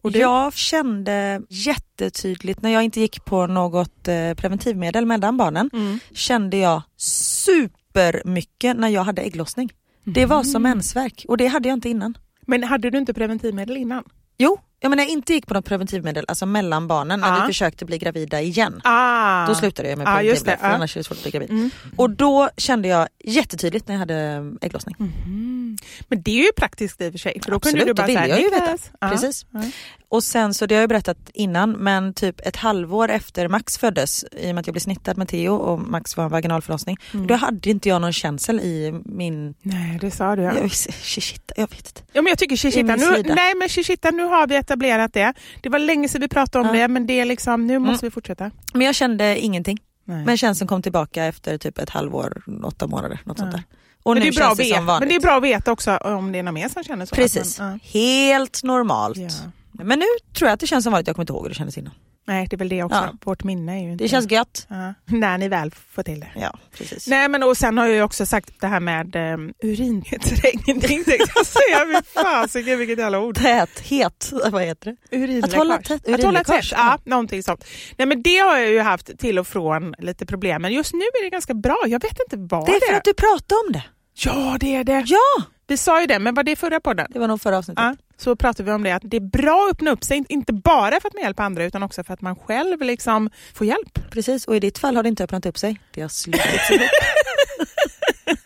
Och 0.07 0.13
du? 0.13 0.19
Jag 0.19 0.55
kände 0.55 1.43
jättetydligt 1.49 2.63
när 2.63 2.71
jag 2.71 2.83
inte 2.83 3.01
gick 3.01 3.25
på 3.25 3.47
något 3.47 4.09
eh, 4.09 4.35
preventivmedel 4.35 5.07
mellan 5.07 5.37
barnen 5.37 5.71
Mm. 5.73 5.99
kände 6.15 6.57
jag 6.57 6.83
supermycket 6.97 8.77
när 8.77 8.89
jag 8.89 9.05
hade 9.05 9.23
ägglossning. 9.23 9.73
Det 10.05 10.27
var 10.27 10.43
som 10.43 10.63
mensvärk 10.63 11.25
och 11.29 11.37
det 11.37 11.47
hade 11.47 11.69
jag 11.69 11.77
inte 11.77 11.89
innan. 11.89 12.19
Men 12.47 12.65
hade 12.65 12.91
du 12.91 12.99
inte 12.99 13.15
preventivmedel 13.15 13.77
innan? 13.77 14.05
Jo, 14.39 14.59
jag 14.81 14.91
menar 14.91 15.03
jag 15.03 15.11
inte 15.11 15.33
gick 15.35 15.47
på 15.47 15.55
något 15.55 15.65
preventivmedel, 15.65 16.25
alltså 16.29 16.47
mellan 16.47 16.89
barnen 16.89 17.21
när 17.21 17.29
Ja. 17.29 17.41
vi 17.41 17.47
försökte 17.47 17.85
bli 17.85 17.99
gravida 17.99 18.41
igen. 18.41 18.81
Ah. 18.85 19.47
Då 19.47 19.55
slutade 19.55 19.89
jag 19.89 19.99
med 19.99 20.07
Ja, 20.07 20.11
preventivmedel 20.17 20.45
det, 20.45 20.69
för 20.69 20.75
annars 20.75 20.97
är 20.97 21.01
det 21.01 21.05
svårt 21.05 21.17
att 21.17 21.23
bli 21.23 21.31
gravid. 21.31 21.51
Mm. 21.51 21.71
Och 21.97 22.11
då 22.11 22.49
kände 22.57 22.89
jag 22.89 23.09
jättetydligt 23.25 23.89
när 23.89 23.95
jag 23.95 23.99
hade 24.01 24.53
ägglossning. 24.61 24.95
Mhm. 24.99 25.66
Men 26.09 26.23
det 26.23 26.31
är 26.41 26.45
ju 26.45 26.53
praktiskt 26.57 27.01
i 27.01 27.09
och 27.09 27.13
för 27.13 27.19
sig. 27.19 27.41
För 27.45 27.51
då 27.51 27.61
kunde 27.61 27.79
Absolut, 27.79 27.87
du 27.97 28.03
bara 28.03 28.07
det 28.07 28.13
vill 28.13 28.17
säga, 28.17 28.29
jag 28.29 28.41
ju 28.41 28.51
veta. 28.51 28.77
Ja. 29.01 29.09
Precis. 29.11 29.47
Ja. 29.51 29.63
Och 30.09 30.25
sen 30.25 30.55
så, 30.55 30.67
det 30.67 30.75
har 30.75 30.81
jag 30.81 30.89
berättat 30.89 31.19
innan, 31.35 31.73
men 31.73 32.15
typ 32.15 32.41
ett 32.47 32.57
halvår 32.57 33.09
efter 33.09 33.49
Max 33.49 33.79
föddes, 33.79 34.25
i 34.33 34.51
och 34.51 34.55
med 34.55 34.59
att 34.59 34.67
jag 34.67 34.75
blev 34.75 34.81
snittad 34.81 35.17
med 35.19 35.29
Theo 35.29 35.55
och 35.57 35.79
Max 35.81 36.17
var 36.17 36.25
en 36.25 36.31
vaginalförlossning, 36.31 36.97
Mm. 37.15 37.27
då 37.27 37.35
hade 37.35 37.71
inte 37.71 37.89
jag 37.89 38.01
någon 38.01 38.13
känsel 38.13 38.61
i 38.61 39.01
min... 39.05 39.55
Nej, 39.63 39.99
det 40.01 40.11
sa 40.11 40.37
du 40.37 40.43
ja. 40.43 40.53
Jag, 40.59 40.71
shit, 40.73 41.53
jag 41.57 41.71
vet 41.71 41.79
inte. 41.79 42.01
Ja, 42.13 42.23
men 42.23 42.31
jag 42.31 42.39
tycker 42.39 42.57
Shishita, 42.57 42.97
nu, 42.97 43.23
nej 43.35 43.55
men 43.55 43.69
Shishita, 43.69 44.11
nu 44.11 44.25
har 44.25 44.47
vi 44.47 44.57
etablerat 44.57 45.13
det. 45.15 45.33
Det 45.63 45.69
var 45.69 45.79
länge 45.79 46.09
sedan 46.09 46.21
vi 46.21 46.29
pratade 46.29 46.69
om 46.69 46.75
Ja. 46.77 46.83
det, 46.83 46.89
men 46.89 47.07
det 47.07 47.21
är 47.21 47.25
liksom, 47.25 47.67
nu 47.67 47.79
måste 47.79 48.07
vi 48.07 48.11
fortsätta. 48.11 48.51
Men 48.75 48.87
jag 48.87 48.95
kände 48.95 49.39
ingenting. 49.39 49.79
Nej. 50.05 50.25
Men 50.25 50.37
känslan 50.37 50.69
kom 50.69 50.83
tillbaka 50.83 51.25
efter 51.25 51.59
typ 51.59 51.79
ett 51.79 51.91
halvår, 51.91 52.43
åtta 52.65 52.87
månader, 52.87 53.21
något 53.25 53.39
sånt 53.39 53.53
Ja. 53.53 53.57
där. 53.59 53.65
Och 54.07 54.15
men, 54.15 54.23
det 54.23 54.29
är 54.29 54.33
bra 54.33 54.55
det 54.55 54.63
veta, 54.63 54.81
men 55.01 55.09
det 55.09 55.15
är 55.15 55.21
bra 55.21 55.37
att 55.37 55.43
veta 55.43 55.73
också 55.73 55.97
om 55.97 56.33
det 56.33 56.39
är 56.39 56.43
någon 56.43 56.55
mer 56.55 56.69
som 56.69 56.85
känner 56.85 57.07
så. 57.07 57.15
Precis, 57.15 57.59
Man, 57.59 57.81
helt 57.83 58.63
normalt. 58.63 59.17
ja. 59.19 59.29
Men 59.73 59.99
nu 59.99 60.05
tror 60.37 60.49
jag 60.49 60.55
att 60.55 60.61
det 60.61 60.67
känns 60.67 60.85
som 60.85 60.93
vanligt, 60.93 61.07
jag 61.07 61.17
kommer 61.17 61.23
inte 61.23 61.33
ihåg 61.33 61.43
hur 61.43 61.49
det 61.49 61.55
kändes 61.55 61.79
innan. 61.79 61.93
Nej, 62.29 62.47
det 62.51 62.57
är 62.57 62.59
väl 62.59 62.69
det 62.69 62.83
också. 62.83 62.97
Ja. 62.97 63.19
Vårt 63.25 63.45
minne 63.45 63.73
är 63.79 63.83
ju 63.83 63.93
inte... 63.93 64.05
Det 64.05 64.09
känns 64.09 64.31
gött. 64.31 64.67
Ja. 64.71 64.95
När 65.17 65.39
ni 65.39 65.49
väl 65.49 65.71
får 65.91 66.03
till 66.03 66.21
det. 66.21 66.29
Ja, 66.41 66.59
precis. 66.79 67.07
Nej 67.07 67.29
men 67.29 67.43
och 67.43 67.57
sen 67.57 67.79
har 67.79 67.87
jag 67.87 67.95
ju 67.95 68.03
också 68.03 68.27
sagt 68.27 68.51
det 68.61 68.67
här 68.67 68.81
med 68.81 69.17
um, 69.35 69.53
urinhetsregning 69.63 70.81
tänkte 70.81 71.11
jag 71.35 71.47
säga. 71.47 72.03
Fy 72.05 72.21
fasiken 72.23 72.79
vilket 72.79 72.99
jävla 72.99 73.21
ord. 73.21 73.37
Täthet, 73.37 74.33
vad 74.51 74.63
heter 74.63 74.97
det? 75.11 75.17
Urinläckage. 75.17 75.49
Att 75.53 75.59
hålla 75.59 75.77
tätt- 75.79 75.93
Att 75.95 76.07
hålla 76.07 76.19
urinläckage, 76.19 76.71
tätt, 76.71 76.79
ja, 76.79 76.99
någonting 77.05 77.43
sånt. 77.43 77.65
Nej 77.99 78.07
men 78.07 78.23
det 78.23 78.37
har 78.39 78.57
jag 78.59 78.71
ju 78.71 78.81
haft 78.81 79.19
till 79.19 79.39
och 79.39 79.47
från 79.47 79.95
lite 79.99 80.27
problem 80.27 80.63
men 80.63 80.73
just 80.73 80.93
nu 80.95 81.01
är 81.01 81.25
det 81.25 81.31
ganska 81.31 81.55
bra. 81.55 81.79
Jag 81.87 82.03
vet 82.03 82.17
inte 82.21 82.37
vad 82.55 82.67
Det 82.67 82.73
är 82.73 82.89
för 82.91 82.95
att 82.97 83.05
du 83.05 83.15
pratade 83.15 83.61
om 83.67 83.73
det. 83.73 83.83
Ja 84.19 84.57
det 84.61 84.75
är 84.75 84.85
det. 84.85 85.05
Ja! 85.07 85.45
Vi 85.67 85.77
sa 85.77 86.01
ju 86.01 86.07
det, 86.07 86.19
men 86.19 86.35
var 86.35 86.43
det 86.43 86.57
förra 86.57 86.81
podden? 86.81 87.07
Det 87.11 87.19
var 87.19 87.29
nog 87.29 87.41
förra 87.41 87.59
avsnittet. 87.59 87.85
Ja, 87.85 87.97
så 88.17 88.37
pratade 88.37 88.63
vi 88.67 88.73
om 88.73 88.83
det 88.83 88.93
att 88.93 89.03
det 89.05 89.17
är 89.17 89.21
bra 89.21 89.67
att 89.67 89.75
öppna 89.75 89.91
upp 89.91 90.05
sig, 90.05 90.25
inte 90.29 90.53
bara 90.53 91.01
för 91.01 91.09
att 91.09 91.15
man 91.15 91.23
hjälper 91.23 91.43
andra 91.43 91.65
utan 91.65 91.83
också 91.83 92.05
för 92.05 92.15
att 92.15 92.21
man 92.21 92.37
själv 92.37 92.81
liksom 92.81 93.31
får 93.55 93.67
hjälp. 93.67 94.11
Precis, 94.11 94.45
och 94.45 94.57
i 94.57 94.61
ditt 94.61 94.79
fall 94.79 94.97
har 94.97 95.03
det 95.03 95.09
inte 95.09 95.25
öppnat 95.25 95.47
upp 95.47 95.59
sig. 95.59 95.81
Det 95.95 96.03
har 96.03 96.09
slutits 96.09 96.71
ihop. 96.71 96.81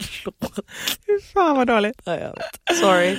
Förlåt. 0.00 0.58
Fan 1.34 1.56
vad 1.56 1.66
dåligt. 1.66 2.02
Ja. 2.04 2.34
Sorry. 2.80 3.18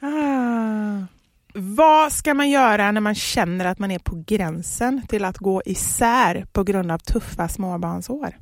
Ah. 0.00 1.06
Vad 1.54 2.12
ska 2.12 2.34
man 2.34 2.50
göra 2.50 2.90
när 2.90 3.00
man 3.00 3.14
känner 3.14 3.64
att 3.64 3.78
man 3.78 3.90
är 3.90 3.98
på 3.98 4.24
gränsen 4.26 5.06
till 5.08 5.24
att 5.24 5.38
gå 5.38 5.62
isär 5.64 6.46
på 6.52 6.64
grund 6.64 6.92
av 6.92 6.98
tuffa 6.98 7.48
småbarnsår? 7.48 8.36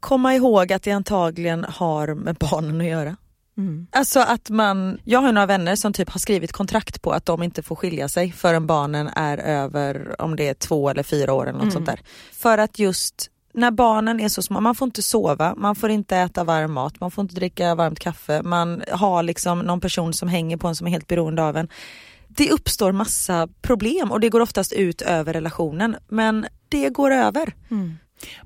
Komma 0.00 0.34
ihåg 0.34 0.72
att 0.72 0.82
det 0.82 0.92
antagligen 0.92 1.64
har 1.64 2.14
med 2.14 2.34
barnen 2.34 2.80
att 2.80 2.86
göra. 2.86 3.16
Mm. 3.58 3.86
Alltså 3.92 4.20
att 4.20 4.50
man, 4.50 4.98
jag 5.04 5.20
har 5.20 5.32
några 5.32 5.46
vänner 5.46 5.76
som 5.76 5.92
typ 5.92 6.10
har 6.10 6.18
skrivit 6.20 6.52
kontrakt 6.52 7.02
på 7.02 7.12
att 7.12 7.26
de 7.26 7.42
inte 7.42 7.62
får 7.62 7.76
skilja 7.76 8.08
sig 8.08 8.32
förrän 8.32 8.66
barnen 8.66 9.08
är 9.08 9.38
över 9.38 10.20
om 10.22 10.36
det 10.36 10.48
är 10.48 10.54
två 10.54 10.88
eller 10.90 11.02
fyra 11.02 11.32
år 11.32 11.42
eller 11.42 11.52
något 11.52 11.62
Mm. 11.62 11.72
sånt 11.72 11.86
där. 11.86 12.00
För 12.32 12.58
att 12.58 12.78
just 12.78 13.30
när 13.54 13.70
barnen 13.70 14.20
är 14.20 14.28
så 14.28 14.42
små, 14.42 14.60
man 14.60 14.74
får 14.74 14.86
inte 14.86 15.02
sova, 15.02 15.54
man 15.56 15.76
får 15.76 15.90
inte 15.90 16.16
äta 16.16 16.44
varm 16.44 16.72
mat, 16.72 17.00
man 17.00 17.10
får 17.10 17.22
inte 17.22 17.34
dricka 17.34 17.74
varmt 17.74 17.98
kaffe, 17.98 18.42
man 18.42 18.82
har 18.92 19.22
liksom 19.22 19.58
någon 19.58 19.80
person 19.80 20.12
som 20.12 20.28
hänger 20.28 20.56
på 20.56 20.68
en 20.68 20.76
som 20.76 20.86
är 20.86 20.90
helt 20.90 21.06
beroende 21.06 21.42
av 21.42 21.56
en. 21.56 21.68
Det 22.28 22.50
uppstår 22.50 22.92
massa 22.92 23.48
problem 23.62 24.10
och 24.12 24.20
det 24.20 24.28
går 24.28 24.40
oftast 24.40 24.72
ut 24.72 25.02
över 25.02 25.32
relationen 25.32 25.96
men 26.08 26.46
det 26.68 26.88
går 26.90 27.10
över. 27.10 27.54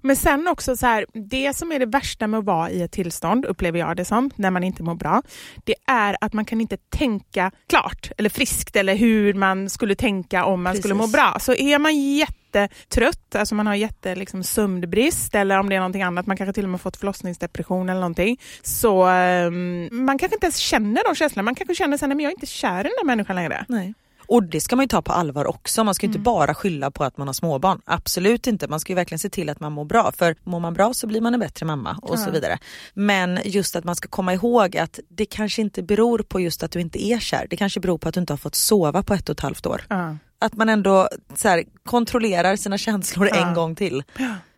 Men 0.02 0.16
sen 0.16 0.48
också 0.48 0.76
så 0.76 0.86
här, 0.86 1.06
det 1.12 1.56
som 1.56 1.72
är 1.72 1.78
det 1.78 1.86
värsta 1.86 2.26
med 2.26 2.38
att 2.38 2.44
vara 2.44 2.70
i 2.70 2.82
ett 2.82 2.92
tillstånd, 2.92 3.44
upplever 3.44 3.78
jag 3.78 3.96
det 3.96 4.04
som, 4.04 4.30
när 4.36 4.50
man 4.50 4.64
inte 4.64 4.82
mår 4.82 4.94
bra, 4.94 5.22
det 5.64 5.74
är 5.86 6.16
att 6.20 6.32
man 6.32 6.44
kan 6.44 6.60
inte 6.60 6.76
tänka 6.76 7.50
klart 7.68 8.10
eller 8.18 8.28
friskt 8.28 8.76
eller 8.76 8.94
hur 8.94 9.34
man 9.34 9.70
skulle 9.70 9.94
tänka 9.94 10.44
om 10.44 10.62
man 10.62 10.76
skulle 10.76 10.94
må 10.94 11.02
Precis. 11.02 11.12
bra. 11.12 11.36
Så 11.40 11.54
är 11.54 11.78
man 11.78 11.96
jättetrött, 11.96 13.34
alltså 13.34 13.54
man 13.54 13.66
har 13.66 13.74
jätte 13.74 14.14
liksom, 14.14 14.42
sömnbrist 14.42 15.34
eller 15.34 15.58
om 15.58 15.68
det 15.68 15.74
är 15.74 15.80
någonting 15.80 16.02
annat, 16.02 16.26
man 16.26 16.36
kanske 16.36 16.52
till 16.52 16.64
och 16.64 16.70
med 16.70 16.80
fått 16.80 16.96
förlossningsdepression 16.96 17.88
eller 17.88 18.00
någonting, 18.00 18.40
så 18.62 19.06
ehm, 19.06 19.88
man 19.92 20.18
kanske 20.18 20.36
inte 20.36 20.46
ens 20.46 20.56
känner 20.56 21.04
de 21.04 21.14
känslorna. 21.14 21.44
Man 21.44 21.54
kanske 21.54 21.74
känner 21.74 21.96
sen, 21.96 22.08
men 22.08 22.20
jag 22.20 22.30
är 22.30 22.34
inte 22.34 22.46
kär 22.46 22.80
i 22.80 22.82
den 22.82 22.92
där 22.98 23.04
människan 23.04 23.36
längre. 23.36 23.64
Nej. 23.68 23.94
Och 24.30 24.42
det 24.42 24.60
ska 24.60 24.76
man 24.76 24.82
ju 24.82 24.88
ta 24.88 25.02
på 25.02 25.12
allvar 25.12 25.46
också. 25.46 25.84
Man 25.84 25.94
ska 25.94 26.06
ju 26.06 26.08
inte 26.08 26.18
bara 26.18 26.54
skylla 26.54 26.90
på 26.90 27.04
att 27.04 27.16
man 27.16 27.28
har 27.28 27.32
småbarn. 27.32 27.80
Absolut 27.84 28.46
inte. 28.46 28.68
Man 28.68 28.80
ska 28.80 28.92
ju 28.92 28.94
verkligen 28.94 29.18
se 29.18 29.28
till 29.28 29.48
att 29.48 29.60
man 29.60 29.72
mår 29.72 29.84
bra. 29.84 30.12
För 30.12 30.36
mår 30.44 30.60
man 30.60 30.74
bra 30.74 30.94
så 30.94 31.06
blir 31.06 31.20
man 31.20 31.34
en 31.34 31.40
bättre 31.40 31.66
mamma 31.66 31.98
och 32.02 32.18
så 32.18 32.30
vidare. 32.30 32.58
Men 32.94 33.38
just 33.44 33.76
att 33.76 33.84
man 33.84 33.96
ska 33.96 34.08
komma 34.08 34.34
ihåg 34.34 34.76
att 34.76 34.98
det 35.08 35.26
kanske 35.26 35.62
inte 35.62 35.82
beror 35.82 36.18
på 36.18 36.40
just 36.40 36.62
att 36.62 36.70
du 36.70 36.80
inte 36.80 37.04
är 37.04 37.18
kär. 37.18 37.46
Det 37.50 37.56
kanske 37.56 37.80
beror 37.80 37.98
på 37.98 38.08
att 38.08 38.14
du 38.14 38.20
inte 38.20 38.32
har 38.32 38.38
fått 38.38 38.54
sova 38.54 39.02
på 39.02 39.14
ett 39.14 39.28
och 39.28 39.32
ett 39.32 39.40
halvt 39.40 39.66
år. 39.66 39.82
Ja. 39.88 40.16
Att 40.38 40.54
man 40.54 40.68
ändå 40.68 41.08
så 41.34 41.48
här, 41.48 41.64
kontrollerar 41.84 42.56
sina 42.56 42.78
känslor 42.78 43.28
en 43.32 43.54
gång 43.54 43.74
till. 43.74 44.02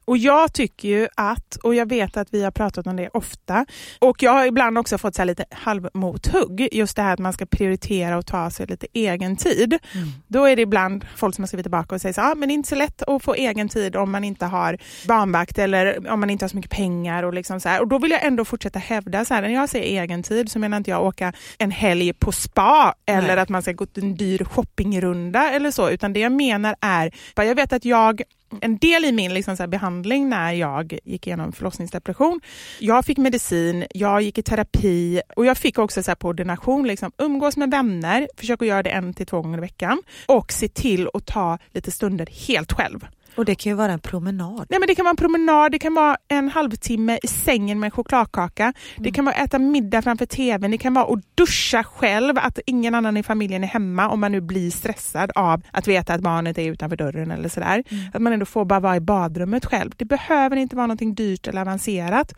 Och 0.05 0.19
jag 0.19 0.53
tycker 0.53 0.89
ju 0.89 1.09
att, 1.17 1.57
och 1.63 1.75
jag 1.75 1.89
vet 1.89 2.17
att 2.17 2.29
vi 2.31 2.45
har 2.45 2.51
pratat 2.51 2.87
om 2.87 2.97
det 2.97 3.09
ofta, 3.13 3.67
och 3.99 4.23
jag 4.23 4.33
har 4.33 4.47
ibland 4.47 4.79
också 4.79 4.99
fått 4.99 5.15
så 5.15 5.23
här 5.23 5.27
lite 5.27 5.45
halvmothugg, 5.51 6.69
just 6.73 6.97
det 6.97 7.03
här 7.03 7.13
att 7.13 7.19
man 7.19 7.33
ska 7.33 7.47
prioritera 7.47 8.19
och 8.19 8.27
ta 8.27 8.51
sig 8.51 8.67
lite 8.67 8.87
egen 8.93 9.37
tid. 9.37 9.79
Då 10.27 10.45
är 10.45 10.57
det 10.57 10.63
ibland 10.63 11.05
folk 11.17 11.35
som 11.35 11.43
har 11.43 11.47
skrivit 11.47 11.65
tillbaka 11.65 11.95
och 11.95 12.01
säger 12.01 12.13
så 12.13 12.21
ah, 12.21 12.35
men 12.35 12.49
det 12.49 12.53
är 12.53 12.55
inte 12.55 12.69
så 12.69 12.75
lätt 12.75 13.03
att 13.03 13.23
få 13.23 13.35
egen 13.35 13.69
tid 13.69 13.97
om 13.97 14.11
man 14.11 14.25
inte 14.25 14.47
har 14.47 14.79
barnvakt 15.09 15.59
eller 15.59 16.11
om 16.11 16.21
man 16.21 16.31
inte 16.31 16.45
har 16.45 16.49
så 16.49 16.57
mycket 16.57 16.71
pengar. 16.71 17.23
Och, 17.23 17.35
liksom 17.35 17.61
så 17.61 17.69
här. 17.69 17.81
och 17.81 17.89
då 17.89 17.99
vill 17.99 18.11
jag 18.11 18.25
ändå 18.25 18.45
fortsätta 18.45 18.79
hävda, 18.79 19.25
så 19.25 19.35
här, 19.35 19.43
när 19.43 19.49
jag 19.49 19.69
säger 19.69 20.03
egen 20.03 20.23
tid 20.23 20.51
så 20.51 20.59
menar 20.59 20.77
inte 20.77 20.91
jag 20.91 21.05
åka 21.05 21.33
en 21.59 21.71
helg 21.71 22.13
på 22.13 22.33
spa 22.33 22.95
eller 23.07 23.29
Nej. 23.29 23.39
att 23.39 23.49
man 23.49 23.63
ska 23.63 23.73
gå 23.73 23.87
till 23.87 24.03
en 24.03 24.17
dyr 24.17 24.45
shoppingrunda 24.45 25.51
eller 25.51 25.71
så, 25.71 25.91
utan 25.91 26.13
det 26.13 26.21
jag 26.21 26.33
menar 26.33 26.77
är, 26.81 27.13
jag 27.37 27.55
vet 27.55 27.73
att 27.73 27.85
jag 27.85 28.23
en 28.61 28.79
del 28.79 29.05
i 29.05 29.13
min 29.13 29.35
liksom 29.35 29.57
så 29.57 29.63
här 29.63 29.69
behandling 29.69 30.29
när 30.29 30.53
jag 30.53 30.99
gick 31.05 31.27
igenom 31.27 31.53
förlossningsdepression. 31.53 32.41
Jag 32.79 33.05
fick 33.05 33.19
medicin, 33.19 33.85
jag 33.95 34.23
gick 34.23 34.39
i 34.39 34.43
terapi 34.43 35.23
och 35.37 35.47
jag 35.47 35.59
fick 35.59 35.79
också 35.79 36.03
så 36.03 36.11
här 36.11 36.17
på 36.17 36.29
ordination 36.29 36.87
liksom, 36.87 37.13
umgås 37.19 37.57
med 37.57 37.71
vänner, 37.71 38.29
försök 38.37 38.63
att 38.63 38.69
göra 38.69 38.83
det 38.83 38.91
en 38.91 39.15
till 39.15 39.27
två 39.27 39.43
gånger 39.43 39.59
i 39.59 39.61
veckan 39.61 40.03
och 40.27 40.53
se 40.53 40.69
till 40.69 41.09
att 41.15 41.27
ta 41.27 41.59
lite 41.73 41.91
stunder 41.91 42.29
helt 42.47 42.73
själv. 42.73 43.07
Och 43.37 43.45
det 43.45 43.55
kan 43.55 43.71
ju 43.71 43.77
vara 43.77 43.93
en 43.93 44.01
promenad. 44.01 44.67
Nej, 44.71 44.81
men 44.81 44.87
det 44.87 44.95
kan 44.95 45.05
vara 45.05 45.11
en 45.11 45.17
promenad, 45.17 45.73
det 45.73 45.79
kan 45.79 45.95
vara 45.95 46.17
en 46.29 46.49
halvtimme 46.49 47.19
i 47.23 47.27
sängen 47.27 47.81
med 47.81 47.87
en 47.87 47.91
chokladkaka. 47.91 48.73
Det 48.97 49.11
kan 49.11 49.25
vara 49.25 49.35
att 49.35 49.45
äta 49.45 49.59
middag 49.59 50.03
framför 50.03 50.27
tvn, 50.27 50.71
det 50.71 50.79
kan 50.79 50.95
vara 50.95 51.13
att 51.13 51.37
duscha 51.37 51.85
själv, 51.85 52.39
att 52.39 52.59
ingen 52.67 52.95
annan 52.95 53.17
i 53.17 53.23
familjen 53.23 53.65
är 53.65 53.69
hemma 53.69 54.09
om 54.09 54.21
man 54.21 54.33
nu 54.33 54.41
blir 54.41 54.71
stressad 54.71 55.31
av 55.35 55.63
att 55.73 55.89
veta 55.89 56.15
att 56.15 56.21
barnet 56.21 56.59
är 56.59 56.63
utanför 56.63 56.97
dörren 56.97 57.31
eller 57.31 57.49
sådär. 57.49 57.85
Att 58.15 58.23
man 58.23 58.33
ändå 58.33 58.47
får 58.47 58.65
bara 58.65 58.81
vara 58.81 58.97
i 58.97 59.01
badrummet 59.01 59.67
själv. 59.67 59.91
Det 59.97 60.05
behöver 60.05 60.57
inte 60.57 60.77
vara 60.77 60.87
någonting 60.87 61.15
dyrt 61.15 61.49
eller 61.49 61.61
avancerat. 61.61 62.35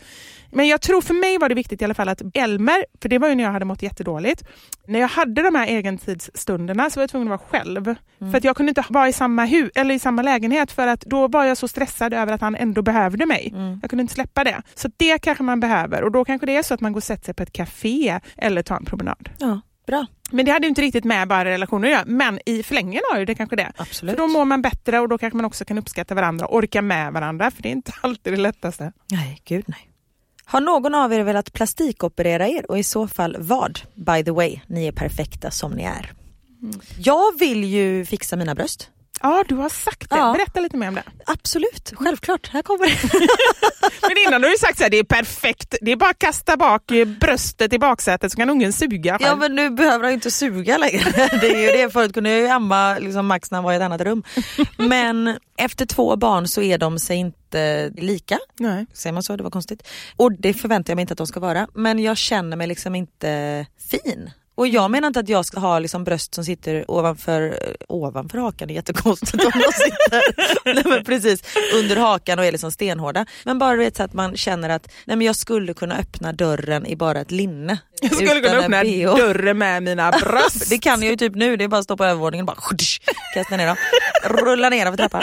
Men 0.54 0.66
jag 0.68 0.80
tror 0.80 1.00
för 1.00 1.14
mig 1.14 1.38
var 1.38 1.48
det 1.48 1.54
viktigt 1.54 1.82
i 1.82 1.84
alla 1.84 1.94
fall 1.94 2.08
att 2.08 2.22
Elmer, 2.34 2.84
för 3.02 3.08
det 3.08 3.18
var 3.18 3.28
ju 3.28 3.34
när 3.34 3.44
jag 3.44 3.52
hade 3.52 3.64
mått 3.64 3.82
jättedåligt, 3.82 4.42
när 4.86 5.00
jag 5.00 5.08
hade 5.08 5.42
de 5.42 5.54
här 5.54 5.66
egentidsstunderna 5.66 6.90
så 6.90 7.00
var 7.00 7.02
jag 7.02 7.10
tvungen 7.10 7.32
att 7.32 7.40
vara 7.40 7.50
själv. 7.62 7.94
För 8.18 8.36
att 8.38 8.44
jag 8.44 8.56
kunde 8.56 8.70
inte 8.70 8.84
vara 8.88 9.08
i 9.08 9.12
samma, 9.12 9.46
hu- 9.46 9.70
eller 9.74 9.94
i 9.94 9.98
samma 9.98 10.22
lägenhet 10.22 10.72
för 10.72 10.86
att 10.86 11.00
då 11.00 11.28
var 11.28 11.44
jag 11.44 11.56
så 11.56 11.68
stressad 11.68 12.14
över 12.14 12.32
att 12.32 12.40
han 12.40 12.54
ändå 12.54 12.82
behövde 12.82 13.26
mig. 13.26 13.54
Jag 13.82 13.90
kunde 13.90 14.00
inte 14.02 14.14
släppa 14.14 14.44
det. 14.44 14.62
Så 14.74 14.90
det 14.96 15.18
kanske 15.18 15.44
man 15.44 15.60
behöver 15.60 16.02
och 16.02 16.12
då 16.12 16.24
kanske 16.24 16.46
det 16.46 16.56
är 16.56 16.62
så 16.62 16.74
att 16.74 16.80
man 16.80 16.92
går 16.92 17.00
och 17.00 17.04
sätter 17.04 17.24
sig 17.24 17.34
på 17.34 17.42
ett 17.42 17.52
café 17.52 18.20
eller 18.36 18.62
tar 18.62 18.76
en 18.76 18.84
promenad. 18.84 19.28
Ja, 19.38 19.60
bra. 19.86 20.06
Men 20.30 20.44
det 20.46 20.52
hade 20.52 20.66
ju 20.66 20.68
inte 20.68 20.82
riktigt 20.82 21.04
med 21.04 21.28
bara 21.28 21.44
relationer 21.44 21.88
att 21.88 21.92
göra, 21.94 22.04
men 22.06 22.38
i 22.46 22.62
förlängningen 22.62 23.02
har 23.12 23.18
ju 23.18 23.24
det 23.24 23.34
kanske 23.34 23.56
det. 23.56 23.72
Absolut. 23.76 24.14
För 24.16 24.22
då 24.22 24.28
mår 24.28 24.44
man 24.44 24.62
bättre 24.62 25.00
och 25.00 25.08
då 25.08 25.18
kanske 25.18 25.36
man 25.36 25.44
också 25.44 25.64
kan 25.64 25.78
uppskatta 25.78 26.14
varandra 26.14 26.46
och 26.46 26.56
orka 26.56 26.82
med 26.82 27.12
varandra, 27.12 27.50
för 27.50 27.62
det 27.62 27.68
är 27.68 27.72
inte 27.72 27.92
alltid 28.00 28.32
det 28.32 28.36
lättaste. 28.40 28.92
Nej, 29.10 29.40
gud 29.44 29.64
nej. 29.66 29.90
Har 30.44 30.60
någon 30.60 30.94
av 30.94 31.12
er 31.12 31.22
velat 31.22 31.52
plastikoperera 31.52 32.48
er 32.48 32.70
och 32.70 32.78
i 32.78 32.82
så 32.82 33.08
fall 33.08 33.36
vad? 33.38 33.80
By 33.94 34.24
the 34.24 34.30
way, 34.30 34.60
ni 34.66 34.86
är 34.86 34.92
perfekta 34.92 35.50
som 35.50 35.72
ni 35.72 35.82
är. 35.84 36.12
Jag 36.98 37.38
vill 37.38 37.64
ju 37.64 38.04
fixa 38.04 38.36
mina 38.36 38.54
bröst. 38.54 38.90
Ja, 39.22 39.44
du 39.48 39.54
har 39.54 39.68
sagt 39.68 40.10
det. 40.10 40.16
Ja. 40.16 40.32
Berätta 40.32 40.60
lite 40.60 40.76
mer 40.76 40.88
om 40.88 40.94
det. 40.94 41.02
Absolut, 41.26 41.92
självklart. 41.96 42.48
Här 42.48 42.62
kommer 42.62 42.86
det. 42.86 43.28
Men 44.08 44.16
innan 44.26 44.42
har 44.42 44.50
du 44.50 44.56
sagt 44.56 44.82
att 44.82 44.90
det 44.90 44.98
är 44.98 45.04
perfekt, 45.04 45.74
det 45.80 45.92
är 45.92 45.96
bara 45.96 46.10
att 46.10 46.18
kasta 46.18 46.56
bak 46.56 46.82
bröstet 47.20 47.72
i 47.72 47.78
baksätet 47.78 48.32
så 48.32 48.36
kan 48.36 48.50
ungen 48.50 48.72
suga 48.72 49.18
själv. 49.18 49.28
Ja 49.28 49.36
men 49.36 49.54
nu 49.54 49.70
behöver 49.70 50.04
han 50.04 50.12
inte 50.12 50.30
suga 50.30 50.78
längre. 50.78 51.04
Det 51.40 51.46
är 51.46 51.60
ju 51.60 51.82
det. 51.82 51.92
Förut 51.92 52.14
kunde 52.14 52.30
jag 52.30 52.40
ju 52.40 52.48
amma 52.48 52.98
liksom 52.98 53.26
Max 53.26 53.50
när 53.50 53.56
han 53.56 53.64
var 53.64 53.72
i 53.72 53.76
ett 53.76 53.82
annat 53.82 54.00
rum. 54.00 54.24
Men 54.76 55.38
efter 55.58 55.86
två 55.86 56.16
barn 56.16 56.48
så 56.48 56.62
är 56.62 56.78
de 56.78 56.98
sig 56.98 57.16
inte 57.16 57.90
lika. 57.96 58.38
Nej. 58.58 58.86
Säger 58.92 59.12
man 59.14 59.22
så? 59.22 59.36
Det 59.36 59.42
var 59.42 59.50
konstigt. 59.50 59.88
Och 60.16 60.32
det 60.32 60.54
förväntar 60.54 60.90
jag 60.90 60.96
mig 60.96 61.00
inte 61.02 61.12
att 61.12 61.18
de 61.18 61.26
ska 61.26 61.40
vara. 61.40 61.68
Men 61.74 61.98
jag 61.98 62.16
känner 62.16 62.56
mig 62.56 62.66
liksom 62.66 62.94
inte 62.94 63.66
fin. 63.90 64.30
Och 64.54 64.68
jag 64.68 64.90
menar 64.90 65.08
inte 65.08 65.20
att 65.20 65.28
jag 65.28 65.46
ska 65.46 65.60
ha 65.60 65.78
liksom 65.78 66.04
bröst 66.04 66.34
som 66.34 66.44
sitter 66.44 66.90
ovanför, 66.90 67.58
ovanför 67.88 68.38
hakan, 68.38 68.68
det 68.68 68.74
är 68.74 68.76
jättekonstigt 68.76 69.44
om 69.44 69.50
de 69.54 69.72
sitter 69.72 70.22
nej, 70.74 70.82
men 70.86 71.04
precis, 71.04 71.42
under 71.74 71.96
hakan 71.96 72.38
och 72.38 72.44
är 72.44 72.52
liksom 72.52 72.72
stenhårda. 72.72 73.26
Men 73.44 73.58
bara 73.58 73.76
vet, 73.76 73.96
så 73.96 74.02
att 74.02 74.12
man 74.12 74.36
känner 74.36 74.68
att 74.68 74.88
nej, 75.04 75.16
men 75.16 75.26
jag 75.26 75.36
skulle 75.36 75.74
kunna 75.74 75.96
öppna 75.96 76.32
dörren 76.32 76.86
i 76.86 76.96
bara 76.96 77.20
ett 77.20 77.30
linne. 77.30 77.78
Jag 78.02 78.14
skulle 78.14 78.40
kunna 78.40 78.58
öppna 78.58 78.82
bh. 78.82 79.16
dörren 79.16 79.58
med 79.58 79.82
mina 79.82 80.10
bröst. 80.10 80.70
Det 80.70 80.78
kan 80.78 81.02
jag 81.02 81.10
ju 81.10 81.16
typ 81.16 81.34
nu, 81.34 81.56
det 81.56 81.64
är 81.64 81.68
bara 81.68 81.78
att 81.78 81.84
stå 81.84 81.96
på 81.96 82.04
övervåningen 82.04 82.48
och 82.48 82.56
bara 82.56 82.76
kasta 83.34 83.56
ner 83.56 83.66
dem. 83.66 83.76
Rulla 84.24 84.68
ner 84.68 84.90
för 84.90 84.96
trappan. 84.96 85.22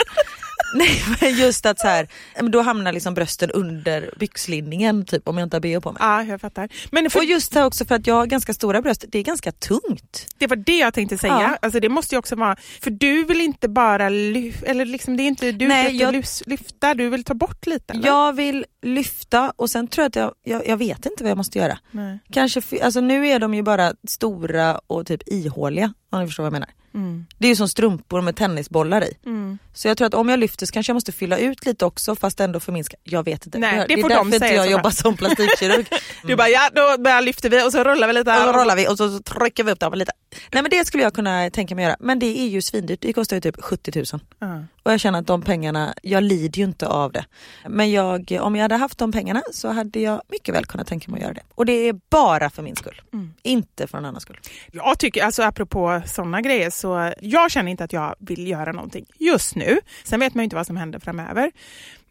Nej 0.78 1.02
men 1.20 1.34
just 1.38 1.66
att 1.66 1.80
så 1.80 1.86
här, 1.86 2.08
då 2.50 2.60
hamnar 2.62 2.92
liksom 2.92 3.14
brösten 3.14 3.50
under 3.50 4.10
byxlinningen 4.16 5.04
typ 5.06 5.28
om 5.28 5.38
jag 5.38 5.46
inte 5.46 5.56
har 5.56 5.60
bh 5.60 5.80
på 5.80 5.92
mig. 5.92 6.00
Ja, 6.04 6.22
jag 6.22 6.40
fattar. 6.40 6.68
Men 6.90 7.10
för 7.10 7.18
Och 7.18 7.24
just 7.24 7.52
det 7.52 7.58
här 7.60 7.66
också 7.66 7.84
för 7.84 7.94
att 7.94 8.06
jag 8.06 8.14
har 8.14 8.26
ganska 8.26 8.54
stora 8.54 8.82
bröst, 8.82 9.04
det 9.08 9.18
är 9.18 9.22
ganska 9.22 9.52
tungt. 9.52 10.26
Det 10.38 10.46
var 10.46 10.56
det 10.56 10.78
jag 10.78 10.94
tänkte 10.94 11.18
säga. 11.18 11.32
Ja. 11.40 11.56
Alltså 11.62 11.80
det 11.80 11.88
måste 11.88 12.14
ju 12.14 12.18
också 12.18 12.36
vara, 12.36 12.56
för 12.80 12.90
du 12.90 13.24
vill 13.24 13.40
inte 13.40 13.68
bara 13.68 14.08
lyfta, 14.08 14.66
eller 14.66 14.84
liksom 14.84 15.16
det 15.16 15.22
är 15.22 15.28
inte 15.28 15.52
du 15.52 15.68
Nej, 15.68 15.86
vill 15.86 16.00
jag- 16.00 16.14
lyf- 16.14 16.42
lyfta, 16.46 16.94
du 16.94 17.08
vill 17.08 17.24
ta 17.24 17.34
bort 17.34 17.66
lite. 17.66 17.92
Eller? 17.92 18.06
Jag 18.06 18.32
vill 18.32 18.64
lyfta 18.82 19.52
och 19.56 19.70
sen 19.70 19.88
tror 19.88 20.02
jag 20.02 20.08
att 20.08 20.16
jag, 20.16 20.34
jag, 20.58 20.68
jag 20.68 20.76
vet 20.76 21.06
inte 21.06 21.24
vad 21.24 21.30
jag 21.30 21.36
måste 21.36 21.58
göra. 21.58 21.78
Nej. 21.90 22.18
Kanske, 22.32 22.62
alltså 22.82 23.00
nu 23.00 23.26
är 23.28 23.38
de 23.38 23.54
ju 23.54 23.62
bara 23.62 23.92
stora 24.08 24.80
och 24.86 25.06
typ 25.06 25.22
ihåliga 25.26 25.92
om 26.10 26.20
ni 26.20 26.26
förstår 26.26 26.42
vad 26.42 26.46
jag 26.46 26.52
menar. 26.52 26.68
Det 27.38 27.46
är 27.46 27.48
ju 27.48 27.56
som 27.56 27.68
strumpor 27.68 28.20
med 28.20 28.36
tennisbollar 28.36 29.04
i. 29.04 29.16
Mm. 29.26 29.58
Så 29.74 29.88
jag 29.88 29.96
tror 29.96 30.06
att 30.06 30.14
om 30.14 30.28
jag 30.28 30.38
lyfter 30.38 30.66
så 30.66 30.72
kanske 30.72 30.90
jag 30.90 30.94
måste 30.94 31.12
fylla 31.12 31.38
ut 31.38 31.66
lite 31.66 31.84
också 31.84 32.16
fast 32.16 32.40
ändå 32.40 32.60
förminska. 32.60 32.96
Jag 33.04 33.24
vet 33.24 33.46
inte. 33.46 33.58
Nej, 33.58 33.76
Jag- 33.76 33.88
det 33.88 33.94
är 33.94 33.96
därför 33.96 34.08
de 34.16 34.34
inte 34.34 34.46
jag 34.46 34.70
jobbar 34.70 34.90
som 34.90 35.16
plastikkirurg. 35.16 35.86
Du 36.24 36.36
bara 36.36 36.48
ja, 36.48 36.70
då 36.74 37.02
bara 37.02 37.20
lyfter 37.20 37.50
vi 37.50 37.62
och 37.66 37.72
så 37.72 37.84
rullar 37.84 38.06
vi 38.06 38.12
lite. 38.12 38.30
Och 38.30 38.36
så 38.36 38.52
rollar 38.52 38.76
vi 38.76 38.88
och 38.88 38.96
så 38.98 39.18
trycker 39.18 39.64
vi 39.64 39.72
upp 39.72 39.80
dem 39.80 39.94
lite. 39.94 40.12
Nej 40.52 40.62
men 40.62 40.70
det 40.70 40.84
skulle 40.86 41.02
jag 41.02 41.14
kunna 41.14 41.50
tänka 41.50 41.74
mig 41.74 41.84
göra. 41.84 41.96
Men 42.00 42.18
det 42.18 42.38
är 42.38 42.48
ju 42.48 42.62
svindyrt. 42.62 43.00
Det 43.00 43.12
kostar 43.12 43.36
ju 43.36 43.40
typ 43.40 43.62
70 43.62 43.92
000. 44.12 44.22
Ja. 44.38 44.64
Och 44.82 44.92
jag 44.92 45.00
känner 45.00 45.18
att 45.18 45.26
de 45.26 45.42
pengarna, 45.42 45.94
jag 46.02 46.22
lider 46.22 46.58
ju 46.58 46.64
inte 46.64 46.86
av 46.86 47.12
det. 47.12 47.24
Men 47.68 47.90
jag, 47.90 48.38
om 48.40 48.56
jag 48.56 48.62
hade 48.62 48.76
haft 48.76 48.98
de 48.98 49.12
pengarna 49.12 49.42
så 49.52 49.68
hade 49.68 50.00
jag 50.00 50.22
mycket 50.28 50.54
väl 50.54 50.66
kunnat 50.66 50.86
tänka 50.86 51.10
mig 51.10 51.18
att 51.18 51.22
göra 51.22 51.34
det. 51.34 51.42
Och 51.54 51.66
det 51.66 51.72
är 51.72 52.00
bara 52.10 52.50
för 52.50 52.62
min 52.62 52.76
skull. 52.76 53.02
Inte 53.42 53.86
för 53.86 53.98
någon 53.98 54.04
annans 54.04 54.22
skull. 54.22 54.40
Jag 54.72 54.98
tycker, 54.98 55.24
alltså 55.24 55.42
apropå 55.42 56.02
sådana 56.06 56.40
grejer, 56.40 56.70
så 56.70 57.12
jag 57.20 57.50
känner 57.50 57.70
inte 57.70 57.84
att 57.84 57.92
jag 57.92 58.14
vill 58.18 58.48
göra 58.48 58.72
någonting 58.72 59.06
just 59.18 59.54
nu. 59.54 59.78
Sen 60.04 60.20
vet 60.20 60.34
man 60.34 60.42
ju 60.42 60.44
inte 60.44 60.56
vad 60.56 60.66
som 60.66 60.76
händer 60.76 60.98
framöver. 60.98 61.50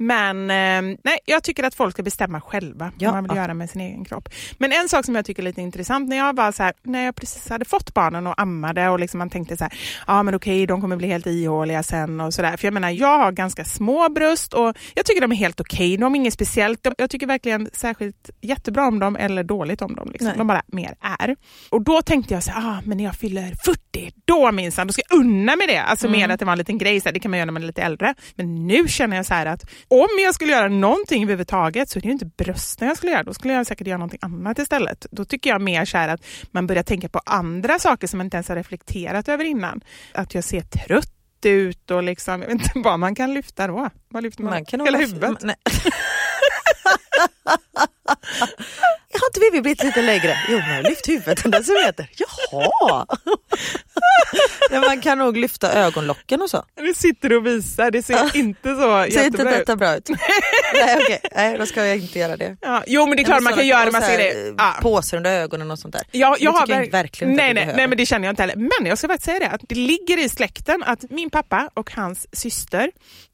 Men 0.01 0.37
eh, 0.51 0.97
nej, 1.03 1.17
jag 1.25 1.43
tycker 1.43 1.63
att 1.63 1.75
folk 1.75 1.93
ska 1.93 2.03
bestämma 2.03 2.41
själva 2.41 2.91
Ja. 2.97 3.11
vad 3.11 3.23
man 3.23 3.29
vill 3.29 3.37
göra 3.37 3.53
med 3.53 3.69
sin 3.69 3.81
egen 3.81 4.05
kropp. 4.05 4.29
Men 4.57 4.71
en 4.71 4.89
sak 4.89 5.05
som 5.05 5.15
jag 5.15 5.25
tycker 5.25 5.41
är 5.43 5.45
lite 5.45 5.61
intressant, 5.61 6.09
när 6.09 6.17
jag 6.17 6.35
var 6.35 6.51
så 6.51 6.63
här, 6.63 6.73
när 6.83 7.05
jag 7.05 7.15
precis 7.15 7.49
hade 7.49 7.65
fått 7.65 7.93
barnen 7.93 8.27
och 8.27 8.41
ammade 8.41 8.89
och 8.89 8.99
liksom 8.99 9.17
man 9.17 9.29
tänkte 9.29 9.57
så 9.57 9.63
här, 9.63 9.73
ja 10.07 10.23
men 10.23 10.35
okej, 10.35 10.65
de 10.65 10.81
kommer 10.81 10.95
bli 10.95 11.07
helt 11.07 11.27
ihåliga 11.27 11.83
sen 11.83 12.21
och 12.21 12.33
sådär. 12.33 12.57
För 12.57 12.67
jag 12.67 12.73
menar, 12.73 12.89
jag 12.89 13.17
har 13.17 13.31
ganska 13.31 13.65
små 13.65 14.09
bröst 14.09 14.53
och 14.53 14.77
jag 14.95 15.05
tycker 15.05 15.21
de 15.21 15.31
är 15.31 15.35
helt 15.35 15.59
okej. 15.59 15.97
De 15.97 16.13
är 16.13 16.17
inget 16.17 16.33
speciellt. 16.33 16.87
Jag 16.97 17.09
tycker 17.09 17.27
verkligen 17.27 17.69
särskilt 17.73 18.29
jättebra 18.41 18.87
om 18.87 18.99
dem 18.99 19.15
eller 19.15 19.43
dåligt 19.43 19.81
om 19.81 19.95
dem. 19.95 20.09
Liksom. 20.11 20.27
Nej. 20.27 20.37
De 20.37 20.47
bara 20.47 20.61
mer 20.67 20.95
är. 21.19 21.35
Och 21.69 21.81
då 21.81 22.01
tänkte 22.01 22.33
jag 22.33 22.43
så 22.43 22.51
här, 22.51 22.69
ah, 22.69 22.81
men 22.85 22.97
när 22.97 23.03
jag 23.03 23.15
fyller 23.15 23.53
40, 23.65 24.11
då 24.25 24.51
minsann, 24.51 24.87
då 24.87 24.93
ska 24.93 25.01
jag 25.09 25.19
unna 25.19 25.55
mig 25.55 25.67
det. 25.67 25.81
Alltså 25.81 26.09
mer 26.09 26.29
att 26.29 26.39
det 26.39 26.45
var 26.45 26.51
en 26.53 26.57
liten 26.57 26.77
grej, 26.77 27.01
så 27.01 27.05
här, 27.09 27.13
det 27.13 27.19
kan 27.19 27.31
man 27.31 27.37
göra 27.37 27.45
när 27.45 27.53
man 27.53 27.63
är 27.63 27.67
lite 27.67 27.81
äldre. 27.81 28.13
Men 28.35 28.67
nu 28.67 28.87
känner 28.87 29.17
jag 29.17 29.25
så 29.25 29.33
här 29.33 29.45
att 29.45 29.69
om 29.91 30.07
jag 30.23 30.35
skulle 30.35 30.51
göra 30.51 30.67
någonting 30.67 31.23
överhuvudtaget 31.23 31.89
så 31.89 31.99
är 31.99 32.01
det 32.01 32.07
ju 32.07 32.11
inte 32.11 32.25
brösten 32.25 32.87
jag 32.87 32.97
skulle 32.97 33.11
göra. 33.11 33.23
Då 33.23 33.33
skulle 33.33 33.53
jag 33.53 33.67
säkert 33.67 33.87
göra 33.87 33.97
någonting 33.97 34.19
annat 34.21 34.59
istället. 34.59 35.05
Då 35.11 35.25
tycker 35.25 35.49
jag 35.49 35.61
mer 35.61 35.85
så 35.85 35.97
att 35.97 36.25
man 36.51 36.67
börjar 36.67 36.83
tänka 36.83 37.09
på 37.09 37.21
andra 37.25 37.79
saker 37.79 38.07
som 38.07 38.17
man 38.17 38.27
inte 38.27 38.37
ens 38.37 38.49
har 38.49 38.55
reflekterat 38.55 39.29
över 39.29 39.43
innan. 39.43 39.81
Att 40.13 40.35
jag 40.35 40.43
ser 40.43 40.61
trött 40.61 41.13
ut 41.45 41.91
och 41.91 42.03
liksom, 42.03 42.41
jag 42.41 42.47
vet 42.47 42.51
inte 42.51 42.71
vad 42.75 42.99
man 42.99 43.15
kan 43.15 43.33
lyfta 43.33 43.67
då. 43.67 43.89
Vad 44.09 44.23
lyfter 44.23 44.43
man? 44.43 44.53
Man 44.53 44.65
kan 44.65 44.79
Hela 44.79 44.97
huvudet? 44.97 45.37
Har 49.21 49.27
inte 49.29 49.39
Vivi 49.39 49.61
blivit 49.61 49.83
lite 49.83 50.01
lägre? 50.01 50.37
Jo, 50.49 50.53
hon 50.59 50.75
har 50.75 50.83
lyft 50.83 51.09
huvudet 51.09 51.45
en 51.45 51.51
decimeter. 51.51 52.09
Jaha! 52.17 53.05
ja, 54.71 54.79
man 54.81 55.01
kan 55.01 55.17
nog 55.17 55.37
lyfta 55.37 55.73
ögonlocken 55.73 56.41
och 56.41 56.49
så. 56.49 56.65
Du 56.75 56.93
sitter 56.93 57.33
och 57.33 57.45
visar, 57.45 57.91
det 57.91 58.03
ser 58.03 58.35
inte 58.37 58.75
så 58.75 58.79
Ser 58.79 59.05
inte 59.05 59.19
jättebra 59.19 59.51
ut. 59.51 59.57
detta 59.59 59.75
bra 59.75 59.95
ut? 59.95 60.09
Nej, 60.73 60.97
okej. 61.03 61.19
Nej, 61.35 61.57
då 61.57 61.65
ska 61.65 61.85
jag 61.85 61.97
inte 61.97 62.19
göra 62.19 62.37
det. 62.37 62.57
Ja, 62.61 62.83
jo 62.87 63.05
men 63.05 63.15
det 63.17 63.21
är 63.21 63.25
klart 63.25 63.41
man 63.43 63.53
kan 63.53 63.67
göra 63.67 63.91
massa 63.91 64.15
grejer. 64.15 64.55
Ja. 64.57 64.73
Påsar 64.81 65.17
under 65.17 65.31
ögonen 65.31 65.71
och 65.71 65.79
sånt 65.79 65.93
där. 65.93 66.03
Ja, 66.11 66.35
Det 66.39 66.43
jag 66.43 66.51
har 66.51 66.65
jag 66.67 66.77
verk- 66.77 66.93
verkligen 66.93 67.31
inte 67.31 67.43
nej, 67.43 67.53
nej, 67.53 67.73
nej, 67.75 67.87
men 67.87 67.97
det 67.97 68.05
känner 68.05 68.27
jag 68.27 68.31
inte 68.31 68.41
heller. 68.43 68.55
Men 68.55 68.85
jag 68.89 68.97
ska 68.97 69.07
faktiskt 69.07 69.25
säga 69.25 69.39
det, 69.39 69.49
att 69.49 69.61
det 69.69 69.75
ligger 69.75 70.17
i 70.19 70.29
släkten 70.29 70.83
att 70.83 71.03
min 71.09 71.29
pappa 71.29 71.69
och 71.73 71.91
hans 71.91 72.27
syster, 72.35 72.91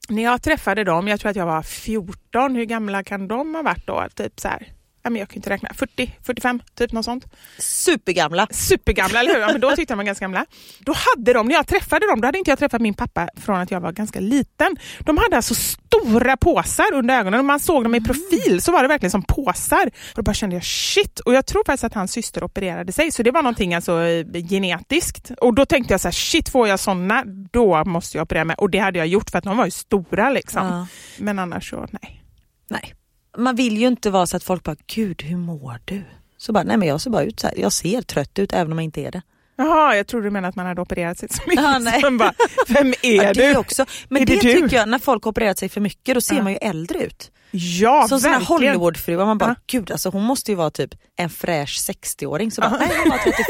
när 0.10 0.24
jag 0.24 0.42
träffade 0.44 0.84
dem, 0.84 1.08
jag 1.08 1.20
tror 1.20 1.30
att 1.30 1.36
jag 1.36 1.46
var 1.46 1.62
14, 1.64 2.56
hur 2.56 2.64
gamla 2.66 3.04
kan 3.04 3.28
de 3.28 3.56
ha 3.56 3.62
varit 3.62 3.88
då? 3.88 4.06
Typ 4.16 4.40
så 4.40 4.48
här, 4.48 4.68
men 5.10 5.20
jag 5.20 5.30
kan 5.30 5.36
inte 5.36 5.50
räkna, 5.50 5.70
40, 5.74 6.18
45, 6.24 6.62
typ 6.76 6.92
något 6.92 7.06
sånt. 7.06 7.26
Supergamla. 7.58 8.48
Supergamla, 8.52 9.20
eller 9.20 9.34
hur? 9.34 9.40
Ja, 9.40 9.48
men 9.52 9.62
då 9.62 9.70
tyckte 9.70 9.82
jag 9.82 9.88
de 9.88 9.98
var 9.98 10.04
ganska 10.04 10.24
gamla. 10.24 10.46
Då 10.80 10.94
hade 10.94 11.34
de, 11.34 11.48
när 11.48 11.56
jag 11.56 11.68
träffade 11.68 12.08
dem, 12.08 12.22
då 12.22 12.28
hade 12.28 12.38
inte 12.38 12.52
jag 12.52 12.60
träffat 12.60 12.82
min 12.82 12.94
pappa 12.94 13.30
från 13.36 13.60
att 13.60 13.72
jag 13.72 13.82
var 13.82 13.92
ganska 13.92 14.20
liten. 14.20 14.78
De 15.00 15.18
hade 15.18 15.36
alltså 15.36 15.56
stora 15.56 16.38
påsar 16.38 16.94
under 16.94 17.20
ögonen 17.20 17.40
och 17.40 17.46
man 17.46 17.60
såg 17.60 17.84
dem 17.84 17.96
i 17.96 18.02
profil 18.02 18.62
så 18.62 18.72
var 18.72 18.82
det 18.82 18.88
verkligen 18.88 19.12
som 19.12 19.24
påsar. 19.24 19.86
Och 19.86 20.16
då 20.16 20.22
bara 20.22 20.34
kände 20.34 20.56
jag 20.56 20.64
shit, 20.64 21.20
och 21.20 21.34
jag 21.34 21.46
tror 21.46 21.64
faktiskt 21.66 21.84
att 21.84 21.94
hans 21.94 22.12
syster 22.12 22.44
opererade 22.44 22.92
sig 22.92 23.12
så 23.12 23.24
det 23.24 23.32
var 23.32 23.42
någonting 23.44 23.74
alltså 23.74 24.02
eh, 24.02 24.26
genetiskt. 24.50 25.32
Och 25.42 25.54
då 25.54 25.66
tänkte 25.66 25.94
jag 25.94 26.02
så 26.02 26.08
här, 26.08 26.14
shit 26.14 26.50
får 26.50 26.68
jag 26.68 26.80
sådana, 26.80 27.24
då 27.52 27.84
måste 27.84 28.18
jag 28.18 28.26
operera 28.26 28.46
mig. 28.46 28.56
Och 28.60 28.70
det 28.70 28.80
hade 28.80 28.98
jag 28.98 29.08
gjort 29.08 29.30
för 29.30 29.38
att 29.38 29.44
de 29.44 29.58
var 29.58 29.66
ju 29.66 29.72
stora 29.72 30.30
liksom. 30.30 30.66
Ja. 30.68 30.88
Men 31.18 31.40
annars 31.40 31.70
så, 31.70 31.88
nej. 31.92 32.24
Nej. 32.70 32.94
Man 33.38 33.56
vill 33.56 33.78
ju 33.78 33.88
inte 33.88 34.10
vara 34.10 34.28
så 34.28 34.38
att 34.38 34.44
folk 34.44 34.64
bara, 34.64 34.76
gud 34.88 35.22
hur 35.24 35.38
mår 35.38 35.80
du? 35.86 36.04
Så 36.38 36.52
bara, 36.54 36.64
nej 36.64 36.78
men 36.78 36.88
jag 36.88 37.02
ser 37.02 37.10
bara 37.10 37.24
ut 37.24 37.40
så 37.40 37.48
här. 37.48 37.56
jag 37.60 37.72
ser 37.74 38.02
trött 38.02 38.40
ut 38.40 38.54
även 38.54 38.72
om 38.72 38.78
jag 38.78 38.84
inte 38.84 39.02
är 39.02 39.12
det. 39.12 39.22
Jaha, 39.60 39.96
jag 39.96 40.08
trodde 40.08 40.26
du 40.28 40.32
menade 40.32 40.50
att 40.50 40.56
man 40.56 40.66
hade 40.66 40.82
opererat 40.82 41.18
sig 41.20 41.30
så 41.30 41.42
mycket. 41.48 41.64
Ja, 41.64 41.80
nej. 41.80 42.02
Så 42.02 42.12
bara, 42.12 42.34
vem 42.68 42.94
är 43.02 43.24
Ja, 43.24 43.34
du? 43.34 43.42
det 43.42 43.58
också. 43.58 43.86
Men 44.10 44.22
Är 44.22 44.26
det, 44.26 44.34
det 44.36 44.40
tycker 44.42 44.76
jag, 44.78 44.90
när 44.90 45.00
folk 45.00 45.24
har 45.24 45.32
opererat 45.32 45.58
sig 45.60 45.70
för 45.70 45.82
mycket 45.82 46.16
då 46.16 46.22
ser 46.22 46.36
Ja. 46.36 46.44
man 46.44 46.52
ju 46.52 46.58
äldre 46.62 47.00
ut. 47.00 47.32
Ja, 47.52 48.08
Som 48.08 48.20
verkligen. 48.20 48.42
Hollywoodfruar, 48.46 49.26
man 49.26 49.38
bara 49.38 49.50
Ja. 49.50 49.56
gud 49.68 49.92
alltså 49.92 50.10
hon 50.10 50.24
måste 50.24 50.52
ju 50.52 50.56
vara 50.56 50.70
typ 50.70 50.96
en 51.16 51.30
fräsch 51.30 51.78
60-åring. 51.90 52.52
Så 52.52 52.62
bara, 52.62 52.78
nej 52.80 52.90
hon 53.04 53.10
var 53.10 53.18
35. 53.18 53.44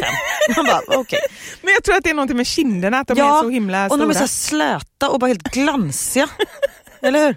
Man 0.55 0.65
bara 0.65 0.99
okej. 0.99 1.19
Men 1.61 1.73
jag 1.73 1.83
tror 1.83 1.95
att 1.95 2.03
det 2.03 2.09
är 2.09 2.13
någonting 2.13 2.38
med 2.38 2.47
kinderna, 2.47 2.99
att 2.99 3.07
de 3.07 3.19
är 3.19 3.41
så 3.41 3.49
himla 3.49 3.85
och 3.85 3.91
stora. 3.91 4.07
de 4.07 4.09
är 4.15 4.19
så 4.19 4.27
slöta 4.27 5.09
och 5.09 5.19
bara 5.19 5.27
helt 5.27 5.43
glansiga. 5.51 6.29
Eller 7.01 7.25
hur? 7.25 7.35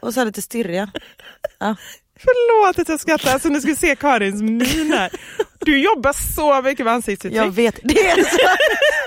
Och 0.00 0.14
så 0.14 0.24
lite 0.24 0.42
stirriga. 0.42 0.90
Ja. 1.58 1.76
Förlåt 2.20 2.78
att 2.78 2.88
jag 2.88 3.00
skrattar, 3.00 3.32
alltså 3.32 3.48
nu 3.48 3.60
ska 3.60 3.68
vi 3.70 3.76
se 3.76 3.96
Karins 3.96 4.42
min 4.42 4.92
här. 4.92 5.10
Du 5.58 5.78
jobbar 5.82 6.12
så 6.34 6.62
mycket 6.62 6.84
med 6.86 6.94
ansiktsuttryck. 6.94 7.38
Jag 7.38 7.50
vet, 7.50 7.80
det 7.84 8.00
är, 8.06 8.16
så, 8.24 8.36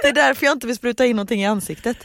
det 0.02 0.08
är 0.08 0.14
därför 0.14 0.46
jag 0.46 0.56
inte 0.56 0.68
vill 0.68 0.76
spruta 0.76 1.06
in 1.06 1.16
någonting 1.16 1.42
i 1.42 1.46
ansiktet. 1.46 1.98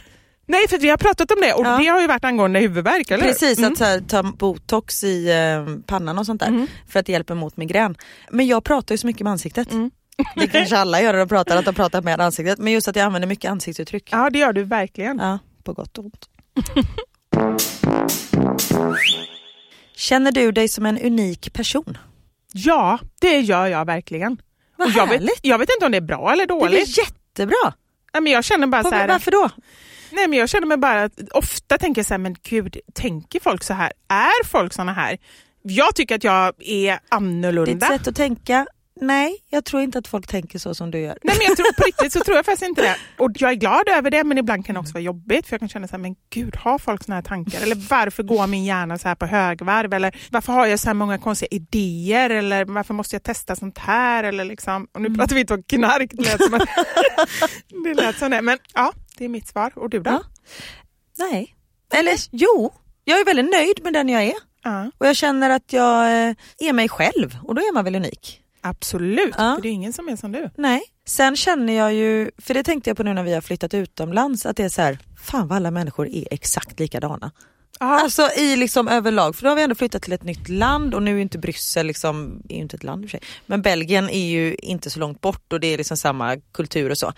Nej 0.49 0.67
för 0.67 0.77
vi 0.77 0.89
har 0.89 0.97
pratat 0.97 1.31
om 1.31 1.37
det 1.41 1.53
och 1.53 1.65
Ja. 1.65 1.77
det 1.77 1.85
har 1.87 2.01
ju 2.01 2.07
varit 2.07 2.23
angående 2.23 2.59
huvudvärk 2.59 3.11
eller? 3.11 3.23
Precis, 3.23 3.57
Mm. 3.57 3.73
att 3.73 3.79
här, 3.79 3.99
ta 3.99 4.23
botox 4.23 5.03
i 5.03 5.29
eh, 5.29 5.75
pannan 5.85 6.17
och 6.19 6.25
sånt 6.25 6.39
där 6.41 6.67
för 6.89 6.99
att 6.99 7.05
det 7.05 7.11
hjälper 7.11 7.35
mot 7.35 7.57
migrän. 7.57 7.95
Men 8.29 8.47
jag 8.47 8.63
pratar 8.63 8.93
ju 8.93 8.97
så 8.97 9.07
mycket 9.07 9.21
med 9.23 9.31
ansiktet. 9.31 9.71
Mm. 9.71 9.91
Det 10.35 10.47
kanske 10.47 10.77
alla 10.77 11.01
gör 11.01 11.11
när 11.13 11.19
de 11.19 11.29
pratar, 11.29 11.57
att 11.57 11.65
de 11.65 11.73
pratar 11.75 12.01
med 12.01 12.21
ansiktet. 12.21 12.59
Men 12.59 12.73
just 12.73 12.87
att 12.87 12.95
jag 12.95 13.05
använder 13.05 13.27
mycket 13.27 13.51
ansiktsuttryck. 13.51 14.09
Ja 14.11 14.29
det 14.29 14.39
gör 14.39 14.53
du 14.53 14.63
verkligen. 14.63 15.17
Ja, 15.19 15.39
på 15.63 15.73
gott 15.73 15.97
och 15.97 16.05
ont. 16.05 16.29
Känner 19.97 20.31
du 20.31 20.51
dig 20.51 20.67
som 20.67 20.85
en 20.85 20.97
unik 21.01 21.53
person? 21.53 21.97
Ja, 22.53 22.99
det 23.19 23.39
gör 23.39 23.65
jag 23.67 23.85
verkligen. 23.85 24.41
Vad 24.75 24.87
Och 24.87 24.93
jag, 24.93 25.07
vet, 25.07 25.21
jag 25.41 25.57
vet 25.57 25.69
inte 25.75 25.85
om 25.85 25.91
det 25.91 25.97
är 25.97 26.01
bra 26.01 26.31
eller 26.31 26.45
Det 26.47 26.53
är 26.53 26.59
dåligt. 26.59 26.97
jättebra? 26.97 27.73
Nej, 28.13 28.21
men 28.23 28.33
jag 28.33 28.43
känner 28.43 28.67
bara 28.67 28.83
På, 28.83 28.89
så 28.89 28.95
här, 28.95 29.07
varför 29.07 29.31
då? 29.31 29.49
nej, 30.11 30.27
men 30.27 30.39
jag 30.39 30.49
känner 30.49 30.67
mig 30.67 30.77
bara, 30.77 31.03
att- 31.03 31.29
ofta 31.31 31.77
tänker 31.77 31.99
jag 31.99 32.05
så 32.05 32.13
här, 32.13 32.19
men 32.19 32.35
gud, 32.43 32.77
tänker 32.93 33.39
folk 33.39 33.63
så 33.63 33.73
här? 33.73 33.93
Är 34.07 34.45
folk 34.45 34.73
såna 34.73 34.93
här? 34.93 35.17
Jag 35.61 35.95
tycker 35.95 36.15
att 36.15 36.23
jag 36.23 36.53
är 36.59 36.93
Ditt 36.93 37.01
annorlunda. 37.09 37.87
sätt 37.87 38.07
att 38.07 38.15
tänka? 38.15 38.65
Nej, 39.01 39.37
jag 39.49 39.65
tror 39.65 39.81
inte 39.81 39.97
att 39.99 40.07
folk 40.07 40.27
tänker 40.27 40.59
så 40.59 40.75
som 40.75 40.91
du 40.91 40.99
gör. 40.99 41.17
Nej 41.23 41.35
men 41.37 41.45
jag 41.47 41.57
tror 41.57 41.73
på 41.73 41.83
riktigt 41.87 42.13
så 42.13 42.19
tror 42.19 42.35
jag 42.37 42.45
faktiskt 42.45 42.69
inte 42.69 42.81
det. 42.81 42.95
Och 43.17 43.31
jag 43.35 43.51
är 43.51 43.55
glad 43.55 43.89
över 43.89 44.11
det 44.11 44.23
men 44.23 44.37
ibland 44.37 44.65
kan 44.65 44.73
det 44.73 44.79
också 44.79 44.93
vara 44.93 45.03
jobbigt 45.03 45.47
för 45.47 45.53
jag 45.53 45.59
kan 45.59 45.69
känna 45.69 45.87
så 45.87 45.91
här, 45.91 45.97
men 46.01 46.15
gud 46.29 46.55
har 46.55 46.79
folk 46.79 47.03
såna 47.03 47.15
här 47.15 47.21
tankar? 47.21 47.61
Eller 47.61 47.75
varför 47.89 48.23
går 48.23 48.47
min 48.47 48.65
hjärna 48.65 48.97
så 48.97 49.07
här 49.07 49.15
på 49.15 49.25
högvarv? 49.25 49.93
Eller 49.93 50.17
varför 50.31 50.53
har 50.53 50.65
jag 50.65 50.79
så 50.79 50.87
här 50.87 50.93
många 50.93 51.17
konstiga 51.17 51.47
idéer? 51.51 52.29
Eller 52.29 52.65
varför 52.65 52.93
måste 52.93 53.15
jag 53.15 53.23
testa 53.23 53.55
sånt 53.55 53.77
här? 53.77 54.23
Eller 54.23 54.45
liksom, 54.45 54.87
och 54.93 55.01
nu 55.01 55.15
pratar 55.15 55.35
vi 55.35 55.41
inte 55.41 55.53
om 55.53 55.63
knark, 55.63 56.09
det 56.13 56.23
lät 56.23 56.43
som, 56.43 56.53
att, 56.53 56.69
det 57.83 57.93
lät 57.93 58.17
som 58.17 58.31
det. 58.31 58.41
Men 58.41 58.57
ja, 58.73 58.93
det 59.17 59.25
är 59.25 59.29
mitt 59.29 59.47
svar. 59.47 59.71
Och 59.75 59.89
du 59.89 59.99
då? 59.99 60.11
Ja. 60.11 60.23
Nej. 61.19 61.55
Eller 61.93 62.13
jo, 62.31 62.73
jag 63.03 63.19
är 63.19 63.25
väldigt 63.25 63.51
nöjd 63.51 63.83
med 63.83 63.93
den 63.93 64.09
jag 64.09 64.23
är. 64.23 64.33
Ja, 64.63 64.91
Och 64.97 65.07
jag 65.07 65.15
känner 65.15 65.49
att 65.49 65.73
jag 65.73 66.05
eh, 66.29 66.35
är 66.57 66.73
mig 66.73 66.89
själv 66.89 67.37
och 67.43 67.55
då 67.55 67.61
är 67.61 67.73
man 67.73 67.83
väl 67.83 67.95
unik. 67.95 68.41
Absolut, 68.69 69.33
Ja. 69.37 69.55
för 69.55 69.61
det 69.61 69.69
är 69.69 69.71
ingen 69.71 69.93
som 69.93 70.09
är 70.09 70.15
som 70.15 70.31
du. 70.31 70.49
Nej. 70.57 70.81
Sen 71.05 71.35
känner 71.35 71.73
jag 71.73 71.93
ju, 71.93 72.31
för 72.37 72.53
det 72.53 72.63
tänkte 72.63 72.89
jag 72.89 72.97
på 72.97 73.03
nu 73.03 73.13
när 73.13 73.23
vi 73.23 73.33
har 73.33 73.41
flyttat 73.41 73.73
utomlands, 73.73 74.45
att 74.45 74.57
det 74.57 74.63
är 74.63 74.69
så 74.69 74.81
här, 74.81 74.97
fan 75.23 75.47
vad 75.47 75.55
alla 75.55 75.71
människor 75.71 76.07
är 76.07 76.27
exakt 76.31 76.79
likadana. 76.79 77.31
Ja, 77.79 77.99
Alltså 78.01 78.29
i 78.37 78.55
liksom 78.55 78.87
överlag, 78.87 79.35
för 79.35 79.43
då 79.43 79.49
har 79.49 79.55
vi 79.55 79.61
ändå 79.63 79.75
flyttat 79.75 80.01
till 80.01 80.13
ett 80.13 80.23
nytt 80.23 80.49
land 80.49 80.93
och 80.93 81.03
nu 81.03 81.17
är 81.17 81.21
inte 81.21 81.37
Bryssel 81.37 81.87
liksom, 81.87 82.41
är 82.49 82.55
ju 82.55 82.61
inte 82.61 82.75
ett 82.75 82.83
land 82.83 83.03
i 83.03 83.07
och 83.07 83.09
för 83.11 83.17
sig, 83.17 83.27
men 83.45 83.61
Belgien 83.61 84.09
är 84.09 84.27
ju 84.27 84.55
inte 84.55 84.89
så 84.89 84.99
långt 84.99 85.21
bort 85.21 85.53
och 85.53 85.59
det 85.59 85.67
är 85.67 85.77
liksom 85.77 85.97
samma 85.97 86.37
kultur 86.53 86.89
och 86.89 86.97
så. 86.97 87.13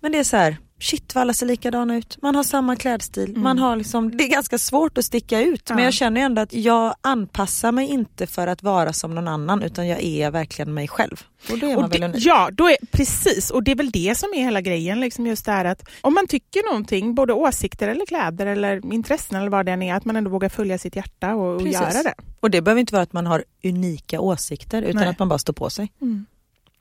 Men 0.00 0.12
det 0.12 0.18
är 0.18 0.24
så 0.24 0.36
här, 0.36 0.56
shit 0.82 1.14
vad 1.14 1.22
alla 1.22 1.32
ser 1.34 1.46
likadana 1.46 1.96
ut, 1.96 2.18
man 2.22 2.34
har 2.34 2.42
samma 2.42 2.76
klädstil, 2.76 3.36
man 3.36 3.58
har 3.58 3.76
liksom, 3.76 4.16
det 4.16 4.24
är 4.24 4.28
ganska 4.28 4.58
svårt 4.58 4.98
att 4.98 5.04
sticka 5.04 5.40
ut 5.40 5.68
men 5.68 5.78
Ja. 5.78 5.84
jag 5.84 5.92
känner 5.92 6.20
ändå 6.20 6.42
att 6.42 6.52
jag 6.52 6.94
anpassar 7.00 7.72
mig 7.72 7.88
inte 7.88 8.26
för 8.26 8.46
att 8.46 8.62
vara 8.62 8.92
som 8.92 9.14
någon 9.14 9.28
annan 9.28 9.62
utan 9.62 9.88
jag 9.88 10.02
är 10.02 10.30
verkligen 10.30 10.74
mig 10.74 10.88
själv. 10.88 11.20
Och 11.52 11.58
då 11.58 11.66
är 11.66 11.74
man 11.76 11.84
Och 11.84 11.94
väl 11.94 12.02
unik. 12.02 12.16
ja, 12.26 12.50
då 12.52 12.68
är, 12.68 12.76
precis. 12.90 13.50
Och 13.50 13.62
det 13.62 13.70
är 13.70 13.74
väl 13.76 13.90
det 13.90 14.18
som 14.18 14.28
är 14.34 14.42
hela 14.44 14.60
grejen. 14.60 15.00
Liksom 15.00 15.26
just 15.26 15.44
det 15.44 15.52
här 15.52 15.64
att 15.64 15.88
om 16.00 16.14
man 16.14 16.26
tycker 16.26 16.70
någonting, 16.70 17.14
både 17.14 17.32
åsikter 17.32 17.88
eller 17.88 18.06
kläder 18.06 18.46
eller 18.46 18.92
intressen 18.94 19.36
eller 19.38 19.50
vad 19.50 19.66
det 19.66 19.72
än 19.72 19.82
är, 19.82 19.94
att 19.94 20.04
man 20.04 20.16
ändå 20.16 20.30
vågar 20.30 20.48
följa 20.48 20.78
sitt 20.78 20.96
hjärta 20.96 21.34
och, 21.34 21.54
och 21.60 21.68
göra 21.68 22.02
det. 22.02 22.14
Och 22.40 22.50
det 22.50 22.62
behöver 22.62 22.80
inte 22.80 22.92
vara 22.94 23.02
att 23.02 23.12
man 23.12 23.26
har 23.26 23.44
unika 23.64 24.20
åsikter 24.20 24.82
utan 24.82 25.00
Nej. 25.00 25.08
att 25.08 25.18
man 25.18 25.28
bara 25.28 25.38
står 25.38 25.52
på 25.52 25.70
sig. 25.70 25.92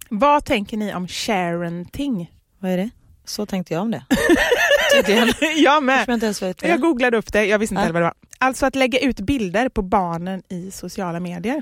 Vad 0.10 0.46
tänker 0.46 0.78
ni 0.78 0.94
om 0.96 1.08
sharenting? 1.08 2.32
Vad 2.60 2.72
är 2.72 2.78
det? 2.78 2.90
Så 3.26 3.46
tänkte 3.46 3.74
jag 3.74 3.82
om 3.82 3.92
det. 3.92 4.04
Jag 5.56 5.84
med. 5.84 6.06
Jag 6.08 6.14
inte 6.16 6.46
vet 6.46 6.64
Jag 6.64 6.82
googlade 6.82 7.18
upp 7.18 7.34
det, 7.34 7.46
jag 7.46 7.60
visste 7.60 7.76
inte 7.76 7.88
Ja. 7.88 7.92
vad 7.94 8.02
det 8.02 8.06
var. 8.06 8.14
Alltså 8.38 8.66
att 8.66 8.76
lägga 8.76 9.00
ut 9.00 9.20
bilder 9.20 9.70
på 9.70 9.82
barnen 9.82 10.44
i 10.50 10.72
sociala 10.72 11.20
medier. 11.20 11.62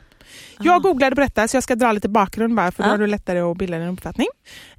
Ah. 0.58 0.62
Jag 0.64 0.82
googlade 0.82 1.16
på 1.16 1.22
detta 1.22 1.48
så 1.48 1.56
jag 1.58 1.64
ska 1.64 1.76
dra 1.76 1.92
lite 1.92 2.10
bakgrund 2.10 2.56
bara 2.56 2.72
för 2.72 2.84
då 2.84 2.88
Ja. 2.90 2.92
har 2.92 2.98
du 2.98 3.08
lättare 3.08 3.40
att 3.40 3.58
bilda 3.58 3.78
en 3.78 3.94
uppfattning. 3.94 4.28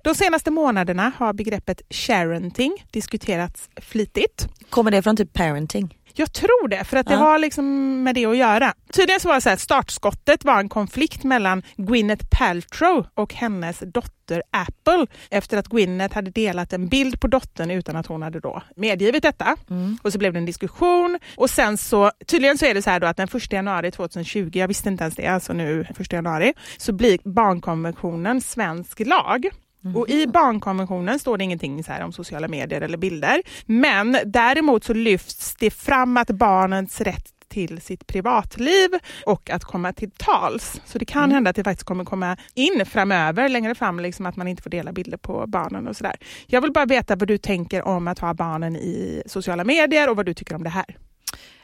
De 0.05 0.15
senaste 0.15 0.51
månaderna 0.51 1.13
har 1.19 1.33
begreppet 1.33 1.83
sharenting 1.91 2.87
diskuterats 2.91 3.69
flitigt. 3.77 4.49
Kommer 4.71 4.91
det 4.91 5.03
från 5.03 5.17
typ 5.17 5.33
parenting? 5.33 5.97
Jag 6.15 6.33
tror 6.33 6.69
det, 6.69 6.85
för 6.85 6.97
att 6.97 7.07
det 7.07 7.13
Ja. 7.13 7.19
har 7.19 7.39
liksom 7.39 8.03
med 8.03 8.15
det 8.15 8.27
att 8.27 8.37
göra. 8.37 8.75
Tydligen 8.93 9.21
så 9.21 9.29
var 9.29 9.35
det 9.35 9.41
så 9.41 9.49
här, 9.49 9.57
startskottet 9.57 10.45
var 10.45 10.59
en 10.61 10.69
konflikt 10.69 11.25
mellan 11.25 11.63
Gwyneth 11.77 12.25
Paltrow 12.31 13.07
och 13.15 13.35
hennes 13.35 13.79
dotter 13.79 14.43
Apple 14.51 15.07
efter 15.31 15.59
att 15.59 15.69
Gwyneth 15.69 16.15
hade 16.15 16.31
delat 16.31 16.73
en 16.73 16.89
bild 16.89 17.21
på 17.21 17.27
dottern 17.27 17.71
utan 17.71 17.97
att 17.97 18.07
hon 18.07 18.23
hade 18.23 18.41
då 18.41 18.63
medgivit 18.77 19.23
detta. 19.23 19.57
Och 20.03 20.13
så 20.13 20.19
blev 20.19 20.33
det 20.33 20.39
en 20.39 20.47
diskussion 20.47 21.19
och 21.37 21.51
sen 21.51 21.77
så, 21.79 22.11
tydligen 22.27 22.59
så 22.59 22.67
är 22.67 22.75
det 22.75 22.83
så 22.83 22.91
här 22.91 23.01
då 23.01 23.07
att 23.07 23.17
den 23.17 23.29
1 23.35 23.53
januari 23.53 23.91
2020, 23.91 24.51
jag 24.53 24.69
visste 24.69 24.89
inte 24.89 25.05
ens 25.05 25.15
det, 25.17 25.27
alltså 25.27 25.53
nu 25.53 25.87
1 25.99 26.13
januari, 26.13 26.53
så 26.79 26.93
blir 26.93 27.19
barnkonventionen 27.25 28.41
svensk 28.41 29.01
lag. 29.01 29.49
Och 29.95 30.09
I 30.09 30.27
barnkonventionen 30.27 31.19
står 31.19 31.39
det 31.39 31.45
ingenting 31.45 31.85
så 31.85 31.93
här 31.93 32.05
om 32.05 32.13
sociala 32.13 32.49
medier 32.49 32.81
eller 32.81 32.99
bilder. 32.99 33.43
Men 33.67 34.19
däremot 34.27 34.85
så 34.85 34.95
lyfts 34.95 35.55
det 35.59 35.71
fram 35.71 36.17
att 36.17 36.31
barnens 36.31 37.01
rätt 37.01 37.29
till 37.49 37.81
sitt 37.81 38.07
privatliv 38.07 38.91
och 39.27 39.51
att 39.51 39.65
komma 39.65 39.93
till 39.93 40.11
tals. 40.11 40.81
Så 40.85 40.99
det 40.99 41.05
kan 41.05 41.33
hända 41.33 41.51
att 41.51 41.57
det 41.57 41.65
faktiskt 41.65 41.87
kommer 41.87 42.05
komma 42.05 42.37
in 42.55 42.87
framöver, 42.87 43.49
längre 43.49 43.75
fram, 43.75 44.01
liksom 44.01 44.27
att 44.27 44.37
man 44.37 44.49
inte 44.49 44.63
får 44.63 44.71
dela 44.71 44.93
bilder 44.93 45.17
på 45.17 45.45
barnen 45.47 45.89
och 45.89 45.97
sådär. 45.97 46.17
Jag 46.47 46.61
vill 46.61 46.73
bara 46.73 46.87
veta 46.87 47.17
vad 47.17 47.29
du 47.29 47.39
tänker 47.39 47.89
om 47.89 48.09
att 48.09 48.19
ha 48.19 48.35
barnen 48.35 48.77
i 48.77 49.23
sociala 49.27 49.65
medier 49.65 50.11
och 50.11 50.17
vad 50.17 50.27
du 50.27 50.35
tycker 50.35 50.55
om 50.55 50.65
det 50.65 50.71
här. 50.71 50.97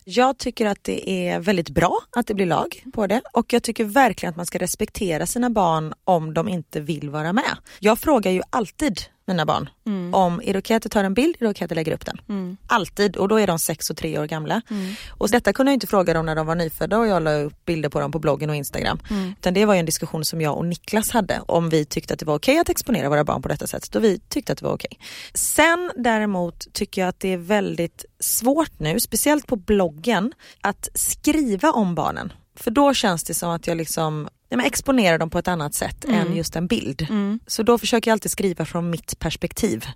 Jag 0.09 0.38
tycker 0.38 0.66
att 0.66 0.84
det 0.84 1.11
är 1.11 1.40
väldigt 1.40 1.70
bra 1.70 1.98
att 2.16 2.26
det 2.26 2.34
blir 2.34 2.46
lag 2.46 2.84
på 2.92 3.07
det 3.07 3.20
och 3.32 3.52
jag 3.52 3.62
tycker 3.62 3.84
verkligen 3.84 4.30
att 4.30 4.36
man 4.36 4.46
ska 4.46 4.59
respektera 4.59 5.26
sina 5.26 5.50
barn 5.50 5.94
om 6.04 6.34
de 6.34 6.48
inte 6.48 6.80
vill 6.80 7.11
vara 7.11 7.32
med. 7.32 7.57
Jag 7.80 7.98
frågar 7.98 8.30
ju 8.30 8.42
alltid 8.50 9.00
mina 9.26 9.46
barn 9.46 9.68
om 10.12 10.40
är 10.44 10.52
det 10.52 10.58
okej 10.58 10.76
att 10.76 10.84
jag 10.84 10.92
tar 10.92 11.04
en 11.04 11.14
bild, 11.14 11.36
är 11.38 11.44
det 11.44 11.50
okej 11.50 11.64
att 11.64 11.70
jag 11.70 11.76
lägger 11.76 11.92
upp 11.92 12.06
den? 12.06 12.56
Alltid 12.66 13.16
och 13.16 13.28
då 13.28 13.40
är 13.40 13.46
de 13.46 13.58
sex 13.58 13.90
och 13.90 13.96
tre 13.96 14.18
år 14.18 14.26
gamla. 14.26 14.62
Och 15.10 15.28
detta 15.28 15.52
kunde 15.52 15.72
jag 15.72 15.76
inte 15.76 15.86
fråga 15.86 16.14
dem 16.14 16.26
när 16.26 16.34
de 16.36 16.46
var 16.46 16.54
nyfödda 16.54 16.98
och 16.98 17.06
jag 17.06 17.22
la 17.22 17.34
upp 17.34 17.64
bilder 17.64 17.88
på 17.88 18.00
dem 18.00 18.12
på 18.12 18.18
bloggen 18.18 18.50
och 18.50 18.56
Instagram. 18.56 18.98
Utan 19.38 19.54
det 19.54 19.64
var 19.64 19.74
ju 19.74 19.80
en 19.80 19.86
diskussion 19.86 20.24
som 20.24 20.40
jag 20.40 20.56
och 20.56 20.66
Niklas 20.66 21.10
hade 21.10 21.40
om 21.46 21.68
vi 21.68 21.84
tyckte 21.84 22.14
att 22.14 22.20
det 22.20 22.26
var 22.26 22.36
okej 22.36 22.58
att 22.58 22.68
exponera 22.68 23.08
våra 23.08 23.24
barn 23.24 23.42
på 23.42 23.48
detta 23.48 23.66
sätt. 23.66 23.92
Då 23.92 23.98
vi 23.98 24.18
tyckte 24.18 24.52
att 24.52 24.58
det 24.58 24.64
var 24.64 24.74
okej. 24.74 24.98
Sen 25.34 25.92
däremot 25.96 26.72
tycker 26.72 27.00
jag 27.02 27.08
att 27.08 27.20
det 27.20 27.32
är 27.32 27.36
väldigt 27.36 28.04
svårt 28.20 28.78
nu, 28.78 29.00
speciellt 29.00 29.46
på 29.46 29.56
bloggen, 29.56 30.32
att 30.60 30.88
skriva 30.94 31.70
om 31.70 31.94
barnen. 31.94 32.32
För 32.56 32.70
då 32.70 32.94
känns 32.94 33.24
det 33.24 33.34
som 33.34 33.50
att 33.50 33.66
jag 33.66 33.76
liksom 33.76 34.28
ja, 34.49 34.57
men 34.57 34.66
exponerar 34.66 35.18
dem 35.18 35.30
på 35.30 35.38
ett 35.38 35.49
annat 35.49 35.74
sätt 35.74 36.05
än 36.05 36.36
just 36.36 36.57
en 36.57 36.66
bild. 36.66 37.07
Så 37.47 37.62
då 37.62 37.78
försöker 37.78 38.11
jag 38.11 38.12
alltid 38.12 38.30
skriva 38.30 38.64
från 38.64 38.90
mitt 38.90 39.18
perspektiv. 39.18 39.86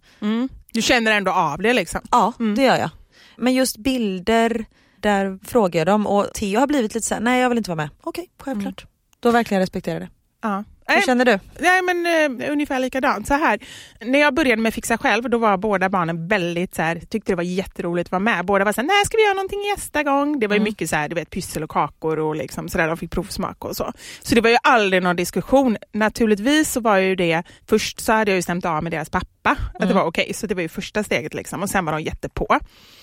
Du 0.73 0.83
känner 0.83 1.13
ändå 1.13 1.33
av 1.33 1.63
det 1.63 1.73
liksom? 1.73 2.01
Ja, 2.11 2.33
det 2.57 2.63
gör 2.63 2.77
jag. 2.77 2.91
Men 3.37 3.55
just 3.55 3.77
bilder, 3.77 4.65
där 5.01 5.39
frågar 5.45 5.81
jag 5.81 5.87
dem 5.87 6.07
och 6.07 6.27
Theo 6.35 6.61
har 6.61 6.67
blivit 6.67 6.95
lite 6.95 7.07
såhär, 7.07 7.23
nej 7.23 7.41
jag 7.41 7.49
vill 7.49 7.59
inte 7.59 7.71
vara 7.71 7.77
med. 7.77 7.91
Okej, 8.03 8.31
självklart. 8.39 8.87
Då 9.21 9.31
verkligen 9.31 9.61
respekterar 9.61 10.01
det. 10.01 10.09
Ja. 10.43 10.65
Hur 10.95 11.03
känner 11.03 11.25
du? 11.25 11.39
Nej 11.59 11.83
men 11.83 12.07
eh, 12.41 12.53
ungefär 12.53 12.79
likadant. 12.81 13.27
Så 13.27 13.35
här, 13.35 13.59
när 14.01 14.19
jag 14.19 14.35
började 14.35 14.63
med 14.63 14.75
Fixa 14.75 14.99
själv 14.99 15.31
då 15.31 15.39
var 15.39 15.57
båda 15.57 15.89
barnen 15.89 16.29
väldigt 16.29 16.75
så 16.75 16.83
här, 16.83 17.01
tyckte 17.01 17.33
det 17.33 17.37
var 17.37 17.43
jätteroligt 17.43 18.07
att 18.07 18.13
vara 18.13 18.21
med. 18.21 18.45
Båda 18.45 18.65
var 18.65 18.73
så 18.73 18.81
här, 18.81 18.89
nej 18.89 19.05
ska 19.05 19.17
vi 19.17 19.23
göra 19.23 19.35
någonting 19.35 19.61
nästa 19.77 20.03
gång? 20.03 20.41
Det 20.41 20.47
var 20.47 20.57
ju 20.57 20.63
mycket 20.63 20.91
så 20.91 20.97
här, 20.97 21.09
du 21.09 21.15
vet 21.15 21.31
pyssel 21.31 21.63
och 21.63 21.71
kakor 21.71 22.19
och 22.19 22.37
liksom 22.37 22.69
så 22.69 22.79
där, 22.79 22.89
de 22.89 22.97
fick 22.97 23.11
provsmaka 23.11 23.69
och 23.69 23.77
så. 23.77 23.93
Så 24.23 24.35
det 24.35 24.41
var 24.41 24.51
ju 24.51 24.57
aldrig 24.63 25.03
någon 25.03 25.17
diskussion. 25.17 25.77
Naturligtvis 25.93 26.73
så 26.73 26.81
var 26.81 26.97
ju 26.97 27.17
det, 27.17 27.43
först 27.69 28.01
så 28.01 28.13
hade 28.13 28.31
jag 28.31 28.37
ju 28.37 28.43
stämt 28.43 28.65
av 28.65 28.83
med 28.83 28.93
deras 28.93 29.11
pappa 29.11 29.57
att 29.75 29.89
det 29.89 29.95
var 29.95 30.05
okej, 30.05 30.35
så 30.35 30.47
det 30.47 30.55
var 30.55 30.63
ju 30.63 30.69
första 30.69 31.03
steget 31.05 31.35
liksom 31.35 31.63
och 31.63 31.71
sen 31.71 31.85
var 31.85 31.93
de 31.93 32.03
jättepå. 32.03 32.59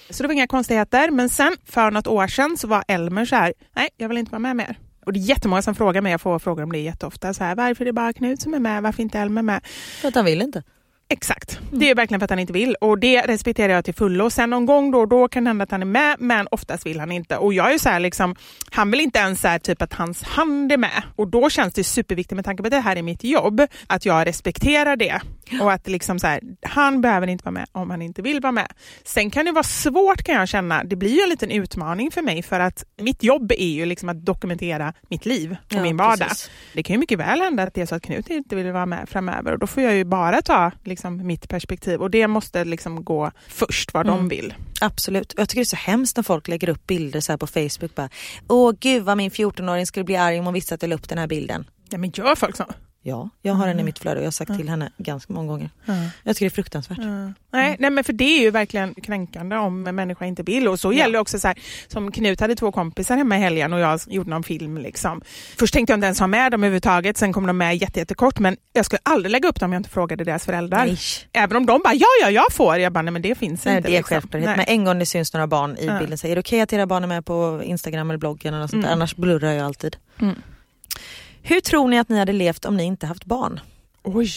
Så 0.09 0.23
det 0.23 0.27
var 0.27 0.33
inga 0.33 0.47
konstigheter, 0.47 1.11
men 1.11 1.29
sen 1.29 1.55
för 1.65 1.91
något 1.91 2.07
år 2.07 2.27
sedan 2.27 2.57
så 2.57 2.67
var 2.67 2.83
Elmer 2.87 3.25
så 3.25 3.35
här, 3.35 3.53
nej 3.75 3.89
jag 3.97 4.09
vill 4.09 4.17
inte 4.17 4.31
vara 4.31 4.39
med 4.39 4.55
mer. 4.55 4.77
Och 5.07 5.13
det 5.13 5.19
är 5.19 5.21
jättemånga 5.21 5.61
som 5.61 5.75
frågar 5.75 6.01
mig, 6.01 6.11
jag 6.11 6.21
får 6.21 6.39
frågor 6.39 6.63
om 6.63 6.71
det 6.71 6.77
jätteofta, 6.77 7.33
så 7.33 7.43
här, 7.43 7.55
varför 7.55 7.83
är 7.83 7.85
det 7.85 7.93
bara 7.93 8.13
Knut 8.13 8.41
som 8.41 8.53
är 8.53 8.59
med, 8.59 8.83
varför 8.83 9.03
inte 9.03 9.19
Elmer 9.19 9.41
med? 9.41 9.61
För 10.01 10.07
att 10.07 10.15
han 10.15 10.25
vill 10.25 10.41
inte. 10.41 10.63
Exakt. 11.09 11.59
Det 11.71 11.89
är 11.89 11.95
verkligen 11.95 12.19
för 12.19 12.23
att 12.23 12.29
han 12.29 12.39
inte 12.39 12.53
vill 12.53 12.75
och 12.81 12.99
det 12.99 13.21
respekterar 13.21 13.73
jag 13.73 13.85
till 13.85 13.93
fullo. 13.93 14.29
Sen 14.29 14.49
någon 14.49 14.65
gång 14.65 14.91
då 14.91 14.99
och 14.99 15.07
då 15.07 15.27
kan 15.27 15.43
det 15.43 15.49
hända 15.49 15.63
att 15.63 15.71
han 15.71 15.81
är 15.81 15.85
med 15.85 16.15
men 16.19 16.47
oftast 16.51 16.85
vill 16.85 16.99
han 16.99 17.11
inte. 17.11 17.37
Och 17.37 17.53
jag 17.53 17.73
är 17.73 17.77
så 17.77 17.89
här 17.89 17.99
liksom, 17.99 18.35
han 18.71 18.91
vill 18.91 18.99
inte 19.01 19.19
ens 19.19 19.41
så 19.41 19.47
här, 19.47 19.59
typ 19.59 19.81
att 19.81 19.93
hans 19.93 20.23
hand 20.23 20.71
är 20.71 20.77
med. 20.77 21.03
Och 21.15 21.27
då 21.27 21.49
känns 21.49 21.73
det 21.73 21.83
superviktigt 21.83 22.35
med 22.35 22.45
tanke 22.45 22.63
på 22.63 22.67
att 22.67 22.71
det 22.71 22.79
här 22.79 22.95
är 22.95 23.03
mitt 23.03 23.23
jobb, 23.23 23.61
att 23.87 24.05
jag 24.05 24.27
respekterar 24.27 24.95
det. 24.95 25.21
Och 25.61 25.71
att 25.71 25.87
liksom 25.87 26.19
så 26.19 26.27
här, 26.27 26.41
han 26.61 27.01
behöver 27.01 27.27
inte 27.27 27.43
vara 27.45 27.51
med 27.53 27.65
om 27.71 27.89
han 27.89 28.01
inte 28.01 28.21
vill 28.21 28.39
vara 28.41 28.51
med. 28.51 28.67
Sen 29.03 29.31
kan 29.31 29.45
det 29.45 29.51
vara 29.51 29.63
svårt 29.63 30.23
kan 30.23 30.35
jag 30.35 30.47
känna, 30.47 30.83
det 30.83 30.95
blir 30.95 31.09
ju 31.15 31.21
en 31.21 31.29
liten 31.29 31.51
utmaning 31.51 32.11
för 32.11 32.21
mig 32.21 32.43
för 32.43 32.59
att 32.59 32.83
mitt 33.01 33.23
jobb 33.23 33.51
är 33.51 33.67
ju 33.69 33.85
liksom 33.85 34.09
att 34.09 34.25
dokumentera 34.25 34.93
mitt 35.09 35.25
liv 35.25 35.51
och 35.51 35.73
Ja, 35.75 35.81
min 35.81 35.97
vardag. 35.97 36.27
precis. 36.27 36.49
Det 36.73 36.83
kan 36.83 36.93
ju 36.93 36.99
mycket 36.99 37.19
väl 37.19 37.39
hända 37.41 37.63
att 37.63 37.73
det 37.73 37.81
är 37.81 37.85
så 37.85 37.95
att 37.95 38.01
Knut 38.03 38.29
inte 38.29 38.55
vill 38.55 38.71
vara 38.71 38.85
med 38.85 39.09
framöver 39.09 39.51
och 39.53 39.59
då 39.59 39.67
får 39.67 39.83
jag 39.83 39.95
ju 39.95 40.03
bara 40.03 40.41
ta 40.41 40.71
liksom, 40.83 41.27
mitt 41.27 41.49
perspektiv 41.49 42.01
och 42.01 42.11
det 42.11 42.27
måste 42.27 42.65
liksom 42.65 43.03
gå 43.05 43.31
först 43.47 43.93
vad 43.93 44.07
Mm. 44.07 44.17
de 44.17 44.29
vill. 44.29 44.53
Absolut. 44.81 45.33
Jag 45.37 45.49
tycker 45.49 45.59
det 45.59 45.63
är 45.63 45.65
så 45.65 45.75
hemskt 45.75 46.15
när 46.17 46.23
folk 46.23 46.47
lägger 46.47 46.69
upp 46.69 46.87
bilder 46.87 47.19
så 47.19 47.31
här 47.31 47.37
på 47.37 47.47
Facebook 47.47 47.95
bara 47.95 48.09
Åh 48.47 48.73
gud 48.79 49.03
vad 49.03 49.17
min 49.17 49.31
14-åring 49.31 49.85
skulle 49.85 50.03
bli 50.03 50.15
arg 50.15 50.39
om 50.39 50.45
hon 50.45 50.53
visste 50.53 50.75
att 50.75 50.81
jag 50.81 50.89
la 50.89 50.95
upp 50.95 51.09
den 51.09 51.17
här 51.17 51.27
bilden. 51.27 51.65
Ja, 51.89 51.97
men 51.97 52.11
gör 52.15 52.35
folk 52.35 52.55
så? 52.57 52.65
Ja, 53.07 53.29
jag 53.41 53.53
har 53.53 53.67
den 53.67 53.79
i 53.79 53.83
mitt 53.83 53.99
flöde 53.99 54.15
och 54.15 54.21
jag 54.23 54.27
har 54.27 54.31
sagt 54.31 54.57
till 54.57 54.69
henne 54.69 54.91
ganska 54.97 55.33
många 55.33 55.47
gånger. 55.47 55.69
Jag 56.23 56.35
tycker 56.35 56.45
det 56.45 56.47
är 56.47 56.55
fruktansvärt. 56.55 56.97
Nej, 57.51 57.75
nej, 57.79 57.89
men 57.89 58.03
för 58.03 58.13
det 58.13 58.23
är 58.23 58.41
ju 58.41 58.51
verkligen 58.51 58.93
kränkande 58.93 59.55
om 59.57 59.87
en 59.87 59.95
människa 59.95 60.25
inte 60.25 60.43
vill. 60.43 60.67
Och 60.67 60.79
så 60.79 60.93
gäller 60.93 61.13
det 61.13 61.19
också 61.19 61.39
så 61.39 61.47
här, 61.47 61.57
som 61.87 62.11
Knut 62.11 62.39
hade 62.39 62.55
två 62.55 62.71
kompisar 62.71 63.17
hemma 63.17 63.37
i 63.37 63.39
helgen 63.39 63.73
och 63.73 63.79
jag 63.79 63.99
gjorde 64.07 64.29
någon 64.29 64.43
film. 64.43 64.77
Liksom. 64.77 65.21
Först 65.59 65.73
tänkte 65.73 65.91
jag 65.93 65.97
inte 65.97 66.05
ens 66.05 66.19
ha 66.19 66.27
med 66.27 66.51
dem 66.51 66.63
överhuvudtaget, 66.63 67.17
sen 67.17 67.33
kom 67.33 67.47
de 67.47 67.57
med 67.57 67.77
jätte- 67.77 67.99
jättekort. 67.99 68.39
Men 68.39 68.57
jag 68.73 68.85
skulle 68.85 68.99
aldrig 69.03 69.31
lägga 69.31 69.49
upp 69.49 69.59
dem 69.59 69.69
om 69.69 69.73
jag 69.73 69.79
inte 69.79 69.89
frågade 69.89 70.23
deras 70.23 70.45
föräldrar. 70.45 70.85
Nej. 70.85 70.97
Även 71.33 71.57
om 71.57 71.65
de 71.65 71.81
bara, 71.83 71.93
ja, 71.93 72.07
ja, 72.21 72.29
jag 72.29 72.51
får. 72.53 72.77
Jag 72.77 72.93
bara, 72.93 73.01
nej 73.01 73.11
men 73.11 73.21
det 73.21 73.35
finns 73.35 73.65
Nej, 73.65 73.77
inte. 73.77 73.89
det 73.89 73.95
är 73.95 73.99
liksom. 73.99 74.15
självklarhet. 74.15 74.47
Nej. 74.47 74.57
Men 74.57 74.65
en 74.67 74.85
gång 74.85 74.99
det 74.99 75.05
syns 75.05 75.33
några 75.33 75.47
barn 75.47 75.77
i 75.77 75.85
Ja. 75.85 75.99
bilden 75.99 76.17
så 76.17 76.27
är 76.27 76.35
det 76.35 76.39
okej 76.41 76.61
att 76.61 76.73
era 76.73 76.85
barn 76.85 77.03
är 77.03 77.07
med 77.07 77.25
på 77.25 77.61
Instagram 77.63 78.09
eller 78.09 78.17
bloggen 78.19 78.53
eller 78.53 78.61
något 78.61 78.71
sånt 78.71 78.83
där. 78.83 78.91
Annars 78.91 79.15
blurrar 79.15 79.51
jag 79.51 79.65
alltid. 79.65 79.95
Hur 81.47 81.61
tror 81.61 81.87
ni 81.87 81.99
att 81.99 82.09
ni 82.09 82.19
hade 82.19 82.33
levt 82.33 82.65
om 82.65 82.77
ni 82.77 82.83
inte 82.83 83.05
haft 83.07 83.25
barn? 83.25 83.59
Oj, 84.03 84.29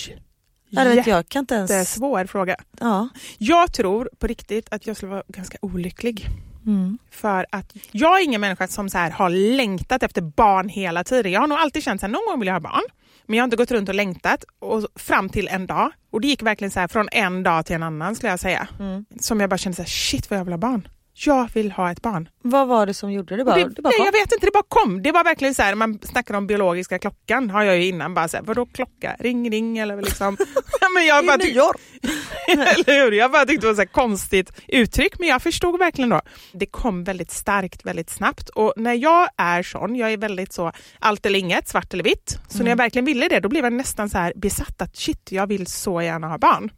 jag 0.71 1.29
kan 1.29 1.41
inte 1.41 1.55
ens... 1.55 1.71
jättesvår 1.71 2.25
fråga. 2.25 2.57
Ja. 2.81 3.09
Jag 3.39 3.73
tror 3.73 4.11
på 4.19 4.27
riktigt 4.27 4.69
att 4.71 4.87
jag 4.87 4.97
skulle 4.97 5.11
vara 5.11 5.23
ganska 5.29 5.59
olycklig. 5.63 6.27
Mm. 6.67 6.99
För 7.11 7.47
att 7.51 7.73
jag 7.91 8.21
är 8.21 8.25
ingen 8.25 8.41
människa 8.41 8.69
som 8.69 8.91
så 8.91 8.99
här 8.99 9.11
har 9.11 9.31
längtat 9.31 10.03
efter 10.03 10.23
barn 10.23 10.69
hela 10.69 11.05
tiden. 11.05 11.33
Jag 11.33 11.41
har 11.41 11.47
nog 11.47 11.59
alltid 11.59 11.83
känt 11.83 12.03
att 12.03 12.11
någon 12.11 12.27
gång 12.27 12.39
vill 12.39 12.47
jag 12.47 12.55
ha 12.55 12.61
barn. 12.61 12.83
Men 13.27 13.37
jag 13.37 13.43
har 13.43 13.47
inte 13.47 13.57
gått 13.57 13.71
runt 13.71 13.89
och 13.89 13.95
längtat 13.95 14.45
och 14.59 14.87
fram 14.95 15.29
till 15.29 15.49
en 15.49 15.67
dag. 15.67 15.93
Och 16.11 16.21
det 16.21 16.29
gick 16.29 16.43
verkligen 16.43 16.71
så 16.71 16.81
här 16.81 16.89
från 16.89 17.09
en 17.13 17.43
dag 17.43 17.67
till 17.67 17.77
en 17.77 17.83
annan 17.83 18.17
skulle 18.17 18.31
jag 18.31 18.41
säga. 18.41 18.69
Mm. 18.79 19.05
Som 19.21 19.41
jag 19.41 19.51
bara 19.51 19.59
kände 19.59 19.77
så 19.77 19.83
här, 19.83 19.89
shit 19.89 20.31
vad 20.31 20.39
jag 20.39 20.45
vill 20.45 20.53
ha 20.53 20.59
barn. 20.59 20.89
Jag 21.15 21.49
vill 21.55 21.73
ha 21.73 21.91
ett 21.91 22.03
barn. 22.03 22.29
Vad 22.43 22.69
var 22.69 22.87
det 22.87 22.95
som 22.95 23.13
gjorde 23.13 23.37
det? 23.37 23.45
Bara, 23.45 23.57
det, 23.57 23.69
det 23.69 23.83
bara 23.83 23.89
nej, 23.99 24.07
jag 24.07 24.13
vet 24.13 24.33
inte, 24.33 24.47
det 24.47 24.53
bara 24.53 24.63
kom. 24.69 25.03
Det 25.03 25.13
var 25.13 25.25
verkligen 25.25 25.55
så 25.55 25.63
här, 25.63 25.75
man 25.75 25.99
snackar 26.03 26.35
om 26.35 26.47
biologiska 26.47 26.99
klockan 26.99 27.51
har 27.51 27.63
jag 27.63 27.77
ju 27.79 27.87
innan 27.87 28.15
bara 28.15 28.29
så 28.29 28.37
här, 28.37 28.45
vadå 28.45 28.67
klocka? 28.67 29.17
Ring 29.19 29.51
ring 29.51 29.79
eller 29.79 29.97
liksom. 30.03 30.37
Men 30.95 31.07
jag 31.07 31.27
bara 31.27 31.37
tyck- 31.37 31.55
Eller 32.49 33.05
hur? 33.05 33.13
Jag 33.13 33.33
bara 33.33 33.47
tyckte 33.47 33.67
det 33.67 33.73
var 33.73 33.77
här 33.79 33.85
konstigt 33.85 34.53
uttryck, 34.69 35.19
men 35.19 35.29
jag 35.29 35.43
förstod 35.43 35.79
verkligen 35.79 36.11
då. 36.11 36.21
Det 36.53 36.67
kom 36.67 37.05
väldigt 37.05 37.31
starkt, 37.31 37.87
väldigt 37.87 38.11
snabbt. 38.11 38.49
Och 38.49 38.73
när 38.77 38.95
jag 38.95 39.29
är 39.37 39.63
sån, 39.63 39.97
jag 39.97 40.13
är 40.13 40.17
väldigt 40.17 40.53
så 40.53 40.73
allt 40.99 41.27
eller 41.27 41.39
inget, 41.39 41.69
svart 41.69 41.95
eller 41.95 42.05
vitt. 42.05 42.39
Så 42.49 42.63
när 42.63 42.71
jag 42.71 42.77
verkligen 42.77 43.05
ville 43.05 43.29
det, 43.29 43.41
då 43.41 43.49
blev 43.49 43.65
jag 43.65 43.73
nästan 43.73 44.11
så 44.11 44.19
här 44.19 44.33
besatt 44.37 44.83
att 44.83 44.97
shit, 44.97 45.33
jag 45.33 45.47
vill 45.47 45.67
så 45.67 46.03
gärna 46.03 46.29
ha 46.29 46.39
barn. 46.39 46.71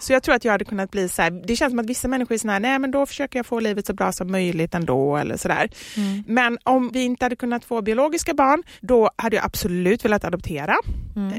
Så 0.00 0.12
jag 0.12 0.22
tror 0.22 0.34
att 0.34 0.44
jag 0.44 0.52
hade 0.52 0.64
kunnat 0.64 0.90
bli 0.90 1.08
så 1.08 1.22
här, 1.22 1.30
det 1.30 1.56
känns 1.56 1.70
som 1.72 1.78
att 1.78 1.86
vissa 1.86 2.08
människor 2.08 2.34
är 2.34 2.38
såna 2.38 2.52
här, 2.52 2.60
nej 2.60 2.78
men 2.78 2.90
då 2.90 3.06
försöker 3.06 3.38
jag 3.38 3.46
få 3.46 3.60
livet 3.60 3.86
så 3.86 3.92
bra 3.94 4.12
som 4.12 4.32
möjligt 4.32 4.74
ändå 4.74 5.16
eller 5.16 5.36
sådär. 5.36 5.70
Men 6.26 6.58
om 6.62 6.90
vi 6.92 7.02
inte 7.04 7.24
hade 7.24 7.36
kunnat 7.36 7.64
få 7.64 7.82
biologiska 7.82 8.34
barn, 8.34 8.62
då 8.80 9.10
hade 9.16 9.36
jag 9.36 9.44
absolut 9.44 10.04
velat 10.04 10.24
adoptera. 10.24 10.76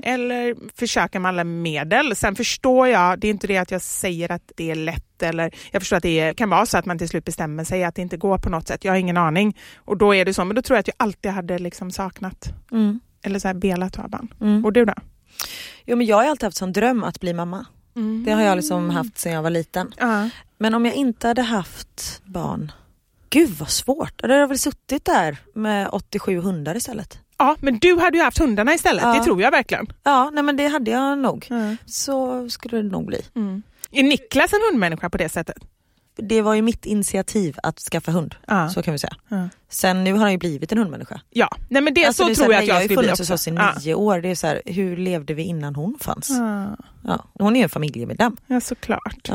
Eller 0.03 0.55
försöka 0.76 1.19
med 1.19 1.30
alla 1.30 1.43
medel. 1.43 2.15
Sen 2.15 2.36
förstår 2.36 2.88
jag, 2.88 3.19
det 3.19 3.28
är 3.28 3.32
inte 3.32 3.47
det 3.47 3.57
att 3.57 3.71
jag 3.71 3.82
säger 3.82 4.32
att 4.32 4.51
det 4.55 4.71
är 4.71 4.76
lätt 4.76 5.23
eller 5.23 5.51
jag 5.71 5.82
förstår 5.82 5.97
att 5.97 6.03
det 6.03 6.34
kan 6.38 6.49
vara 6.49 6.65
så 6.65 6.78
att 6.78 6.86
man 6.86 6.97
till 6.97 7.09
slut 7.09 7.26
bestämmer 7.26 7.63
sig 7.63 7.84
att 7.84 7.95
det 7.95 8.01
inte 8.01 8.17
går 8.17 8.38
på 8.38 8.49
något 8.49 8.67
sätt. 8.67 8.84
Jag 8.84 8.91
har 8.91 8.97
ingen 8.97 9.17
aning. 9.17 9.57
Och 9.78 9.97
då 9.97 10.15
är 10.15 10.26
det 10.26 10.34
så, 10.34 10.45
men 10.45 10.55
då 10.55 10.61
tror 10.61 10.76
jag 10.76 10.80
att 10.80 10.88
jag 10.88 10.95
alltid 10.97 11.32
hade 11.32 11.59
liksom 11.59 11.91
saknat 11.91 12.53
Mm. 12.71 12.99
eller 13.23 13.39
så 13.39 13.47
här 13.47 13.55
velat 13.55 13.95
ha 13.95 14.07
barn. 14.07 14.34
Mm. 14.41 14.65
Och 14.65 14.73
du 14.73 14.86
då? 14.86 14.93
Jo, 15.86 15.97
men 15.97 16.05
jag 16.07 16.15
har 16.17 16.26
alltid 16.26 16.43
haft 16.43 16.57
som 16.57 16.73
dröm 16.73 17.03
att 17.03 17.19
bli 17.19 17.34
mamma. 17.34 17.65
Det 18.26 18.32
har 18.32 18.41
jag 18.41 18.56
liksom 18.56 18.89
haft 18.89 19.18
sedan 19.18 19.32
jag 19.34 19.41
var 19.43 19.50
liten. 19.50 19.93
Ja. 20.00 20.30
Men 20.58 20.74
om 20.74 20.86
jag 20.86 20.96
inte 20.96 21.28
hade 21.28 21.41
haft 21.41 22.22
barn, 22.26 22.72
gud 23.30 23.50
vad 23.50 23.70
svårt. 23.70 24.14
Då 24.18 24.24
hade 24.28 24.39
jag 24.39 24.48
väl 24.48 24.60
suttit 24.60 25.06
där 25.06 25.38
med 25.54 25.89
87 25.91 26.39
hundar 26.39 26.76
istället. 26.78 27.20
ja, 27.38 27.56
men 27.60 27.80
du 27.80 28.00
hade 28.00 28.18
ju 28.18 28.24
haft 28.24 28.38
hundarna 28.38 28.74
istället, 28.74 29.04
Ja. 29.04 29.14
det 29.14 29.24
tror 29.24 29.41
jag 29.41 29.52
verkligen. 29.52 29.88
Ja, 30.04 30.30
nej 30.34 30.43
men 30.43 30.58
det 30.58 30.68
hade 30.68 30.91
jag 30.91 31.18
nog. 31.18 31.48
Ja. 31.50 31.76
Så 31.86 32.50
skulle 32.50 32.78
det 32.78 32.84
nog 32.89 33.06
bli. 33.06 33.22
Är 33.91 34.04
Niklas 34.04 34.54
en 34.54 34.60
hundmänniska 34.72 35.10
på 35.10 35.18
det 35.18 35.30
sättet? 35.30 35.58
Det 36.16 36.41
var 36.41 36.53
ju 36.53 36.61
mitt 36.61 36.86
initiativ 36.86 37.57
att 37.63 37.80
skaffa 37.80 38.11
hund, 38.11 38.36
Ja. 38.47 38.70
så 38.70 38.82
kan 38.84 38.91
vi 38.91 38.99
säga. 38.99 39.13
Ja. 39.28 39.49
Sen 39.70 40.03
nu 40.03 40.13
har 40.13 40.20
han 40.20 40.32
ju 40.32 40.38
blivit 40.38 40.72
en 40.72 40.78
hundmänniska. 40.78 41.22
Ja, 41.30 41.47
nej 41.70 41.82
men 41.82 41.93
det 41.93 42.05
Alltså, 42.05 42.24
så 42.24 42.30
det 42.30 42.36
tror 42.36 42.53
jag 42.53 42.61
att 42.61 42.68
jag 42.68 42.76
har 42.76 42.82
skulle 42.82 42.97
bli 42.97 43.03
funnits 43.05 43.20
också. 43.22 43.34
hos 43.34 43.41
oss 43.41 43.47
i 43.47 43.51
nio 43.86 43.93
år. 43.95 44.22
Det 44.22 44.30
är 44.30 44.36
så 44.36 44.47
här, 44.47 44.61
hur 44.66 44.97
levde 44.97 45.34
vi 45.34 45.43
innan 45.43 45.76
hon 45.76 45.97
fanns? 46.01 46.30
Ja. 47.03 47.26
Hon 47.34 47.55
är 47.55 47.59
ju 47.59 47.63
en 47.63 47.70
familjemedlem. 47.70 48.38
ja, 48.47 48.61
såklart. 48.61 49.30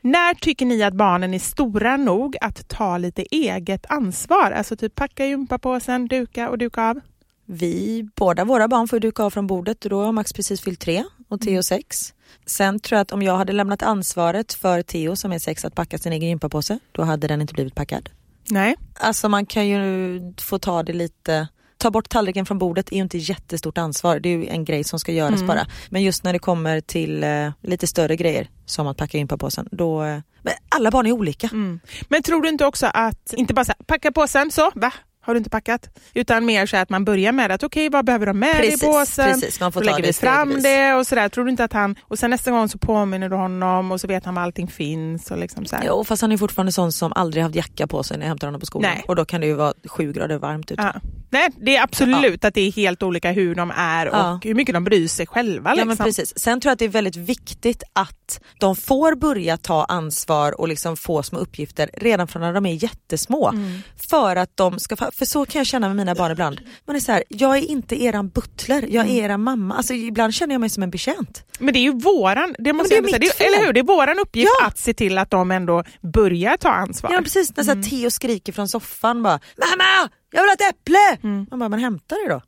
När 0.00 0.34
tycker 0.34 0.66
ni 0.66 0.82
att 0.82 0.94
barnen 0.94 1.34
är 1.34 1.38
stora 1.38 1.96
nog 1.96 2.36
att 2.40 2.68
ta 2.68 2.98
lite 2.98 3.22
eget 3.22 3.86
ansvar? 3.88 4.50
Alltså 4.50 4.76
typ 4.76 4.94
packa 4.94 5.26
gympapåsen, 5.26 6.06
duka 6.06 6.48
och 6.50 6.58
duka 6.58 6.82
av? 6.90 7.00
Vi, 7.46 8.08
båda 8.16 8.44
våra 8.44 8.68
barn 8.68 8.88
får 8.88 9.00
duka 9.00 9.22
av 9.24 9.30
från 9.30 9.46
bordet 9.46 9.84
och 9.84 9.90
då 9.90 10.04
har 10.04 10.12
Max 10.12 10.32
precis 10.32 10.60
fyllt 10.60 10.80
tre 10.80 11.04
och 11.28 11.40
Theo 11.40 11.62
sex. 11.62 12.14
Sen 12.46 12.80
tror 12.80 12.96
jag 12.96 13.02
att 13.02 13.12
om 13.12 13.22
jag 13.22 13.36
hade 13.36 13.52
lämnat 13.52 13.82
ansvaret 13.82 14.52
för 14.52 14.82
Theo 14.82 15.16
som 15.16 15.32
är 15.32 15.38
sex 15.38 15.64
att 15.64 15.74
packa 15.74 15.98
sin 15.98 16.12
egen 16.12 16.28
gympapåse, 16.28 16.78
då 16.92 17.02
hade 17.02 17.26
den 17.26 17.40
inte 17.40 17.54
blivit 17.54 17.74
packad. 17.74 18.10
Nej. 18.50 18.76
Alltså 18.94 19.28
man 19.28 19.46
kan 19.46 19.68
ju 19.68 20.20
få 20.40 20.58
ta 20.58 20.82
det 20.82 20.92
lite 20.92 21.48
ta 21.78 21.90
bort 21.90 22.08
tallriken 22.08 22.46
från 22.46 22.58
bordet 22.58 22.92
är 22.92 22.96
ju 22.96 23.02
inte 23.02 23.18
jättestort 23.18 23.78
ansvar. 23.78 24.20
Det 24.20 24.28
är 24.28 24.36
ju 24.36 24.46
en 24.46 24.64
grej 24.64 24.84
som 24.84 24.98
ska 25.00 25.12
göras 25.12 25.34
Mm. 25.34 25.46
bara. 25.46 25.66
Men 25.90 26.02
just 26.02 26.24
när 26.24 26.32
det 26.32 26.38
kommer 26.38 26.80
till 26.80 27.24
eh, 27.24 27.50
lite 27.62 27.86
större 27.86 28.16
grejer 28.16 28.50
som 28.66 28.86
att 28.86 28.96
packa 28.96 29.18
gympapåsen, 29.18 29.68
då... 29.70 30.02
Eh, 30.02 30.18
men 30.42 30.54
alla 30.68 30.90
barn 30.90 31.06
är 31.06 31.12
olika. 31.12 31.48
Mm. 31.52 31.80
Men 32.08 32.22
tror 32.22 32.42
du 32.42 32.48
inte 32.48 32.66
också 32.66 32.86
att, 32.94 33.32
inte 33.32 33.54
bara 33.54 33.64
så 33.64 33.72
här, 33.78 33.84
packa 33.84 34.12
påsen 34.12 34.50
så, 34.50 34.70
va? 34.74 34.92
Har 35.28 35.34
du 35.34 35.38
inte 35.38 35.50
packat? 35.50 35.90
Utan 36.14 36.44
mer 36.44 36.66
så 36.66 36.76
att 36.76 36.90
man 36.90 37.04
börjar 37.04 37.32
med 37.32 37.50
att 37.52 37.62
okej, 37.62 37.88
vad 37.88 38.04
behöver 38.04 38.26
de 38.26 38.38
med 38.38 38.56
Precis, 38.56 38.82
i 38.82 38.86
påsen? 38.86 39.26
precis, 39.34 39.60
man 39.60 39.72
får 39.72 39.80
Då 39.80 39.86
lägger 39.86 40.02
vi 40.02 40.12
fram 40.12 40.48
stegvis. 40.48 40.62
det 40.64 40.94
och 40.94 41.06
sådär. 41.06 41.28
Tror 41.28 41.44
du 41.44 41.50
inte 41.50 41.64
att 41.64 41.72
han, 41.72 41.96
och 42.02 42.18
sen 42.18 42.30
nästa 42.30 42.50
gång 42.50 42.68
så 42.68 42.78
påminner 42.78 43.28
du 43.28 43.36
honom 43.36 43.92
och 43.92 44.00
så 44.00 44.06
vet 44.06 44.24
han 44.24 44.34
var 44.34 44.42
allting 44.42 44.68
finns 44.68 45.30
och 45.30 45.38
liksom 45.38 45.64
så 45.66 45.76
här. 45.76 45.84
Jo 45.86 46.04
fast 46.04 46.22
han 46.22 46.32
är 46.32 46.36
fortfarande 46.36 46.72
sån 46.72 46.92
som 46.92 47.12
aldrig 47.12 47.42
haft 47.42 47.54
jacka 47.54 47.86
på 47.86 48.02
sig 48.02 48.16
när 48.18 48.24
jag 48.24 48.28
hämtar 48.28 48.46
honom 48.46 48.60
på 48.60 48.66
skolan. 48.66 48.90
Nej. 48.94 49.04
Och 49.08 49.16
då 49.16 49.24
kan 49.24 49.40
det 49.40 49.46
ju 49.46 49.54
vara 49.54 49.72
sju 49.88 50.12
grader 50.12 50.38
varmt 50.38 50.70
ute. 50.70 50.92
Ja. 50.94 51.00
Nej, 51.30 51.48
det 51.56 51.76
är 51.76 51.82
absolut 51.82 52.44
att 52.44 52.54
det 52.54 52.60
är 52.60 52.72
helt 52.72 53.02
olika 53.02 53.30
hur 53.32 53.54
de 53.54 53.72
är 53.76 54.06
och 54.08 54.14
Ja. 54.16 54.40
hur 54.44 54.54
mycket 54.54 54.72
de 54.74 54.84
bryr 54.84 55.08
sig 55.08 55.26
själva. 55.26 55.70
Ja, 55.70 55.74
Liksom. 55.74 55.88
men 55.88 55.96
precis. 55.96 56.38
Sen 56.38 56.60
tror 56.60 56.70
jag 56.70 56.72
att 56.72 56.78
det 56.78 56.84
är 56.84 56.88
väldigt 56.88 57.16
viktigt 57.16 57.82
att 57.92 58.40
de 58.60 58.76
får 58.76 59.14
börja 59.14 59.56
ta 59.56 59.84
ansvar 59.84 60.60
och 60.60 60.68
liksom 60.68 60.96
få 60.96 61.22
små 61.22 61.38
uppgifter 61.38 61.90
redan 61.94 62.28
från 62.28 62.42
när 62.42 62.52
de 62.52 62.66
är 62.66 62.82
jättesmå. 62.84 63.48
Mm. 63.48 63.80
För 64.10 64.36
att 64.36 64.56
de 64.56 64.78
ska, 64.78 64.96
för 64.96 65.24
så 65.24 65.44
kan 65.46 65.58
jag 65.58 65.66
känna 65.66 65.88
med 65.88 65.96
mina 65.96 66.14
barn 66.14 66.32
ibland. 66.32 66.60
Man 66.86 66.96
är 66.96 67.00
så 67.00 67.12
här, 67.12 67.24
jag 67.28 67.56
är 67.58 67.62
inte 67.70 68.02
eran 68.02 68.28
butler, 68.28 68.82
jag 68.88 69.04
Mm. 69.04 69.16
är 69.16 69.22
eran 69.24 69.42
mamma. 69.42 69.74
Alltså 69.76 69.94
ibland 69.94 70.34
känner 70.34 70.54
jag 70.54 70.60
mig 70.60 70.70
som 70.70 70.82
en 70.82 70.90
betjänt. 70.90 71.44
Men 71.58 71.74
det 71.74 71.78
är 71.80 71.82
ju 71.82 71.92
våran, 71.92 72.54
det 72.58 72.72
måste 72.72 72.94
det 72.94 72.98
är 73.08 73.12
jag 73.12 73.20
det, 73.20 73.40
eller 73.44 73.66
hur? 73.66 73.72
Det 73.72 73.80
är 73.80 73.84
våran 73.84 74.18
uppgift 74.18 74.48
Ja. 74.60 74.66
att 74.66 74.78
se 74.78 74.94
till 74.94 75.18
att 75.18 75.30
de 75.30 75.50
ändå 75.50 75.84
börjar 76.12 76.56
ta 76.56 76.68
ansvar. 76.68 77.12
Ja 77.12 77.20
precis, 77.22 77.56
när 77.56 77.64
Mm. 77.68 77.82
Theo 77.82 78.10
skriker 78.10 78.52
från 78.52 78.68
soffan 78.68 79.22
bara 79.22 79.40
Mamma! 79.70 80.08
Jag 80.30 80.42
vill 80.42 80.48
ha 80.48 80.54
ett 80.54 80.74
äpple! 80.74 81.28
Mm. 81.28 81.46
Man 81.50 81.58
bara, 81.58 81.68
men 81.68 81.80
hämta 81.80 82.14
det 82.14 82.28
då. 82.28 82.42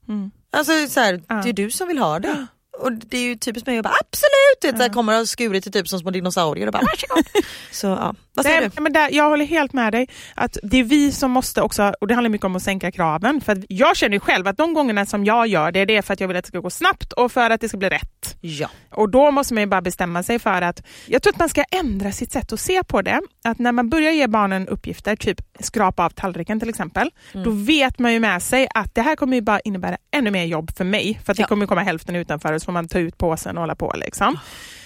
Alltså 0.50 0.86
så 0.88 1.00
här, 1.00 1.42
det 1.42 1.48
är 1.48 1.52
du 1.52 1.70
som 1.70 1.88
vill 1.88 1.98
ha 1.98 2.18
det. 2.18 2.46
Och 2.80 2.92
det 2.92 3.16
är 3.16 3.22
ju 3.22 3.36
typiskt 3.36 3.66
mig 3.66 3.78
att 3.78 3.84
bara 3.84 3.94
absolut! 4.00 4.76
Så 4.76 4.82
här, 4.82 4.88
kommer 4.92 5.20
och 5.20 5.28
skurit 5.28 5.62
till 5.62 5.72
typ 5.72 5.88
som 5.88 5.98
små 5.98 6.10
dinosaurier 6.10 6.66
och 6.66 6.72
bara 6.72 6.82
varsågod. 6.82 7.24
så 7.70 7.86
ja, 7.86 8.14
vad 8.34 8.44
säger 8.44 8.60
Nej, 8.60 8.70
du? 8.76 8.82
men 8.82 8.92
där, 8.92 9.08
jag 9.12 9.28
håller 9.30 9.44
helt 9.44 9.72
med 9.72 9.92
dig. 9.92 10.08
Att 10.34 10.58
det 10.62 10.76
är 10.80 10.84
vi 10.84 11.12
som 11.12 11.30
måste 11.30 11.62
också, 11.62 11.94
och 12.00 12.06
det 12.08 12.14
handlar 12.14 12.30
mycket 12.30 12.44
om 12.44 12.56
att 12.56 12.62
sänka 12.62 12.92
kraven. 12.92 13.40
För 13.40 13.62
jag 13.68 13.96
känner 13.96 14.14
ju 14.14 14.20
själv 14.20 14.48
att 14.48 14.56
de 14.56 14.74
gångerna 14.74 15.06
som 15.06 15.24
jag 15.24 15.46
gör 15.46 15.72
det, 15.72 15.84
det 15.84 15.96
är 15.96 16.02
för 16.02 16.12
att 16.12 16.20
jag 16.20 16.28
vill 16.28 16.36
att 16.36 16.44
det 16.44 16.48
ska 16.48 16.58
gå 16.60 16.70
snabbt 16.70 17.12
och 17.12 17.32
för 17.32 17.50
att 17.50 17.60
det 17.60 17.68
ska 17.68 17.76
bli 17.78 17.88
rätt. 17.88 18.36
Ja. 18.40 18.68
Och 18.90 19.10
då 19.10 19.30
måste 19.30 19.54
man 19.54 19.60
ju 19.62 19.66
bara 19.66 19.80
bestämma 19.82 20.22
sig 20.22 20.38
för 20.38 20.62
att, 20.62 20.82
jag 21.06 21.22
tror 21.22 21.32
att 21.32 21.38
man 21.38 21.48
ska 21.48 21.64
ändra 21.70 22.12
sitt 22.12 22.32
sätt 22.32 22.52
att 22.52 22.60
se 22.60 22.84
på 22.84 23.02
det. 23.02 23.20
Att 23.44 23.58
när 23.58 23.72
man 23.72 23.88
börjar 23.90 24.12
ge 24.12 24.26
barnen 24.26 24.68
uppgifter, 24.68 25.16
typ 25.16 25.40
skrapa 25.60 26.04
av 26.04 26.10
tallriken 26.10 26.60
till 26.60 26.68
exempel, 26.68 27.10
Mm. 27.32 27.44
då 27.44 27.50
vet 27.50 27.98
man 27.98 28.12
ju 28.12 28.20
med 28.20 28.42
sig 28.42 28.68
att 28.74 28.94
det 28.94 29.02
här 29.02 29.16
kommer 29.16 29.36
ju 29.36 29.40
bara 29.42 29.60
innebära 29.60 29.96
ännu 30.12 30.30
mer 30.30 30.44
jobb 30.44 30.70
för 30.76 30.84
mig. 30.84 31.20
För 31.24 31.32
att 31.32 31.36
det 31.36 31.42
Ja. 31.42 31.46
kommer 31.46 31.66
komma 31.66 31.80
hälften 31.82 32.16
utanför 32.16 32.52
och 32.52 32.62
får 32.70 32.72
man 32.72 32.88
ta 32.88 32.98
ut 32.98 33.18
påsen 33.18 33.56
och 33.56 33.62
hålla 33.62 33.74
på. 33.74 33.92
Liksom. 33.96 34.38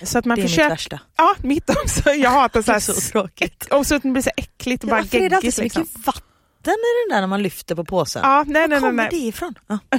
Så 0.02 0.18
att 0.18 0.24
man 0.24 0.36
Det 0.36 0.40
är 0.40 0.42
mitt 0.42 0.50
försöker, 0.50 0.68
värsta. 0.70 1.00
Ja, 1.16 1.34
mitt 1.42 1.70
också. 1.70 2.10
Jag 2.10 2.30
hatar 2.30 2.62
så 2.62 2.72
här, 2.72 2.80
Så 2.80 2.92
tråkigt. 3.00 3.66
och 3.70 3.86
så 3.86 3.94
att 3.94 4.02
det 4.02 4.08
blir 4.10 4.22
så 4.22 4.30
äckligt 4.36 4.84
och 4.84 4.90
Ja, 4.90 4.94
bara 4.94 5.00
varför 5.02 5.18
är 5.18 5.28
det 5.30 5.36
alltid 5.36 5.44
geggigt. 5.46 5.56
så 5.56 5.62
Liksom. 5.62 5.82
mycket 5.82 6.06
vatten 6.06 6.72
i 6.74 7.08
den 7.08 7.14
där 7.16 7.20
när 7.20 7.26
man 7.26 7.42
lyfter 7.42 7.74
på 7.74 7.84
påsen? 7.84 8.22
Ja, 8.24 8.44
nej, 8.46 8.52
nej, 8.52 8.62
Var 8.62 8.68
nej, 8.68 8.80
kommer 8.80 9.02
nej. 9.02 9.08
det 9.10 9.16
ifrån? 9.26 9.54
Ja. 9.66 9.78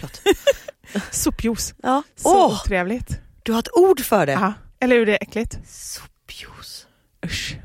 Sopjuice. 1.12 1.74
ja. 1.84 2.04
Så 2.16 2.46
Åh, 2.46 2.54
otrevligt. 2.62 3.10
du 3.44 3.52
har 3.52 3.60
ett 3.60 3.74
ord 3.74 4.00
för 4.02 4.26
det. 4.26 4.32
Ja. 4.32 4.54
Eller 4.80 4.96
hur 4.96 5.06
det 5.06 5.12
är 5.12 5.18
äckligt? 5.24 5.58
Sopjuice. 5.68 6.86
Usch. 7.26 7.56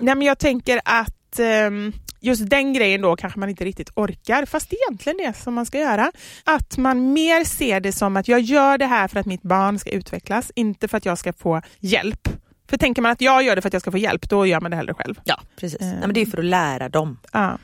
Nej, 0.00 0.14
men 0.14 0.22
jag 0.22 0.38
tänker 0.38 0.80
att 0.84 1.38
ehm, 1.38 1.92
just 2.26 2.50
den 2.50 2.72
grejen 2.72 3.00
då 3.00 3.16
kanske 3.16 3.40
man 3.40 3.48
inte 3.48 3.64
riktigt 3.64 3.90
orkar, 3.94 4.46
fast 4.46 4.70
det 4.70 4.76
är 4.76 4.88
egentligen 4.88 5.18
det 5.18 5.36
som 5.36 5.54
man 5.54 5.66
ska 5.66 5.78
göra. 5.78 6.12
Att 6.44 6.76
man 6.76 7.12
mer 7.12 7.44
ser 7.44 7.80
det 7.80 7.92
som 7.92 8.16
att 8.16 8.28
jag 8.28 8.40
gör 8.40 8.78
det 8.78 8.86
här 8.86 9.08
för 9.08 9.20
att 9.20 9.26
mitt 9.26 9.42
barn 9.42 9.78
ska 9.78 9.90
utvecklas, 9.90 10.52
inte 10.54 10.88
för 10.88 10.96
att 10.96 11.04
jag 11.04 11.18
ska 11.18 11.32
få 11.32 11.62
hjälp. 11.80 12.28
För 12.68 12.76
tänker 12.76 13.02
man 13.02 13.12
att 13.12 13.20
jag 13.20 13.42
gör 13.42 13.56
det 13.56 13.62
för 13.62 13.68
att 13.68 13.72
jag 13.72 13.82
ska 13.82 13.90
få 13.90 13.98
hjälp, 13.98 14.28
då 14.28 14.46
gör 14.46 14.60
man 14.60 14.70
det 14.70 14.76
hellre 14.76 14.94
själv. 14.94 15.20
Ja, 15.24 15.40
precis. 15.56 15.80
Eh. 15.80 15.86
Nej, 15.86 16.00
men 16.00 16.14
det 16.14 16.20
är 16.20 16.26
för 16.26 16.38
att 16.38 16.44
lära 16.44 16.88
dem. 16.88 17.18
Ja. 17.32 17.58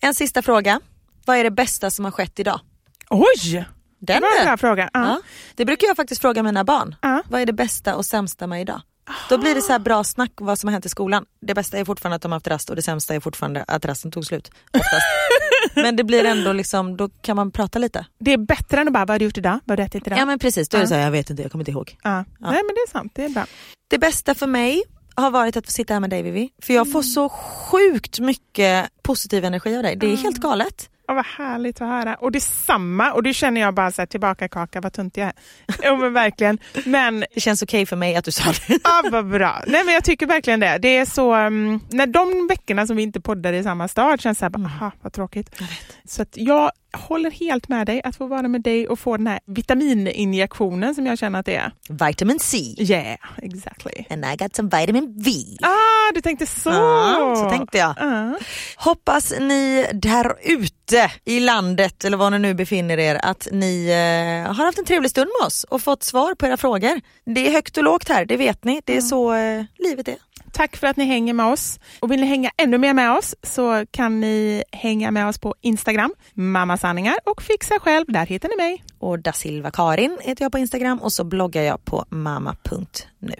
En 0.00 0.14
sista 0.14 0.42
fråga. 0.42 0.80
Vad 1.26 1.36
är 1.36 1.44
det 1.44 1.50
bästa 1.50 1.90
som 1.90 2.04
har 2.04 2.12
skett 2.12 2.38
idag? 2.38 2.60
Oj! 3.10 3.66
Den 3.98 4.20
det 4.20 4.20
var 4.20 4.40
en 4.40 4.46
bra 4.46 4.56
fråga. 4.56 4.90
Ja. 4.92 5.00
Ja. 5.00 5.20
Det 5.54 5.64
brukar 5.64 5.86
jag 5.86 5.96
faktiskt 5.96 6.20
fråga 6.20 6.42
mina 6.42 6.64
barn. 6.64 6.94
Ja. 7.00 7.22
Vad 7.28 7.40
är 7.40 7.46
det 7.46 7.52
bästa 7.52 7.96
och 7.96 8.06
sämsta 8.06 8.46
med 8.46 8.60
idag? 8.60 8.80
Då 9.28 9.38
blir 9.38 9.54
det 9.54 9.62
så 9.62 9.72
här 9.72 9.78
bra 9.78 10.04
snack 10.04 10.40
om 10.40 10.46
vad 10.46 10.58
som 10.58 10.68
har 10.68 10.72
hänt 10.72 10.86
i 10.86 10.88
skolan. 10.88 11.24
Det 11.40 11.54
bästa 11.54 11.78
är 11.78 11.84
fortfarande 11.84 12.16
att 12.16 12.22
de 12.22 12.32
har 12.32 12.36
haft 12.36 12.48
rast 12.48 12.70
och 12.70 12.76
det 12.76 12.82
sämsta 12.82 13.14
är 13.14 13.20
fortfarande 13.20 13.64
att 13.68 13.84
rasten 13.84 14.10
tog 14.10 14.24
slut. 14.24 14.50
Men 15.74 15.96
det 15.96 16.04
blir 16.04 16.24
ändå 16.24 16.52
liksom, 16.52 16.96
då 16.96 17.08
kan 17.08 17.36
man 17.36 17.50
prata 17.50 17.78
lite. 17.78 18.06
Det 18.20 18.32
är 18.32 18.38
bättre 18.38 18.80
än 18.80 18.88
att 18.88 18.94
bara, 18.94 19.04
vad 19.04 19.10
har 19.10 19.18
du 19.18 19.24
gjort 19.24 19.38
idag? 19.38 19.58
Vad 19.64 19.70
har 19.70 19.76
du 19.76 19.82
ätit 19.82 20.06
idag? 20.06 20.18
Ja 20.18 20.26
men 20.26 20.38
precis, 20.38 20.68
då 20.68 20.76
är 20.76 20.80
det 20.80 20.88
så 20.88 20.94
här, 20.94 21.02
jag 21.02 21.10
vet 21.10 21.30
inte, 21.30 21.42
jag 21.42 21.52
kommer 21.52 21.62
inte 21.62 21.70
ihåg. 21.70 21.96
Ja. 22.02 22.10
Ja. 22.40 22.50
Nej 22.50 22.62
men 22.64 22.74
det 22.74 22.80
är 22.80 22.90
sant, 22.90 23.12
det 23.14 23.24
är 23.24 23.28
bra. 23.28 23.46
Det 23.88 23.98
bästa 23.98 24.34
för 24.34 24.46
mig 24.46 24.82
har 25.14 25.30
varit 25.30 25.56
att 25.56 25.66
få 25.66 25.72
sitta 25.72 25.94
här 25.94 26.00
med 26.00 26.10
dig 26.10 26.22
Vivi. 26.22 26.50
För 26.62 26.74
jag 26.74 26.92
får 26.92 27.02
så 27.02 27.28
sjukt 27.28 28.20
mycket 28.20 28.88
positiv 29.02 29.44
energi 29.44 29.76
av 29.76 29.82
dig. 29.82 29.96
Det 29.96 30.12
är 30.12 30.16
helt 30.16 30.36
galet. 30.38 30.90
Ja, 31.06 31.14
vad 31.14 31.24
härligt 31.26 31.80
att 31.80 31.88
höra. 31.88 32.14
Och 32.14 32.32
detsamma, 32.32 33.12
och 33.12 33.22
det 33.22 33.34
känner 33.34 33.60
jag 33.60 33.74
bara 33.74 33.90
så 33.90 34.02
här, 34.02 34.06
tillbaka 34.06 34.48
kaka, 34.48 34.80
vad 34.80 34.92
tunt 34.92 35.16
jag 35.16 35.26
är. 35.26 35.32
Jo 35.84 35.96
men 35.96 36.12
verkligen. 36.12 36.58
Men 36.84 37.24
Det 37.34 37.40
känns 37.40 37.62
okej 37.62 37.86
för 37.86 37.96
mig 37.96 38.16
att 38.16 38.24
du 38.24 38.30
sa 38.30 38.44
det. 38.44 38.78
Ja, 38.84 39.02
vad 39.10 39.30
bra. 39.30 39.62
Nej, 39.66 39.84
men 39.84 39.94
jag 39.94 40.04
tycker 40.04 40.26
verkligen 40.26 40.60
det. 40.60 40.78
Det 40.78 40.96
är 40.96 41.04
så, 41.04 41.34
um, 41.36 41.80
när 41.90 42.06
de 42.06 42.46
veckorna 42.48 42.86
som 42.86 42.96
vi 42.96 43.02
inte 43.02 43.20
poddar 43.20 43.52
i 43.52 43.62
samma 43.62 43.88
stad 43.88 44.20
känns 44.20 44.38
det 44.38 44.40
så 44.40 44.44
här, 44.44 44.50
bara, 44.50 44.64
aha, 44.64 44.92
vad 45.02 45.12
tråkigt. 45.12 45.62
Så 46.04 46.22
att 46.22 46.36
jag 46.36 46.70
håller 46.94 47.30
helt 47.30 47.68
med 47.68 47.86
dig 47.86 48.00
att 48.04 48.16
få 48.16 48.26
vara 48.26 48.48
med 48.48 48.62
dig 48.62 48.88
och 48.88 48.98
få 48.98 49.16
den 49.16 49.26
här 49.26 49.40
vitamininjektionen 49.46 50.94
som 50.94 51.06
jag 51.06 51.18
känner 51.18 51.38
att 51.38 51.46
det 51.46 51.56
är. 51.56 51.72
Vitamin 51.88 52.38
C. 52.38 52.56
Yeah, 52.78 53.18
exactly. 53.42 54.04
And 54.10 54.24
I 54.24 54.36
got 54.36 54.56
some 54.56 54.78
vitamin 54.80 55.14
V. 55.24 55.30
Ah, 55.62 56.12
du 56.14 56.20
tänkte 56.20 56.46
så! 56.46 56.70
Ja, 56.70 57.34
så 57.36 57.50
tänkte 57.50 57.78
jag. 57.78 57.94
Ja. 57.98 58.38
Hoppas 58.76 59.32
ni 59.40 59.86
där 59.92 60.34
ute 60.42 61.12
i 61.24 61.40
landet 61.40 62.04
eller 62.04 62.16
var 62.16 62.30
ni 62.30 62.38
nu 62.38 62.54
befinner 62.54 62.98
er 62.98 63.20
att 63.22 63.48
ni 63.52 63.86
eh, 63.86 64.52
har 64.54 64.64
haft 64.64 64.78
en 64.78 64.84
trevlig 64.84 65.10
stund 65.10 65.30
med 65.40 65.46
oss 65.46 65.64
och 65.64 65.82
fått 65.82 66.02
svar 66.02 66.34
på 66.34 66.46
era 66.46 66.56
frågor. 66.56 67.00
Det 67.24 67.48
är 67.48 67.52
högt 67.52 67.76
och 67.76 67.84
lågt 67.84 68.08
här, 68.08 68.24
det 68.24 68.36
vet 68.36 68.64
ni. 68.64 68.82
Det 68.84 68.96
är 68.96 69.00
så 69.00 69.34
eh, 69.34 69.64
livet 69.78 70.08
är. 70.08 70.16
Tack 70.54 70.76
för 70.76 70.86
att 70.86 70.96
ni 70.96 71.04
hänger 71.04 71.34
med 71.34 71.46
oss. 71.46 71.80
Och 72.00 72.10
vill 72.10 72.20
ni 72.20 72.26
hänga 72.26 72.50
ännu 72.56 72.78
mer 72.78 72.94
med 72.94 73.18
oss 73.18 73.34
så 73.42 73.86
kan 73.90 74.20
ni 74.20 74.64
hänga 74.72 75.10
med 75.10 75.28
oss 75.28 75.38
på 75.38 75.54
Instagram, 75.60 76.14
Mamma 76.34 76.76
Sanningar 76.76 77.16
och 77.24 77.42
Fixa 77.42 77.78
Själv. 77.78 78.04
Där 78.08 78.26
hittar 78.26 78.48
ni 78.48 78.56
mig. 78.56 78.84
Och 78.98 79.18
da 79.18 79.32
Silva 79.32 79.70
Karin 79.70 80.18
heter 80.20 80.44
jag 80.44 80.52
på 80.52 80.58
Instagram 80.58 80.98
och 80.98 81.12
så 81.12 81.24
bloggar 81.24 81.62
jag 81.62 81.84
på 81.84 82.04
mamma.nu. 82.08 83.34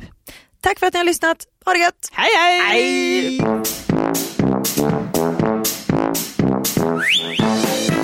Tack 0.60 0.78
för 0.78 0.86
att 0.86 0.92
ni 0.92 0.98
har 0.98 1.04
lyssnat. 1.04 1.46
Ha 1.64 1.72
det 1.72 1.78
gött! 1.78 2.10
Hej 2.12 2.30
hej! 2.36 3.40
Mamma 7.30 8.03